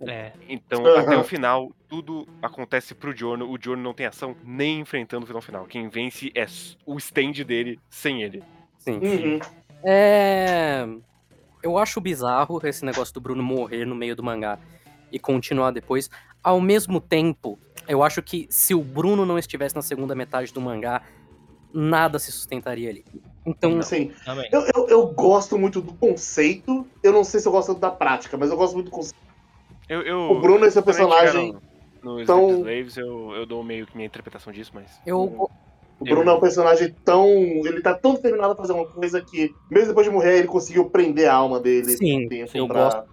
[0.01, 0.32] É.
[0.48, 0.98] Então, Aham.
[0.98, 3.51] até o final, tudo acontece pro Jorno.
[3.51, 5.66] O Jorno não tem ação nem enfrentando o vilão final.
[5.66, 6.46] Quem vence é
[6.86, 8.42] o stand dele sem ele.
[8.78, 8.98] Sim.
[8.98, 9.38] Uhum.
[9.84, 10.86] É.
[11.62, 14.58] Eu acho bizarro esse negócio do Bruno morrer no meio do mangá
[15.12, 16.08] e continuar depois.
[16.42, 20.61] Ao mesmo tempo, eu acho que se o Bruno não estivesse na segunda metade do
[20.61, 21.02] mangá,
[21.72, 23.04] nada se sustentaria ali.
[23.44, 24.12] Então, Assim,
[24.52, 26.86] eu, eu, eu gosto muito do conceito.
[27.02, 29.18] Eu não sei se eu gosto tanto da prática, mas eu gosto muito do conceito.
[29.88, 31.56] Eu, eu, O Bruno, esse é gente personagem.
[32.02, 34.86] No, no tão- Sleep Slaves, eu, eu dou meio que minha interpretação disso, mas.
[35.04, 35.50] eu.
[36.01, 37.26] O Bruno é um personagem tão.
[37.28, 40.88] Ele tá tão determinado a fazer uma coisa que, mesmo depois de morrer, ele conseguiu
[40.88, 41.94] prender a alma dele.
[41.96, 43.11] Sim, eu pra- gosto.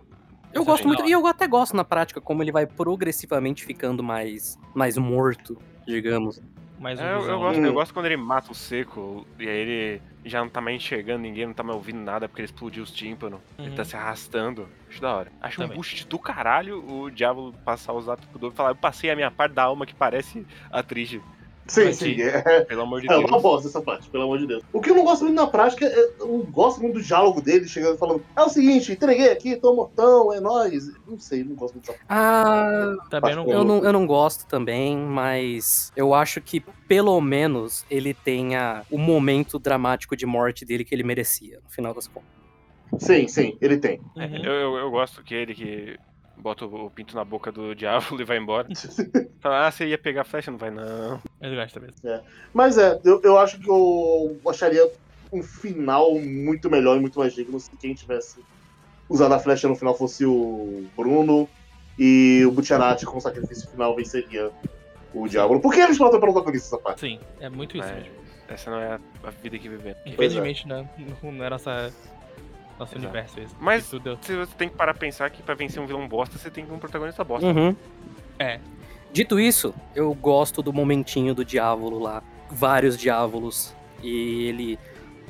[0.53, 3.65] Eu Isso gosto é muito, e eu até gosto na prática como ele vai progressivamente
[3.65, 6.41] ficando mais, mais morto, digamos.
[6.79, 7.33] Mais um É, eu, né?
[7.35, 7.65] gosto, Hum.
[7.65, 11.19] eu gosto quando ele mata o seco e aí ele já não tá mais enxergando
[11.23, 13.39] ninguém, não tá mais ouvindo nada porque ele explodiu os tímpanos.
[13.59, 13.75] Ele Uhum.
[13.75, 14.67] tá se arrastando.
[14.89, 15.31] Acho da hora.
[15.41, 15.75] Acho um Também.
[15.77, 19.15] boost do caralho o Diabo passar o zap pro Dobro e falar: Eu passei a
[19.15, 21.21] minha parte da alma que parece a Trige.
[21.68, 22.15] Sim, sim.
[22.22, 23.41] É, Pelo amor de é uma Deus.
[23.41, 24.63] bosta essa parte, pelo amor de Deus.
[24.72, 26.09] O que eu não gosto muito na prática é.
[26.20, 29.76] Eu gosto muito do diálogo dele chegando e falando: É o seguinte, entreguei aqui, tô
[29.76, 30.86] mortão, é nóis.
[31.05, 34.97] Não sei, não gosto muito dessa Ah, Também não eu não, eu não gosto também,
[34.97, 40.95] mas eu acho que pelo menos ele tenha o momento dramático de morte dele que
[40.95, 42.30] ele merecia, no final das contas.
[42.99, 43.99] Sim, sim, ele tem.
[44.15, 44.38] Uhum.
[44.43, 45.97] Eu, eu, eu gosto que ele que
[46.38, 48.67] bota o pinto na boca do diabo e vai embora.
[49.39, 50.51] Fala, ah, você ia pegar a flecha?
[50.51, 51.19] Não vai, não.
[51.41, 51.95] Eu gosto mesmo.
[52.53, 54.89] Mas é, eu, eu acho que eu acharia
[55.31, 58.39] um final muito melhor e muito mais digno se quem tivesse
[59.09, 61.47] usado a flecha no final fosse o Bruno
[61.97, 64.51] e o Butcherati com o sacrifício final venceria
[65.13, 65.59] o Diablo.
[65.59, 67.01] Por que eles matam pelo protagonista essa parte?
[67.01, 68.12] Sim, é muito isso É, mesmo.
[68.47, 69.97] essa não é a, vida que vivemos.
[70.05, 70.87] Infelizmente, né?
[71.24, 71.91] Não, não é nossa,
[72.79, 73.05] nosso Exato.
[73.05, 73.55] universo isso.
[73.59, 76.49] Mas- Se você tem que parar pra pensar que pra vencer um vilão bosta, você
[76.49, 77.47] tem que ter um protagonista bosta.
[77.47, 77.75] Uhum.
[78.39, 78.59] É.
[79.12, 82.21] Dito isso, eu gosto do momentinho do diávolo lá.
[82.51, 83.74] Vários diávolos.
[84.04, 84.79] E ele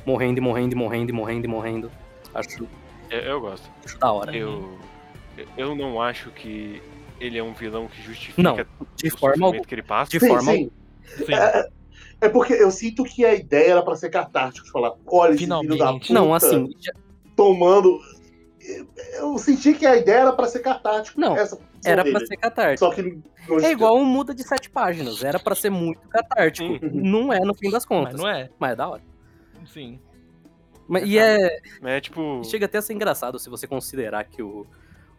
[0.04, 1.92] morrendo e morrendo e morrendo e morrendo e morrendo.
[2.34, 2.66] Acho,
[3.10, 3.68] Eu, eu gosto.
[3.84, 4.36] acho da hora.
[4.36, 4.78] Eu,
[5.56, 6.82] eu não acho que
[7.18, 9.64] ele é um vilão que justifica Não, o de forma alguma.
[9.64, 10.10] que ele passa.
[10.10, 10.70] De sim, forma sim.
[11.24, 11.34] Sim.
[11.34, 11.68] É,
[12.20, 15.38] é porque eu sinto que a ideia era pra ser catártico, de falar, olha esse
[15.38, 16.08] filho da Finalmente.
[16.08, 16.70] puta Não, assim,
[17.38, 18.00] tomando.
[19.16, 21.18] Eu senti que a ideia era pra ser catártico.
[21.18, 21.36] Não,
[21.84, 22.18] era dele.
[22.18, 22.84] pra ser catártico.
[22.84, 23.18] Só que
[23.64, 25.22] É igual um muda de sete páginas.
[25.22, 26.74] Era pra ser muito catártico.
[26.74, 26.90] Sim.
[26.92, 28.20] Não é no fim das Mas contas.
[28.20, 28.50] não é.
[28.58, 29.02] Mas é da hora.
[29.72, 30.00] Sim.
[30.88, 31.60] Mas, e é.
[31.82, 32.42] É tipo.
[32.44, 34.66] Chega até a ser engraçado se você considerar que o,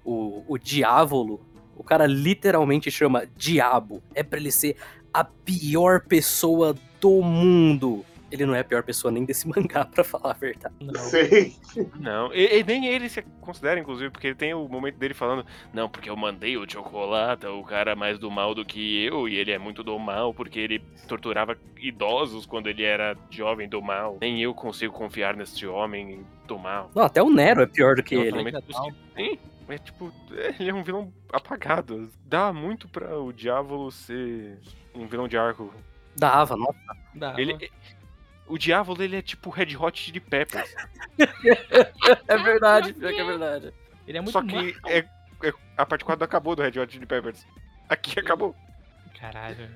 [0.04, 1.40] o, o diávolo,
[1.78, 4.04] o cara literalmente chama diabo.
[4.14, 4.76] É pra ele ser
[5.14, 8.06] a pior pessoa do mundo.
[8.32, 10.76] Ele não é a pior pessoa nem desse mangá, pra falar a verdade.
[10.80, 11.00] Não.
[11.00, 11.56] Sei.
[12.00, 15.46] Não, e, e nem ele se considera, inclusive, porque ele tem o momento dele falando,
[15.74, 19.36] não, porque eu mandei o chocolate, o cara mais do mal do que eu, e
[19.36, 24.18] ele é muito do mal, porque ele torturava idosos quando ele era jovem do mal.
[24.22, 26.92] Nem eu consigo confiar nesse homem do mal.
[26.96, 28.52] Não, até o Nero é pior do que outro ele.
[29.16, 29.38] Sim,
[29.68, 32.10] é tipo, é, ele é um vilão apagado.
[32.26, 34.58] Dá muito pra o Diávolo ser
[34.96, 35.72] um vilão de arco.
[36.18, 36.80] Dava, nossa.
[37.14, 37.72] Dá, Ele,
[38.50, 40.74] o Diávolo, ele é tipo Red Hot Chili Peppers.
[42.28, 43.74] É verdade, pior que é verdade.
[44.08, 45.00] Ele é muito Só que é,
[45.44, 47.46] é- a parte 4 acabou do Red Hot Chili Peppers.
[47.88, 48.56] Aqui acabou.
[49.20, 49.70] Caralho.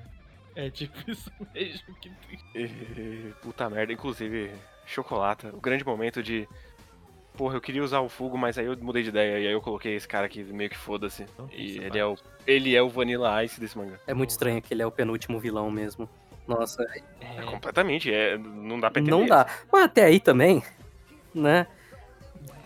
[0.56, 2.10] É tipo isso mesmo que.
[2.54, 4.50] E, puta merda, inclusive,
[4.86, 6.48] Chocolata, o grande momento de.
[7.36, 9.40] Porra, eu queria usar o Fugo, mas aí eu mudei de ideia.
[9.40, 11.26] E aí eu coloquei esse cara aqui meio que foda-se.
[11.50, 13.98] E ele é, o, ele é o Vanilla Ice desse mangá.
[14.06, 16.08] É muito estranho que ele é o penúltimo vilão mesmo.
[16.46, 16.82] Nossa,
[17.20, 19.16] É, É, completamente, é, não dá pra entender.
[19.16, 19.46] não dá.
[19.72, 20.62] Mas até aí também,
[21.34, 21.66] né?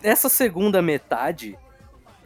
[0.03, 1.57] Essa segunda metade,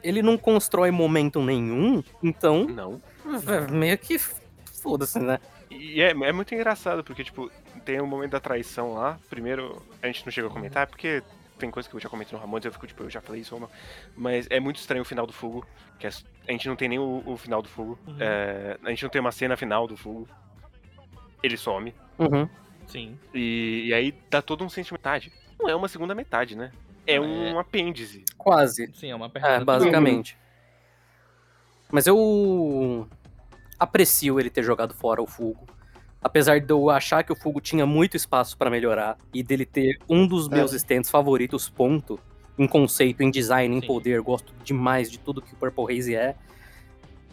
[0.03, 3.01] ele não constrói momento nenhum, então Não.
[3.47, 5.39] é meio que foda-se, né?
[5.71, 7.49] E é, é muito engraçado, porque, tipo,
[7.84, 9.17] tem o momento da traição lá.
[9.30, 11.23] Primeiro, a gente não chegou a comentar, porque
[11.57, 13.55] tem coisa que eu já comentei no Ramones, eu fico, tipo, eu já falei isso
[13.55, 13.69] ou não.
[14.15, 15.65] Mas é muito estranho o final do Fogo,
[15.97, 16.11] que é-
[16.47, 17.97] a gente não tem nem o, o final do Fogo.
[18.05, 18.17] Uhum.
[18.19, 20.27] É, a gente não tem uma cena final do Fogo.
[21.44, 21.94] Ele some.
[22.18, 22.48] Uhum.
[22.88, 23.20] sim.
[23.34, 24.99] E, e aí dá todo um sentimento.
[24.99, 25.32] Metade.
[25.60, 26.72] Não é uma segunda metade, né?
[27.06, 28.24] É Não, um apêndice.
[28.38, 28.90] Quase.
[28.95, 29.53] Sim, é uma pergunta.
[29.56, 30.38] É, basicamente.
[31.91, 33.07] Mas eu
[33.78, 35.65] aprecio ele ter jogado fora o Fugo.
[36.22, 39.99] Apesar de eu achar que o Fugo tinha muito espaço pra melhorar e dele ter
[40.10, 40.56] um dos É.
[40.56, 42.18] meus stands favoritos, ponto,
[42.57, 43.88] em conceito, em design, em Sim.
[43.88, 46.36] poder, gosto demais de tudo que o Purple Haze é.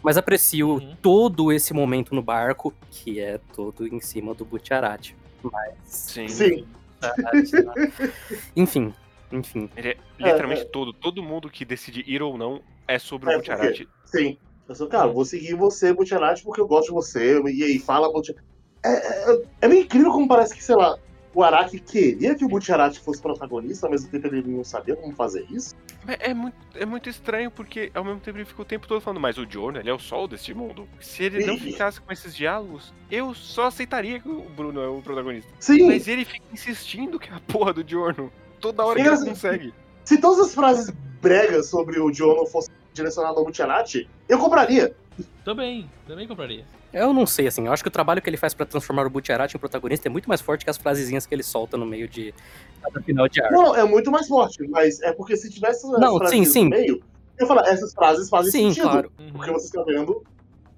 [0.03, 0.95] Mas aprecio Uhum.
[1.01, 5.15] todo esse momento no barco, que é todo em cima do Butcherati.
[5.43, 5.73] Mas.
[5.85, 6.27] Sim.
[6.27, 6.65] Sim.
[8.55, 8.93] enfim,
[9.31, 9.69] enfim.
[9.75, 10.93] Ele é literalmente todo.
[10.93, 13.87] Todo mundo que decide ir ou não é sobre o É, Butcherati.
[14.05, 14.37] Sim.
[14.67, 17.41] Eu sou, cara, vou seguir você, Butcherati, porque eu gosto de você.
[17.41, 18.43] E aí, fala, Butcherati.
[18.83, 20.97] É, é, é meio incrível como parece que, sei lá,
[21.33, 25.13] o Araki queria que o Butcherati fosse protagonista, ao mesmo tempo ele não sabia como
[25.15, 25.75] fazer isso.
[26.07, 28.99] É, é muito, é muito estranho, porque ao mesmo tempo ele fica o tempo todo
[29.01, 30.87] falando, mas o Jorno, ele é o sol deste mundo.
[30.99, 35.01] Se ele não ficasse com esses diálogos, eu só aceitaria que o Bruno é o
[35.01, 35.51] protagonista.
[35.59, 38.31] Sim, Mas ele fica insistindo que é a porra do Jorno.
[38.59, 39.73] Toda hora que E ele assim- consegue.
[40.03, 44.95] se todas as frases bregas sobre o Jono fossem direcionadas ao Butcherati, eu compraria.
[45.45, 46.65] Também, também compraria.
[46.93, 49.09] Eu não sei, assim, eu acho que o trabalho que ele faz pra transformar o
[49.09, 52.07] Butcherati em protagonista é muito mais forte que as frasezinhas que ele solta no meio
[52.07, 52.33] de
[52.81, 53.53] cada final de arco.
[53.53, 56.65] Não, é muito mais forte, mas é porque se tivesse Não, sim, sim.
[56.65, 56.95] no meio,
[57.37, 58.89] eu ia falar, essas frases fazem Sim, sentido.
[58.89, 59.11] claro.
[59.19, 59.31] Uhum.
[59.31, 60.21] Porque você está vendo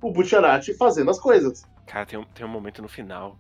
[0.01, 1.63] o Butcherati fazendo as coisas.
[1.87, 3.37] Cara, tem um, tem um momento no final,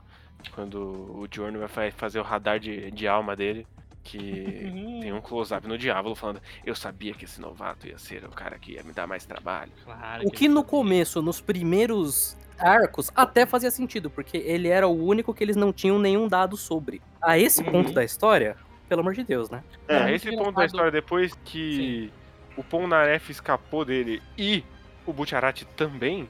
[0.55, 3.67] quando o Jorno vai fa- fazer o radar de, de alma dele,
[4.03, 4.17] que
[4.65, 4.99] Uhum.
[5.01, 8.57] tem um close-up no diabo falando, eu sabia que esse novato ia ser o cara
[8.57, 9.71] que ia me dar mais trabalho.
[9.85, 10.69] Claro O que ele no sabia.
[10.71, 15.71] começo, nos primeiros arcos, até fazia sentido, porque ele era o único que eles não
[15.73, 17.01] tinham nenhum dado sobre.
[17.21, 17.71] A esse Uhum.
[17.71, 18.55] ponto da história,
[18.87, 19.63] pelo amor de Deus, né?
[19.87, 22.11] É, É, esse ponto da história, depois que
[22.55, 24.63] o Polnareff escapou dele e
[25.05, 26.29] o Butcherati também,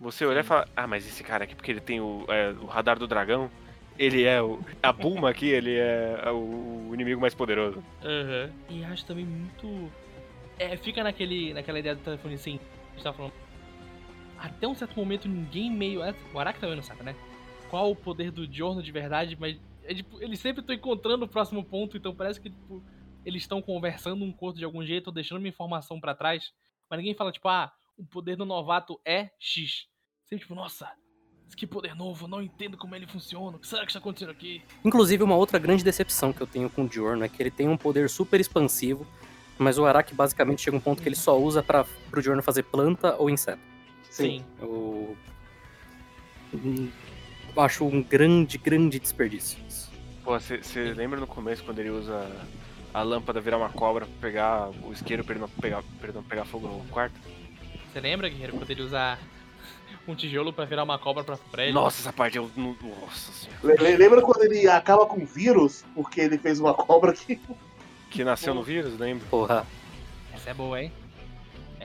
[0.00, 0.48] você olhar e Sim.
[0.48, 3.50] falar, ah, mas esse cara aqui, porque ele tem o, é, o radar do dragão,
[3.98, 4.60] ele é o.
[4.82, 7.82] A Bulma aqui, ele é o, o inimigo mais poderoso.
[8.02, 8.50] Aham.
[8.70, 9.90] E acho também muito.
[10.58, 12.60] É, fica naquele, naquela ideia do telefone assim.
[12.90, 13.32] A gente tava falando.
[14.38, 16.02] Até um certo momento ninguém meio.
[16.02, 17.14] é, O Araki também não sabe, né?
[17.68, 19.60] Qual o poder do Giorno de verdade, mas.
[19.84, 22.82] É, tipo, eles sempre estão encontrando o próximo ponto, então parece que, tipo,
[23.24, 26.52] eles estão conversando um o outro de algum jeito, ou deixando uma informação pra trás.
[26.90, 29.86] Mas ninguém fala, tipo, ah, o poder do novato é X.
[30.24, 30.90] Sempre tipo, nossa,
[31.56, 33.56] que poder novo, não entendo como ele funciona.
[33.56, 34.62] O que será que está acontecendo aqui?
[34.84, 37.68] Inclusive, uma outra grande decepção que eu tenho com o Diorno é que ele tem
[37.68, 39.06] um poder super expansivo,
[39.58, 42.62] mas o Araki basicamente chega um ponto que ele só usa para pro Diorno fazer
[42.62, 43.60] planta ou inseto.
[44.10, 44.44] Sim.
[44.60, 45.16] Eu
[47.56, 49.58] eu acho um grande, grande desperdício.
[49.68, 49.90] isso.
[50.24, 50.60] Pô, você
[50.94, 52.30] lembra no começo quando ele usa
[52.92, 56.44] a lâmpada virar uma cobra pra pegar o isqueiro pra ele não pegar, perdão, pegar
[56.44, 57.14] fogo no quarto?
[57.92, 59.18] Você lembra, Guerreiro, quando ele usar
[60.06, 61.72] um tijolo pra virar uma cobra pra, pra ele?
[61.72, 62.50] Nossa, essa parte eu.
[62.56, 63.60] não- Nossa senhora.
[63.62, 67.40] Le- le- Lembra quando ele acaba com vírus porque ele fez uma cobra que.
[68.10, 69.26] Que nasceu no vírus, lembra?
[69.28, 69.66] Porra,
[70.32, 70.92] Essa é boa, hein?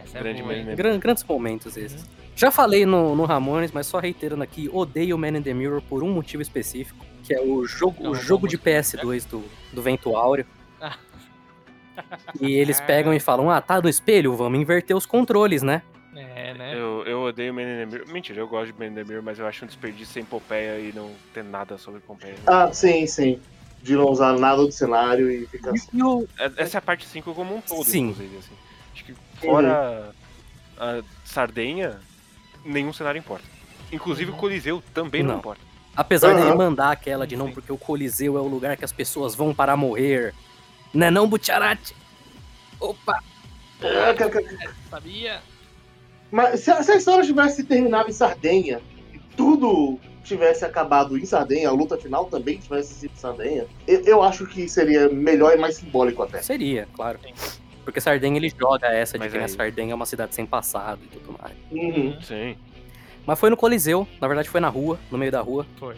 [0.04, 0.64] Essa é Grande boa, hein?
[0.64, 0.76] meme.
[0.76, 2.06] gran- grandes momentos esses.
[2.36, 6.04] Já falei no, no Ramones, mas só reiterando aqui, odeio Man in the Mirror por
[6.04, 9.02] um motivo específico, que é o jogo, Não, o jogo de música.
[9.04, 10.46] PS2 do, do Vento Áureo.
[10.82, 10.96] Ah.
[12.42, 15.84] E eles pegam e falam, ah, tá no espelho, vamos inverter os controles, né?
[16.16, 16.74] É, né?
[16.76, 18.08] Eu, eu odeio Man in the Mirror.
[18.12, 20.80] Mentira, eu gosto de Man in the Mirror, mas eu acho um desperdício sem Pompeia
[20.80, 22.34] e não ter nada sobre Pompeia.
[22.48, 23.40] Ah, sim, sim.
[23.82, 25.72] De não usar nada do cenário e ficar.
[25.72, 28.10] O- É- Essa é a parte 5 como um todo, Sim.
[28.10, 28.38] inclusive.
[28.38, 28.54] Assim.
[28.94, 29.14] Acho que
[29.46, 30.12] fora
[30.78, 32.00] a Sardenha,
[32.66, 33.46] nenhum cenário importa.
[33.92, 35.40] Inclusive o Coliseu também não, Não.
[35.40, 35.62] importa.
[35.96, 36.40] Apesar Aham.
[36.46, 37.54] dele mandar aquela de não, Sim.
[37.54, 40.34] porque o Coliseu é o lugar que as pessoas vão para morrer.
[40.94, 41.96] Né não, Butcharati?
[42.80, 43.20] Opa!
[43.82, 44.42] Ah, ca- ca-
[44.90, 45.42] Sabia?
[46.32, 48.82] Mas se a, se a história tivesse terminado em Sardenha
[49.14, 54.02] e tudo tivesse acabado em Sardenha, a luta final também tivesse sido em Sardenha, eu,
[54.06, 56.42] eu acho que seria melhor e mais simbólico até.
[56.42, 57.20] Seria, claro.
[57.84, 60.46] Porque Sardenha ele joga essa de Mas que né, aí- Sardenha é uma cidade sem
[60.46, 61.56] passado e tudo mais.
[61.72, 62.22] Uhum.
[62.22, 62.56] Sim.
[63.26, 65.96] Mas foi no Coliseu, na verdade foi na rua, no meio da rua, Foi.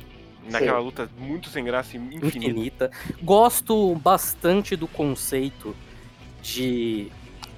[0.48, 2.28] Naquela luta muito sem graça e infinita.
[2.28, 2.92] infinita.
[3.24, 5.76] Gosto bastante do conceito
[6.44, 7.12] de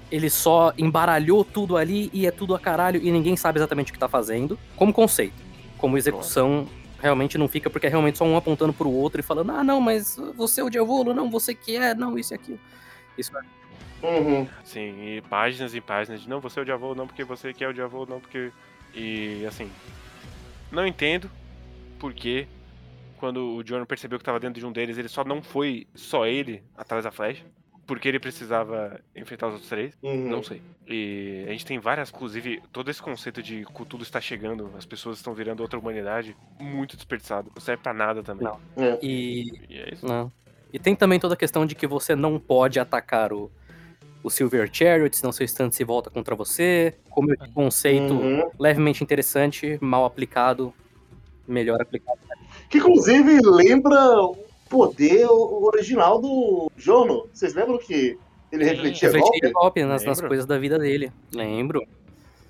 [0.09, 3.93] ele só embaralhou tudo ali e é tudo a caralho e ninguém sabe exatamente o
[3.93, 4.57] que tá fazendo.
[4.77, 5.35] Como conceito.
[5.77, 6.65] Como execução,
[7.01, 9.81] realmente não fica, porque é realmente só um apontando pro outro e falando, ah, não,
[9.81, 12.59] mas você é o Diavolo, não, você que é, não, isso e aquilo.
[13.17, 13.41] Isso é
[14.03, 14.47] Uhum.
[14.63, 17.67] Sim, e páginas e páginas de não, você é o Diavolo, não porque você quer
[17.67, 18.51] o Diavolo, não porque.
[18.93, 19.69] E assim.
[20.71, 21.29] Não entendo
[21.99, 22.47] porque
[23.17, 26.25] quando o John percebeu que tava dentro de um deles, ele só não foi só
[26.25, 27.43] ele atrás da flecha.
[27.85, 29.97] Porque ele precisava enfrentar os outros três.
[30.03, 30.27] Uhum.
[30.27, 30.61] Não sei.
[30.85, 35.17] E a gente tem várias, inclusive, todo esse conceito de Cthulhu está chegando, as pessoas
[35.17, 37.49] estão virando outra humanidade, muito desperdiçado.
[37.55, 38.45] Não serve pra nada também.
[38.45, 38.59] Não.
[38.75, 38.99] É.
[39.01, 40.05] E E é isso.
[40.05, 40.29] Não.
[40.73, 43.49] E tem também toda a questão de que você não pode atacar o,
[44.23, 46.95] o Silver Chariot, senão seu stand se volta contra você.
[47.09, 48.49] Como é um conceito Uhum.
[48.59, 50.73] levemente interessante, mal aplicado,
[51.47, 52.19] melhor aplicado.
[52.69, 54.37] Que inclusive lembra o
[54.69, 57.27] poder original do Jono.
[57.33, 58.17] Vocês lembram que
[58.51, 58.69] ele Sim.
[58.71, 59.51] refletia Refletia golpe?
[59.51, 61.11] golpe nas, nas coisas da vida dele.
[61.33, 61.81] Lembro.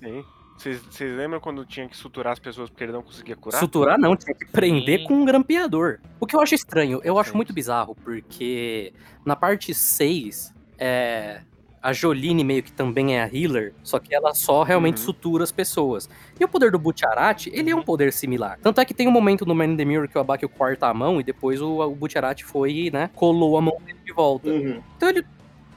[0.02, 0.24] Sim.
[0.56, 3.60] Vocês vocês lembram quando tinha que suturar as pessoas porque ele não conseguia curar?
[3.60, 5.04] Suturar não, tinha que prender Sim.
[5.06, 6.00] com um grampeador.
[6.18, 7.36] O que eu acho estranho, eu acho Sim.
[7.36, 8.92] muito bizarro, porque
[9.24, 11.42] na parte 6, é,
[11.88, 15.04] a Joline meio que também é a healer, só que ela só realmente Uhum.
[15.04, 16.08] sutura as pessoas.
[16.38, 18.58] E o poder do Butcharati, ele é um poder similar.
[18.62, 20.86] Tanto é que tem um momento no Man in the Mirror que o Abaki corta
[20.86, 24.50] a mão e depois o, o Butcharati foi né, colou a mão dele de volta.
[24.50, 24.82] Uhum.
[24.96, 25.24] Então ele,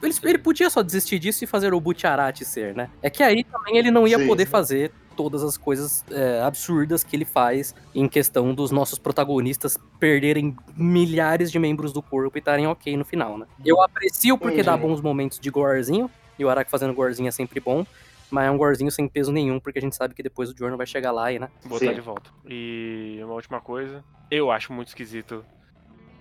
[0.03, 2.89] ele, ele podia só desistir disso e fazer o Butcharati ser, né?
[3.01, 4.91] É que aí também ele não ia Sim, poder fazer
[5.21, 11.51] todas as coisas é, absurdas que ele faz em questão dos nossos protagonistas perderem milhares
[11.51, 13.45] de membros do corpo e estarem ok no final, né?
[13.63, 14.81] Eu aprecio porque dá Uhum.
[14.81, 17.85] bons momentos de gorezinho, e o Araki fazendo gorezinho é sempre bom,
[18.31, 20.75] mas é um gorezinho sem peso nenhum, porque a gente sabe que depois o Jorno
[20.77, 21.49] vai chegar lá e, né?
[21.65, 21.93] botar Sim.
[21.93, 22.31] de volta.
[22.47, 25.45] E uma última coisa, eu acho muito esquisito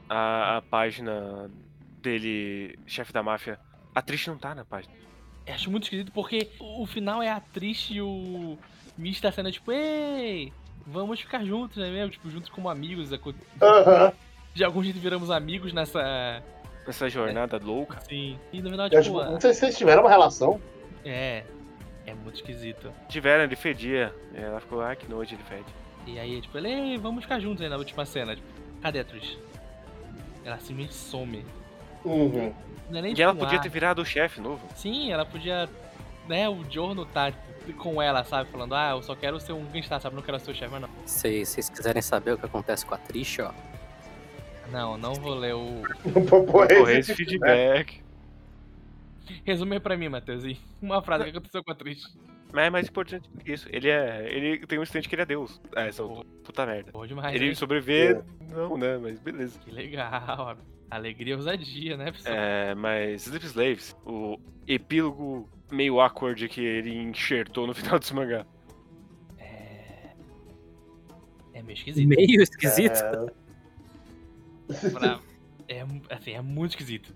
[0.09, 1.51] a, a página
[2.03, 3.59] dele, chefe da máfia.
[3.95, 4.93] A Trish não tá na página.
[5.47, 8.57] Eu acho muito esquisito porque o o final é a triste e o
[8.99, 10.53] Mitch tá sendo tipo, ei,
[10.87, 12.11] vamos ficar juntos, né mesmo?
[12.11, 13.13] Tipo, juntos como amigos.
[13.13, 14.13] aco- Aham.
[14.55, 16.43] De algum jeito viramos amigos nessa.
[16.87, 17.99] Nessa jornada louca.
[17.99, 18.39] Assim.
[18.53, 20.61] E no final, Eu tipo, acho- Não sei se vocês tiveram uma relação.
[21.05, 21.45] é.
[22.07, 22.91] É muito esquisito.
[23.09, 24.13] Tiveram, ele fedia.
[24.35, 25.67] E ela ficou, ah, que noite ele fede.
[26.07, 28.35] E aí, tipo, ele, ei, vamos ficar juntos aí na última cena.
[28.35, 28.49] Tipo,
[28.83, 29.39] cadê a Trish?
[30.45, 31.45] Ela simplesmente some.
[32.05, 32.53] Uhum.
[32.89, 34.67] Não é nem E ela tipo, podia ah, ter virado o chefe novo.
[34.75, 35.69] Sim, ela podia.
[36.27, 37.33] Né, o Jorno tá
[37.79, 38.51] com ela, sabe?
[38.51, 40.17] Falando, ah, eu só quero ser um gangsta, sabe?
[40.17, 40.89] Não quero ser o chefe, mas não.
[41.07, 43.53] Se vocês quiserem saber o que acontece com a Trish, ó.
[44.71, 45.83] Não, não vou ler o.
[46.29, 48.01] Pô, pô, Correr esse- feedback.
[49.45, 50.45] Resume pra mim, Matheus.
[50.81, 52.03] Uma frase, o que aconteceu com a Trish?
[52.53, 53.69] Mas é mais importante que isso.
[53.71, 54.29] Ele é.
[54.33, 55.61] Ele tem um instante que ele é Deus.
[55.75, 56.27] Ah, essa altura.
[56.43, 56.91] Puta merda.
[56.91, 57.35] Boa demais.
[57.35, 57.55] Ele hein?
[57.55, 58.99] sobreviver, não, né?
[58.99, 59.59] Mas beleza.
[59.61, 60.57] Que legal.
[60.91, 62.35] Alegria e ousadia, né, pessoal?
[62.35, 68.47] É, mas Sleep Slaves, o epílogo meio awkward que ele enxertou no final desse mangá.
[71.53, 72.09] É meio esquisito.
[72.09, 73.03] Meio esquisito.
[74.69, 75.21] É, Pra-
[75.69, 77.15] É, assim, é muito esquisito.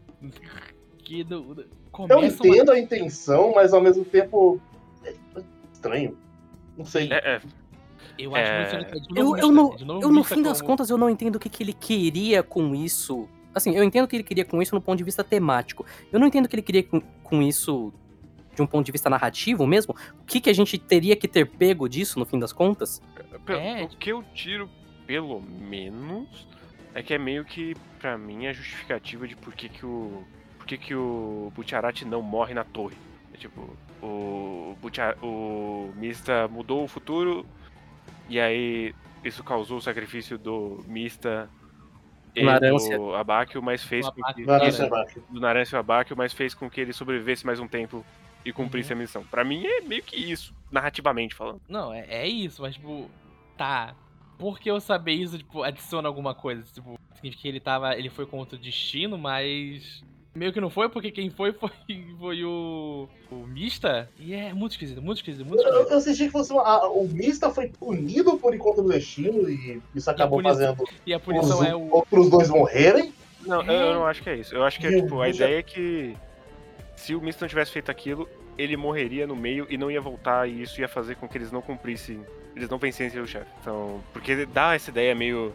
[0.99, 4.61] Que do, Eu começa uma- entendo a intenção, mas ao mesmo tempo.
[5.05, 5.15] É
[5.73, 6.17] estranho.
[6.77, 7.13] Não sei.
[7.13, 7.41] É, é,
[8.19, 8.85] Eu acho É.
[8.91, 11.37] muito Eu, eu, não, novo eu, no vista fim das como- contas, eu não entendo
[11.37, 13.29] o que, que ele queria com isso.
[13.55, 15.85] Assim, eu entendo o que ele queria com isso no ponto de vista temático.
[16.13, 17.93] Eu não entendo o que ele queria com, com isso
[18.55, 19.95] de um ponto de vista narrativo mesmo.
[20.21, 23.03] O que, que a gente teria que ter pego disso, no fim das contas?
[23.49, 24.69] É, o que eu tiro,
[25.07, 26.47] pelo menos,
[26.95, 30.25] é que é meio que, pra mim, a justificativa de por que, que o.
[30.59, 32.97] Por que, que o Butcharati não morre na torre.
[33.35, 34.77] É tipo, o.
[34.81, 37.45] Butcha- o Mista mudou o futuro
[38.29, 41.51] e aí isso causou o sacrifício do Mista
[42.35, 42.97] e Narância.
[42.99, 44.43] do Abakio, mas fez Do com que.
[45.31, 48.05] Do Narâncio Abakio, mas fez com que ele sobrevivesse mais um tempo
[48.45, 49.25] e cumprisse a missão.
[49.25, 51.61] Pra mim é meio que isso, narrativamente falando.
[51.69, 53.11] Não, é, é isso, mas tipo,
[53.57, 53.95] tá.
[54.39, 56.63] Por que eu saber isso, tipo, adiciona alguma coisa?
[56.73, 57.97] Tipo, significa que ele tava.
[57.97, 60.03] Ele foi contra o destino, mas.
[60.35, 61.71] Meio que não foi, porque quem foi foi,
[62.19, 63.09] foi o.
[63.31, 64.11] o Mista.
[64.19, 65.93] E é muito esquisito, muito esquisito, muito Eu, esquisito.
[65.93, 69.81] eu senti que fosse uma, a- o Mista foi punido por encontro do destino e
[69.95, 71.89] isso acabou punição- fazendo E a os punição é o.
[71.95, 73.15] outros dois morrerem.
[73.47, 74.53] Não, eu, eu não acho que é isso.
[74.53, 76.17] Eu acho que é, E o tipo, a Buja- ideia é que
[77.05, 80.49] se o Mist não tivesse feito aquilo, ele morreria no meio e não ia voltar,
[80.49, 82.25] e isso ia fazer com que eles não cumprissem,
[82.57, 83.51] eles não vencessem o chefe.
[83.61, 85.55] Então, porque dá essa ideia meio.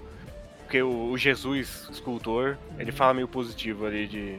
[0.63, 4.37] Porque o, o Jesus, escultor, ele fala meio positivo ali de.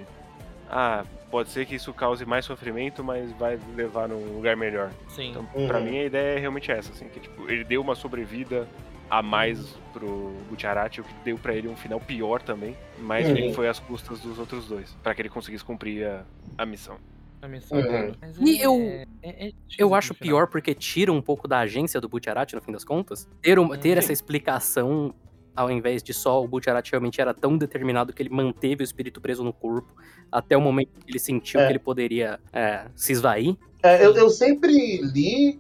[0.71, 4.91] Ah, pode ser que isso cause mais sofrimento, mas vai levar num lugar melhor.
[5.09, 5.31] Sim.
[5.31, 5.67] Então, Uhum.
[5.67, 8.69] pra mim, a ideia é realmente essa, assim, que tipo, ele deu uma sobrevida
[9.11, 9.59] a mais
[9.93, 13.37] pro Butcherati, o que deu pra ele um final pior também, mas Uhum.
[13.37, 16.25] ele foi às custas dos outros dois, pra que ele conseguisse cumprir a,
[16.57, 16.97] a missão.
[17.43, 18.13] A missão Uhum.
[18.47, 22.01] E é- eu- é- é esquisito Eu acho pior porque tira um pouco da agência
[22.01, 23.29] do Butcherati, no fim das contas.
[23.43, 25.15] Ter, uma- ter essa explicação,
[25.57, 29.21] ao invés de só o Butcherati realmente era tão determinado que ele manteve o espírito
[29.21, 29.93] preso no corpo
[30.31, 31.67] até o momento que ele sentiu É.
[31.67, 33.57] que ele poderia é, se esvair.
[33.83, 34.73] É, eu, eu sempre
[35.03, 35.59] li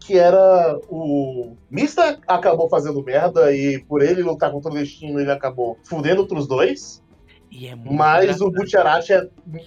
[0.00, 5.30] que era o Mista acabou fazendo merda e por ele lutar contra o destino ele
[5.30, 7.02] acabou fudendo outros dois,
[7.50, 9.16] E é muito mas o Butcherati é-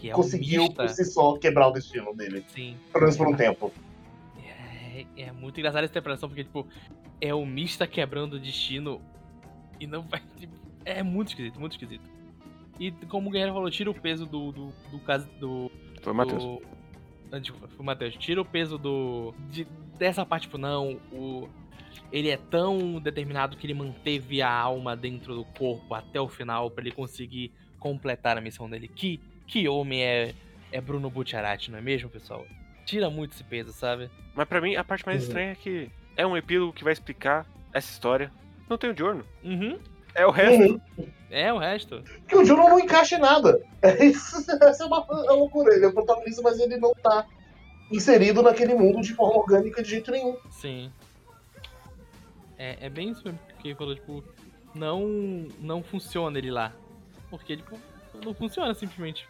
[0.03, 0.83] é o conseguiu Mista.
[0.83, 2.75] por si só quebrar o destino dele, Sim.
[2.91, 3.71] pelo menos por um tempo.
[4.37, 6.65] É, é muito engraçado essa interpretação, porque, tipo,
[7.21, 9.01] é o Mista quebrando o destino
[9.79, 10.21] e não vai.
[10.37, 10.53] Tipo,
[10.85, 12.09] é muito esquisito, muito esquisito.
[12.79, 14.51] E como o Guerreiro falou, tira o peso do.
[14.51, 15.69] do, do caso do.
[16.01, 16.43] Foi o Matheus.
[16.43, 16.61] do-
[17.31, 18.15] Ah, Desculpa, foi o Matheus.
[18.15, 19.33] Tira o peso do.
[19.49, 19.67] de-
[19.99, 21.47] dessa parte, tipo, não, o.
[22.11, 26.71] Ele é tão determinado que ele manteve a alma dentro do corpo até o final
[26.71, 28.87] pra ele conseguir completar a missão dele.
[28.87, 30.33] Que, que homem é,
[30.71, 32.43] é Bruno Butcherati, não é mesmo, pessoal?
[32.83, 34.09] Tira muito esse peso, sabe?
[34.33, 35.27] Mas pra mim, a parte mais Uhum.
[35.27, 38.31] estranha é que é um epílogo que vai explicar essa história.
[38.67, 39.23] Não tem o Giorno.
[39.43, 39.77] Uhum.
[40.15, 40.81] É o resto.
[40.97, 41.07] Uhum.
[41.29, 42.03] É, o resto.
[42.27, 43.61] Que o Juno não encaixa em nada.
[43.83, 45.75] É essa é uma, é uma loucura.
[45.75, 47.25] Ele é o protagonista, mas ele não tá
[47.91, 50.37] inserido naquele mundo de forma orgânica de jeito nenhum.
[50.51, 50.91] Sim.
[52.57, 54.23] É, é bem isso mesmo que ele falou, tipo,
[54.75, 55.07] não,
[55.59, 56.73] não funciona ele lá.
[57.29, 57.77] Porque, tipo,
[58.23, 59.27] não funciona simplesmente.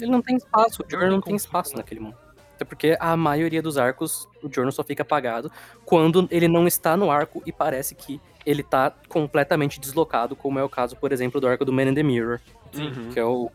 [0.00, 2.16] Ele não tem espaço, o Não Jorno tem não tem espaço naquele mundo.
[2.54, 5.50] Até porque a maioria dos arcos, o Jorno só fica apagado
[5.84, 10.62] quando ele não está no arco e parece que ele tá completamente deslocado, como é
[10.64, 12.40] o caso, por exemplo, do arco do Man in the Mirror,
[12.76, 13.10] Uhum.
[13.12, 13.50] que é o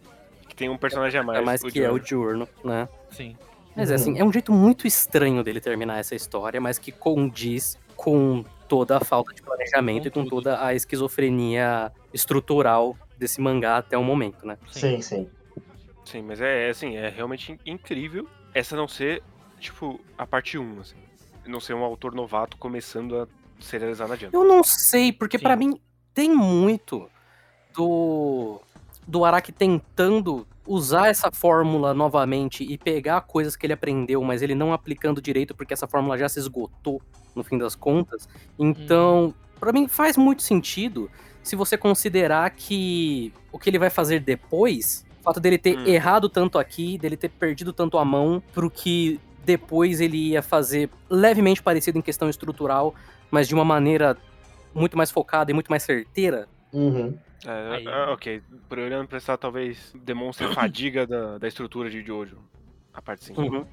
[0.47, 1.39] Que tem um personagem a mais.
[1.39, 1.99] a mais o que é o.
[1.99, 2.87] Diurno, né?
[3.11, 3.37] Sim.
[3.79, 4.01] Mas é Uhum.
[4.01, 8.97] assim, é um jeito muito estranho dele terminar essa história, mas que condiz com toda
[8.97, 10.29] a falta de planejamento Com e com tudo.
[10.43, 14.57] toda a esquizofrenia estrutural desse mangá até o momento, né?
[14.71, 15.29] Sim, sim.
[16.05, 19.21] Sim, mas é, é, assim, é realmente in- incrível essa não ser,
[19.59, 20.95] tipo, a parte 1, assim.
[21.47, 23.27] Não ser um autor novato começando a
[23.59, 24.33] serializar na Jump.
[24.33, 25.79] Eu não sei, porque pra mim
[26.13, 27.09] tem muito
[27.73, 28.61] do
[29.09, 34.53] do Araki tentando usar essa fórmula novamente e pegar coisas que ele aprendeu, mas ele
[34.53, 37.01] não aplicando direito porque essa fórmula já se esgotou
[37.35, 38.29] no fim das contas.
[38.57, 41.09] Então, pra mim faz muito sentido
[41.41, 45.87] se você considerar que o que ele vai fazer depois, o fato dele ter Hum.
[45.87, 50.87] errado tanto aqui, dele ter perdido tanto a mão, pro que depois ele ia fazer
[51.09, 52.93] levemente parecido em questão estrutural,
[53.31, 54.15] mas de uma maneira
[54.75, 56.47] muito mais focada e muito mais certeira.
[56.73, 57.17] Uhum.
[57.45, 58.41] É, Aí- ah, ok.
[58.67, 62.37] Por olhando pra essa, talvez demonstre a fadiga da, da estrutura de Jojo.
[62.93, 63.41] A parte 5.
[63.41, 63.65] Uhum.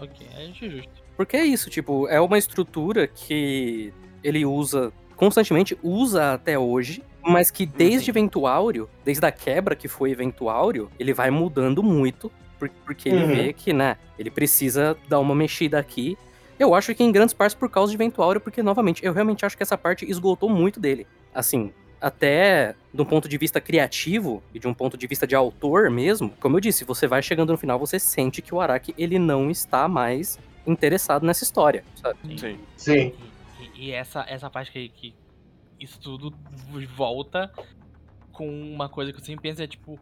[0.00, 0.90] Ok, a gente é justo.
[1.16, 3.92] Porque é isso, tipo, é uma estrutura que
[4.24, 10.14] ele usa constantemente, usa até hoje, mas que desde Ventuário, desde a quebra que foi
[10.14, 13.34] Ventuário, ele vai mudando muito, por- porque ele Uhum.
[13.34, 16.16] vê que, né, ele precisa dar uma mexida aqui.
[16.58, 19.56] Eu acho que em grandes partes por causa de Ventuário, porque, novamente, eu realmente acho
[19.56, 21.06] que essa parte esgotou muito dele.
[21.34, 25.34] Assim, até de um ponto de vista criativo e de um ponto de vista de
[25.34, 28.94] autor mesmo, como eu disse, você vai chegando no final, você sente que o Araki,
[28.96, 32.18] ele não está mais interessado nessa história, sabe?
[32.38, 32.58] Sim.
[32.76, 33.14] Sim.
[33.60, 35.14] E, e- e essa, essa parte que, que
[35.78, 36.32] isso tudo
[36.96, 37.52] volta
[38.32, 39.98] com uma coisa que eu sempre penso é tipo,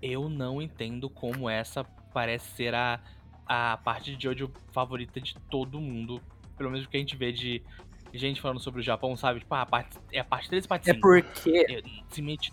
[0.00, 3.00] eu não entendo como essa parece ser a,
[3.46, 6.20] a parte de Jojo favorita de todo mundo.
[6.56, 7.62] Pelo menos o que a gente vê de
[8.18, 9.40] gente falando sobre o Japão, sabe?
[9.40, 11.00] Tipo, ah, a parte, é a parte 3 e parte É 5.
[11.00, 12.52] porque Eu, simplesmente,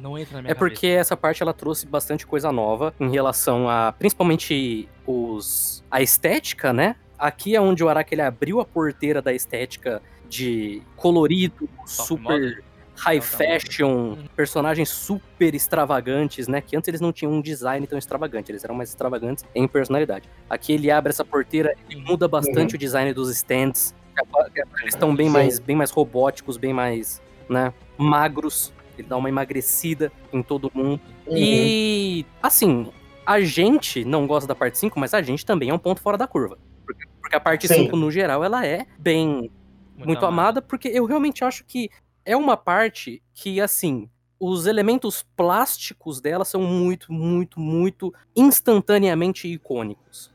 [0.00, 3.68] não entra na minha É porque essa parte ela trouxe bastante coisa nova em relação
[3.68, 6.96] a principalmente os a estética, né?
[7.18, 12.62] Aqui é onde o Araki ele abriu a porteira da estética de colorido, super model.
[12.96, 16.60] high fashion, personagens super extravagantes, né?
[16.60, 20.28] Que antes eles não tinham um design tão extravagante, eles eram mais extravagantes em personalidade.
[20.48, 23.94] Aqui ele abre essa porteira e muda bastante o design dos stands.
[24.80, 25.32] Eles estão bem Sim.
[25.32, 27.72] mais, bem mais robóticos, bem mais, né?
[27.96, 28.72] Magros.
[28.98, 31.00] Ele dá uma emagrecida em todo mundo.
[31.26, 31.36] Uhum.
[31.36, 32.92] E, assim,
[33.24, 36.18] a gente não gosta da parte 5, mas a gente também é um ponto fora
[36.18, 36.58] da curva.
[36.84, 37.84] Porque, porque a parte Sim.
[37.84, 39.50] 5, no geral, ela é bem
[39.96, 41.90] muito, amada, porque eu realmente acho que
[42.24, 44.08] é uma parte que, assim,
[44.38, 50.31] os elementos plásticos dela são muito, muito, muito instantaneamente icônicos.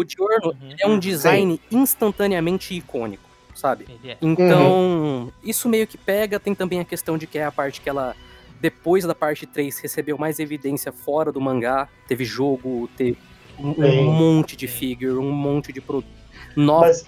[0.00, 0.74] O Diorno Uhum.
[0.80, 3.86] é um design instantaneamente icônico, sabe?
[3.88, 4.18] Ele é.
[4.22, 6.40] Então, isso meio que pega.
[6.40, 8.16] Tem também a questão de que é a parte que ela,
[8.60, 11.88] depois da parte 3, recebeu mais evidência fora do mangá.
[12.08, 13.18] Teve jogo, teve
[13.58, 14.04] um, um Sim.
[14.04, 14.74] monte de Sim.
[14.78, 16.08] figure, um monte de produto.
[16.56, 17.06] Nova, Mas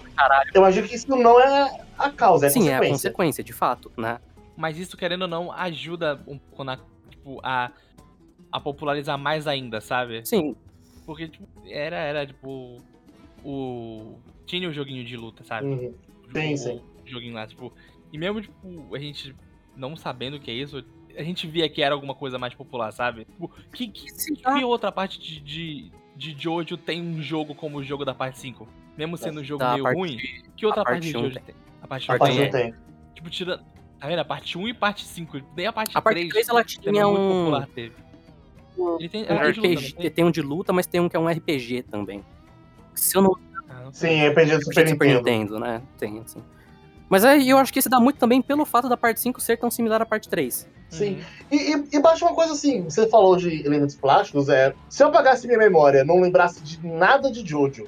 [0.53, 3.09] eu imagino que isso não é a causa, é a sim, é a consequência.
[3.09, 4.19] consequência, de fato, né?
[4.55, 6.77] Mas isso, querendo ou não, ajuda um pouco na,
[7.09, 7.71] tipo, a,
[8.51, 10.21] a popularizar mais ainda, sabe?
[10.25, 10.55] Sim,
[11.05, 12.77] Porque, tipo, era, era, tipo,
[13.43, 14.17] o...
[14.45, 15.67] Tinha o joguinho de luta, sabe?
[15.67, 15.93] Uhum.
[16.29, 17.73] O Sim, o joguinho lá, tipo...
[18.11, 19.35] E mesmo, tipo, a gente
[19.75, 20.83] não sabendo o que é isso,
[21.17, 23.25] a gente via que era alguma coisa mais popular, sabe?
[23.25, 27.77] Tipo, que, que, Sim, que outra parte de, de, de Jojo tem um jogo como
[27.77, 28.67] o jogo da parte 5?
[28.97, 30.17] Mesmo sendo um jogo da meio parte- ruim,
[30.55, 31.43] que outra a parte, parte de Jojo tem.
[31.43, 31.55] tem?
[31.81, 32.51] A parte A 1 parte tem.
[32.51, 32.73] tem.
[33.15, 33.63] Tipo, tirando...
[33.99, 34.19] Tá vendo?
[34.19, 35.41] A parte 1 e parte 5.
[35.55, 36.29] Nem a parte A parte 3.
[36.29, 37.95] 3 ela também tinha muito um, popular teve.
[38.99, 40.11] Ele tem, um ela tem de luta, RPG, tem?
[40.11, 42.23] tem um de luta, mas tem um que é um RPG também.
[42.95, 43.37] Se eu não
[43.69, 43.93] Ah, não.
[43.93, 45.29] Sim, RPG do Super, Super Nintendo.
[45.29, 45.81] Nintendo, né?
[45.97, 46.41] Tem, assim.
[47.09, 49.57] Mas aí eu acho que isso dá muito também pelo fato da parte 5 ser
[49.57, 50.67] tão similar à parte 3.
[50.89, 51.13] Sim.
[51.13, 51.21] Uhum.
[51.51, 54.73] E, e, e baixa uma coisa assim, você falou de elementos plásticos, é.
[54.89, 57.87] Se eu apagasse minha memória, não lembrasse de nada de Jojo,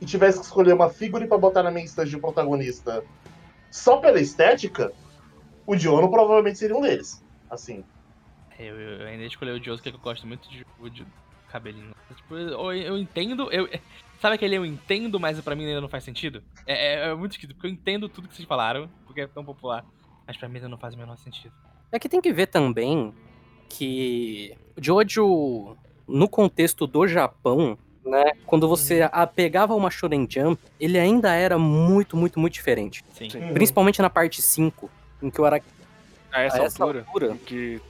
[0.00, 3.02] e tivesse que escolher uma figure pra botar na minha estante de protagonista
[3.70, 4.92] só pela estética,
[5.66, 7.22] o Diono provavelmente seria um deles.
[7.50, 7.84] Assim.
[8.58, 11.06] Eu, eu, eu ainda escolhi o Josuke, que eu gosto muito de, de
[11.48, 11.90] cabelinho.
[12.14, 13.50] Tipo, eu, eu entendo.
[13.52, 13.68] Eu,
[14.20, 16.42] sabe aquele eu entendo, mas pra mim ainda não faz sentido?
[16.66, 19.44] É, é, é muito esquisito, porque eu entendo tudo que vocês falaram, porque é tão
[19.44, 19.84] popular.
[20.26, 21.52] Mas pra mim ainda não faz o menor sentido.
[21.92, 23.14] É que tem que ver também
[23.68, 25.76] que Jojo,
[26.06, 28.32] no contexto do Japão, né?
[28.44, 29.08] Quando você Uhum.
[29.12, 33.04] a- pegava uma Shonen Jump, ele ainda era muito, muito, muito diferente.
[33.12, 33.28] Sim.
[33.30, 33.40] Sim.
[33.40, 33.54] Uhum.
[33.54, 34.90] Principalmente na parte 5,
[35.22, 35.66] em que o Araki,
[36.32, 37.80] A essa, a essa altura, altura, que,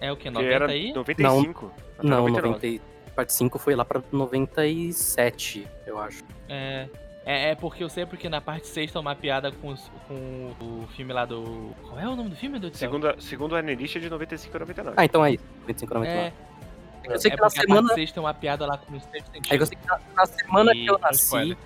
[0.00, 0.24] É o que?
[0.24, 0.92] que 90 era aí?
[0.92, 1.72] 95.
[1.98, 2.48] até não, 99.
[2.48, 2.80] 90, e-
[3.14, 6.22] parte 5 foi lá pra 97, eu acho.
[6.48, 6.88] É,
[7.24, 10.52] é, é porque eu sei porque na parte 6 tem uma piada com, os- com
[10.60, 11.70] o filme lá do.
[11.82, 12.88] Qual é o nome do filme, Deus do céu?
[12.90, 14.94] Segundo, a- segundo a Analyst, é de 95 a 99.
[14.98, 16.26] Ah, então é isso, 25, 99.
[16.28, 16.32] É,
[17.14, 18.94] eu sei é que na porque a semana, parte 6 tem uma piada lá com
[18.96, 19.48] os é sentidos.
[19.48, 21.56] que eu sei que na, na semana E que eu nasci, spoiler.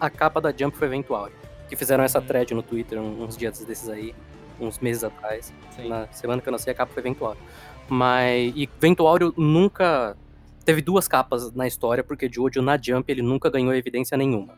[0.00, 1.28] a capa da Jump foi eventual.
[1.68, 2.24] Que fizeram essa Uhum.
[2.26, 4.14] thread no Twitter uns dias desses aí,
[4.60, 5.52] uns meses atrás.
[5.76, 5.88] Sim.
[5.88, 7.40] Na semana que eu nasci, a capa foi Ventuário.
[7.88, 8.52] Mas.
[8.56, 10.16] E Ventuário nunca.
[10.64, 14.54] Teve duas capas na história, porque Jojo na Jump ele nunca ganhou evidência nenhuma.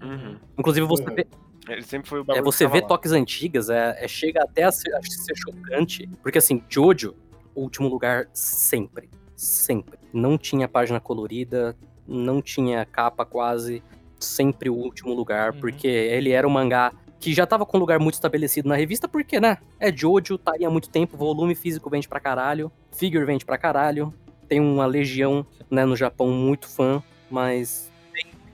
[0.00, 0.36] Uhum.
[0.56, 1.14] Inclusive, você Uhum.
[1.16, 1.26] vê,
[1.68, 2.86] Ele sempre foi o é, você vê lá.
[2.86, 6.08] toques antigas, é, é- chega até a ser, a ser chocante.
[6.22, 7.14] Porque assim, Jojo,
[7.54, 9.10] último lugar sempre.
[9.36, 9.98] Sempre.
[10.12, 11.76] Não tinha página colorida,
[12.06, 13.82] não tinha capa quase.
[14.20, 15.60] Sempre o último lugar, Uhum.
[15.60, 19.06] porque ele era um mangá que já tava com um lugar muito estabelecido na revista,
[19.06, 19.58] porque, né?
[19.78, 23.58] É Jojo, tá aí há muito tempo, volume físico vende pra caralho, figure vende pra
[23.58, 24.12] caralho,
[24.48, 27.88] tem uma legião, né, no Japão muito fã, mas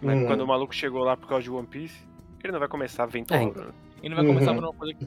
[0.02, 0.26] Mas Uhum.
[0.26, 1.96] Quando o maluco chegou lá por causa de One Piece,
[2.44, 3.40] ele não vai começar a ventar.
[3.40, 3.52] É, né?
[4.02, 4.56] E não vai começar Uhum.
[4.58, 5.06] por uma coisa que-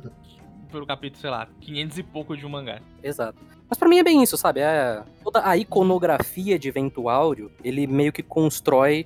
[0.71, 2.79] pelo capítulo, sei lá, 500 e pouco de um mangá.
[3.03, 3.37] Exato.
[3.69, 4.61] Mas pra mim é bem isso, sabe?
[4.61, 9.05] É, toda a iconografia de Ventuário, ele meio que constrói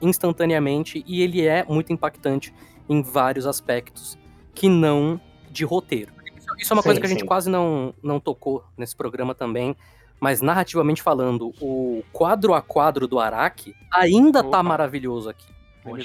[0.00, 2.52] instantaneamente e ele é muito impactante
[2.88, 4.18] em vários aspectos
[4.54, 5.20] que não
[5.50, 6.12] de roteiro.
[6.36, 7.26] Isso, isso é uma Sim, coisa que a gente sim.
[7.26, 9.74] quase não, não tocou nesse programa também,
[10.20, 14.62] mas narrativamente falando, o quadro a quadro do Araki ainda tá Opa.
[14.62, 15.46] maravilhoso aqui.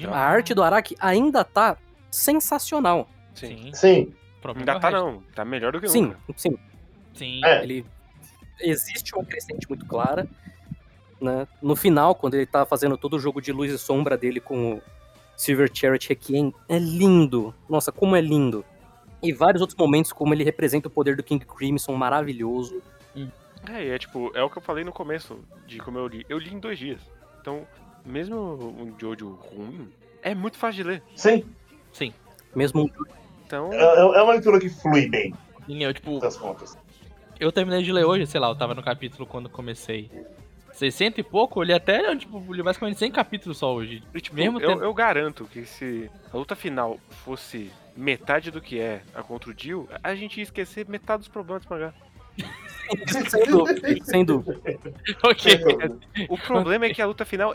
[0.01, 1.77] Tá- A arte do Araki ainda tá
[2.11, 3.07] sensacional.
[3.33, 3.71] Sim.
[3.73, 4.13] Sim.
[4.55, 6.19] Ainda tá não, tá melhor do que Sim, nunca.
[6.35, 6.57] sim.
[7.13, 7.41] Sim.
[7.43, 7.63] É.
[7.63, 7.85] ele
[8.61, 10.27] existe uma crescente muito clara,
[11.19, 11.47] né?
[11.61, 14.73] No final, quando ele tá fazendo todo o jogo de luz e sombra dele com
[14.75, 14.81] o
[15.39, 17.55] Silver Chariot Requiem, é lindo.
[17.69, 18.65] Nossa, como é lindo.
[19.23, 22.81] E vários outros momentos, como ele representa o poder do King Crimson, maravilhoso.
[23.69, 26.25] É, e é tipo, é o que eu falei no começo de como eu li.
[26.27, 26.99] Eu li em dois dias.
[27.39, 27.65] Então,
[28.05, 29.87] mesmo um Jojo ruim,
[30.21, 31.03] é muito fácil de ler.
[31.15, 31.45] Sim.
[31.93, 32.13] Sim.
[32.53, 32.89] Mesmo um
[33.45, 35.33] Então, É, é uma leitura que flui bem,
[35.69, 36.77] E eu, tipo, das contas.
[37.39, 40.11] eu terminei de ler hoje, sei lá, eu tava no capítulo quando comecei.
[40.79, 44.01] 60 e pouco, eu li até, tipo, li basicamente 100 capítulos só hoje.
[44.13, 48.61] e, tipo, mesmo eu, tendo- eu garanto que se a luta final fosse metade do
[48.61, 51.93] que é a contra o Jill, a gente ia esquecer metade dos problemas desse mangá.
[53.29, 54.59] sem dúvida, sem dúvida.
[55.21, 55.59] ok.
[56.29, 57.53] O problema é que a luta final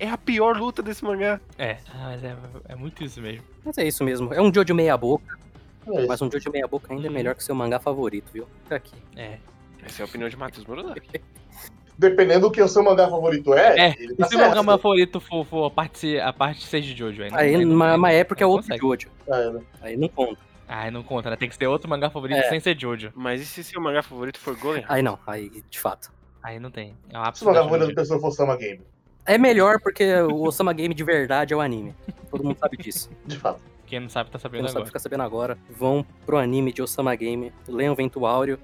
[0.00, 1.40] é a pior luta desse mangá.
[1.56, 2.36] É, ah, mas é,
[2.70, 3.44] é muito isso mesmo.
[3.64, 4.34] Mas é isso mesmo.
[4.34, 5.38] É um Jojo meia boca,
[5.86, 8.48] É mas um Jojo meia boca ainda é melhor que seu mangá favorito, viu?
[8.64, 8.96] Fica aqui.
[9.14, 9.38] É.
[9.84, 11.20] Essa é a opinião de Matheus Morodaki.
[11.96, 14.78] Dependendo do que o seu mangá favorito é, É, ele E tá se o meu
[14.78, 17.22] favorito for, for a, parte, a parte 6 de Jojo?
[17.22, 18.82] Aí, não- Aí, não- mas, mas é porque é não outro consegue.
[18.82, 19.08] Jojo.
[19.28, 19.60] É, né?
[19.80, 20.38] Aí não conta.
[20.66, 21.36] Ah, não conta, né?
[21.36, 22.48] Tem que ser outro mangá favorito É.
[22.48, 23.12] sem ser Jojo.
[23.14, 24.92] Mas e se seu mangá favorito for Golden Heart?
[24.92, 26.10] Aí não, aí de fato.
[26.42, 26.94] Aí não tem.
[27.10, 28.80] É o Se o mangá favorito da pessoa for Sama Game.
[29.26, 31.94] É melhor porque o Osama Game de verdade é o anime.
[32.30, 33.08] Todo mundo sabe disso.
[33.24, 33.60] De fato.
[33.86, 34.86] Quem não sabe tá Quem sabendo não sabe agora.
[34.86, 35.58] fica sabendo agora.
[35.70, 38.58] Vão pro anime de Osama Game, leiam Vento Áureo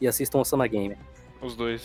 [0.00, 0.96] e assistam Osama Game.
[1.40, 1.82] Os dois.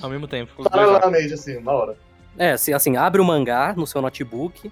[0.00, 0.62] Ao mesmo tempo.
[0.68, 1.96] Paralelamente, assim, na hora.
[2.36, 4.70] É, assim, assim, abre o mangá no seu notebook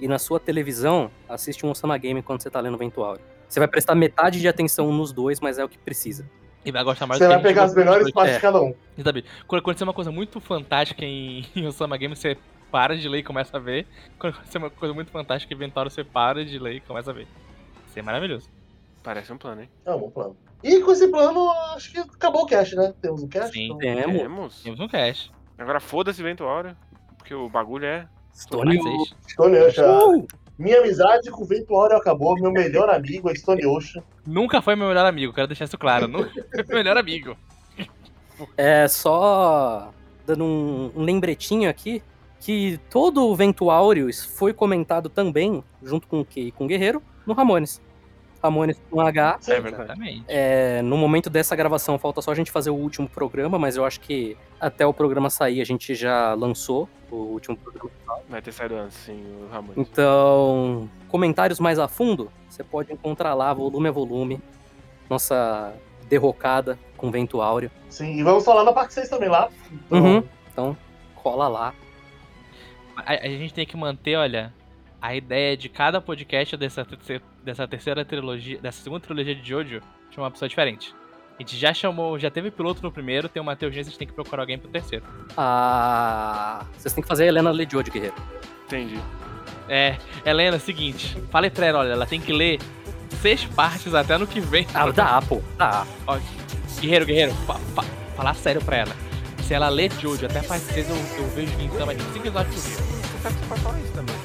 [0.00, 3.22] e na sua televisão assiste um Osama Game quando você tá lendo Vento Áureo.
[3.48, 6.24] Você vai prestar metade de atenção nos dois, mas é o que precisa.
[6.64, 8.36] E vai gostar mais Você do que vai pegar as melhores partes É.
[8.36, 8.70] de cada um.
[8.70, 9.04] dois.
[9.04, 9.24] Sabe?
[9.46, 12.36] Quando acontecer uma coisa muito fantástica em, em Osama Game, você
[12.70, 13.86] para de ler e começa a ver.
[14.18, 17.14] Quando acontecer uma coisa muito fantástica em Ventório, você para de ler e começa a
[17.14, 17.26] ver.
[17.88, 18.48] Isso é maravilhoso.
[19.02, 19.68] Parece um plano, hein?
[19.84, 20.36] É um bom plano.
[20.62, 22.92] E com esse plano, acho que acabou o cast, né?
[23.00, 23.52] Temos um cast?
[23.52, 23.66] Sim.
[23.66, 24.16] então- Temos.
[24.18, 24.62] Temos.
[24.62, 25.32] Temos um cast.
[25.58, 26.76] Agora foda-se Vento Áureo,
[27.16, 28.06] porque o bagulho é.
[28.34, 29.14] Stone seis.
[29.28, 30.24] Stone Ocean.
[30.58, 32.34] Minha amizade com o Vento Áureo acabou.
[32.40, 34.02] Meu melhor amigo é Stone Ocean.
[34.26, 36.06] Nunca foi meu melhor amigo, quero deixar isso claro.
[36.06, 37.36] Nunca foi meu melhor amigo.
[38.56, 39.92] É só
[40.26, 42.02] dando um, um lembretinho aqui
[42.38, 46.66] que todo o Vento Áureos foi comentado também, junto com o Kei e com o
[46.66, 47.82] Guerreiro, no Ramones.
[48.42, 49.38] Ramones com H.
[49.46, 49.84] É verdade.
[49.84, 50.24] Exatamente.
[50.28, 53.84] É, no momento dessa gravação, falta só a gente fazer o último programa, mas eu
[53.84, 57.90] acho que até o programa sair a gente já lançou o último programa.
[58.28, 59.72] Vai ter saído antes, sim, o Ramon.
[59.76, 64.40] Então, comentários mais a fundo, você pode encontrar lá, volume a volume,
[65.08, 65.74] nossa
[66.08, 67.70] derrocada com Vento Áureo.
[67.88, 69.48] Sim, e vamos falar na parte 6 também lá.
[69.72, 70.22] Então, Uhum.
[70.52, 70.76] Então,
[71.14, 71.74] cola lá.
[72.96, 74.52] A, a gente tem que manter, olha,
[75.00, 76.86] a ideia de cada podcast dessa,
[77.44, 80.94] dessa terceira trilogia, dessa segunda trilogia de Jojo, chamar uma pessoa diferente.
[81.38, 83.98] A gente já chamou, já teve piloto no primeiro, tem o Matheus Gens, a gente
[83.98, 85.04] tem que procurar alguém pro terceiro.
[85.36, 88.14] Ah, vocês têm que fazer a Helena Ledio de Guerreiro.
[88.66, 88.98] Entendi.
[89.68, 92.58] É, Helena, seguinte, falei pra ela, olha, ela tem que ler
[93.22, 94.66] seis partes até no que vem.
[94.74, 95.86] Ah, dá, pô, dá.
[96.06, 96.18] Ó,
[96.80, 97.84] guerreiro, guerreiro, fa- fa-
[98.16, 98.92] falar sério pra ela.
[99.44, 102.02] Se ela ler Jojo até a parte 6, eu, eu vejo que então vai ter
[102.04, 102.76] 5 episódios por dia.
[102.76, 104.16] Você sabe que você pode falar isso também,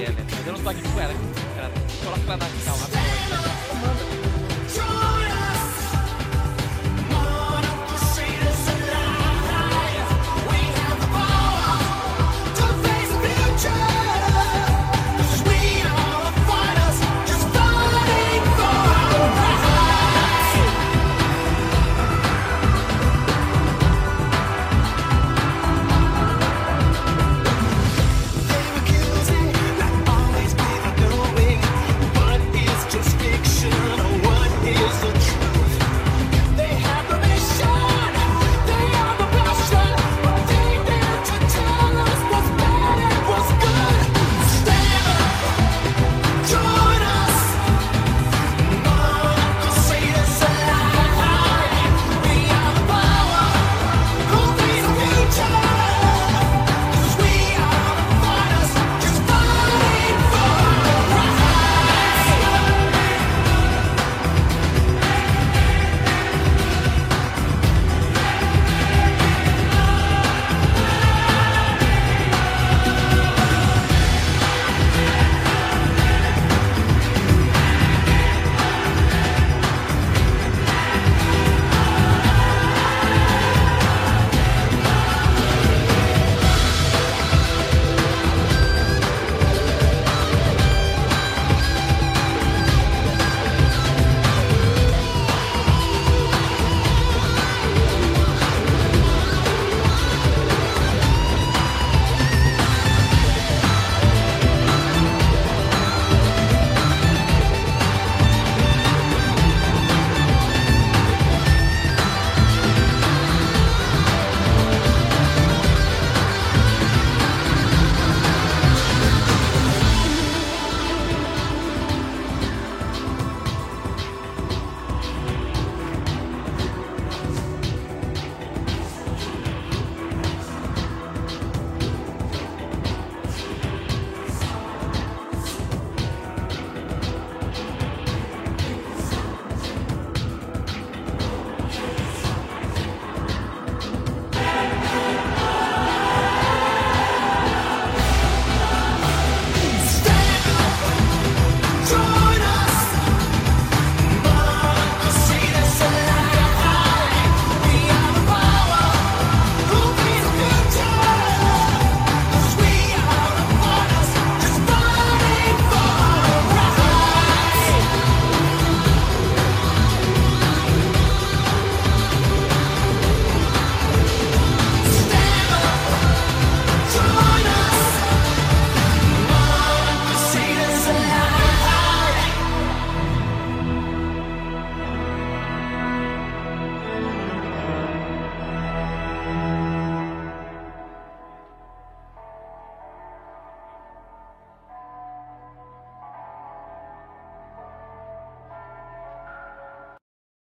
[0.00, 0.12] cara.
[0.12, 0.26] Né?
[0.30, 1.12] Mas eu não tô aqui com ela.
[1.56, 1.70] ela
[2.04, 3.39] coloca ela na calma,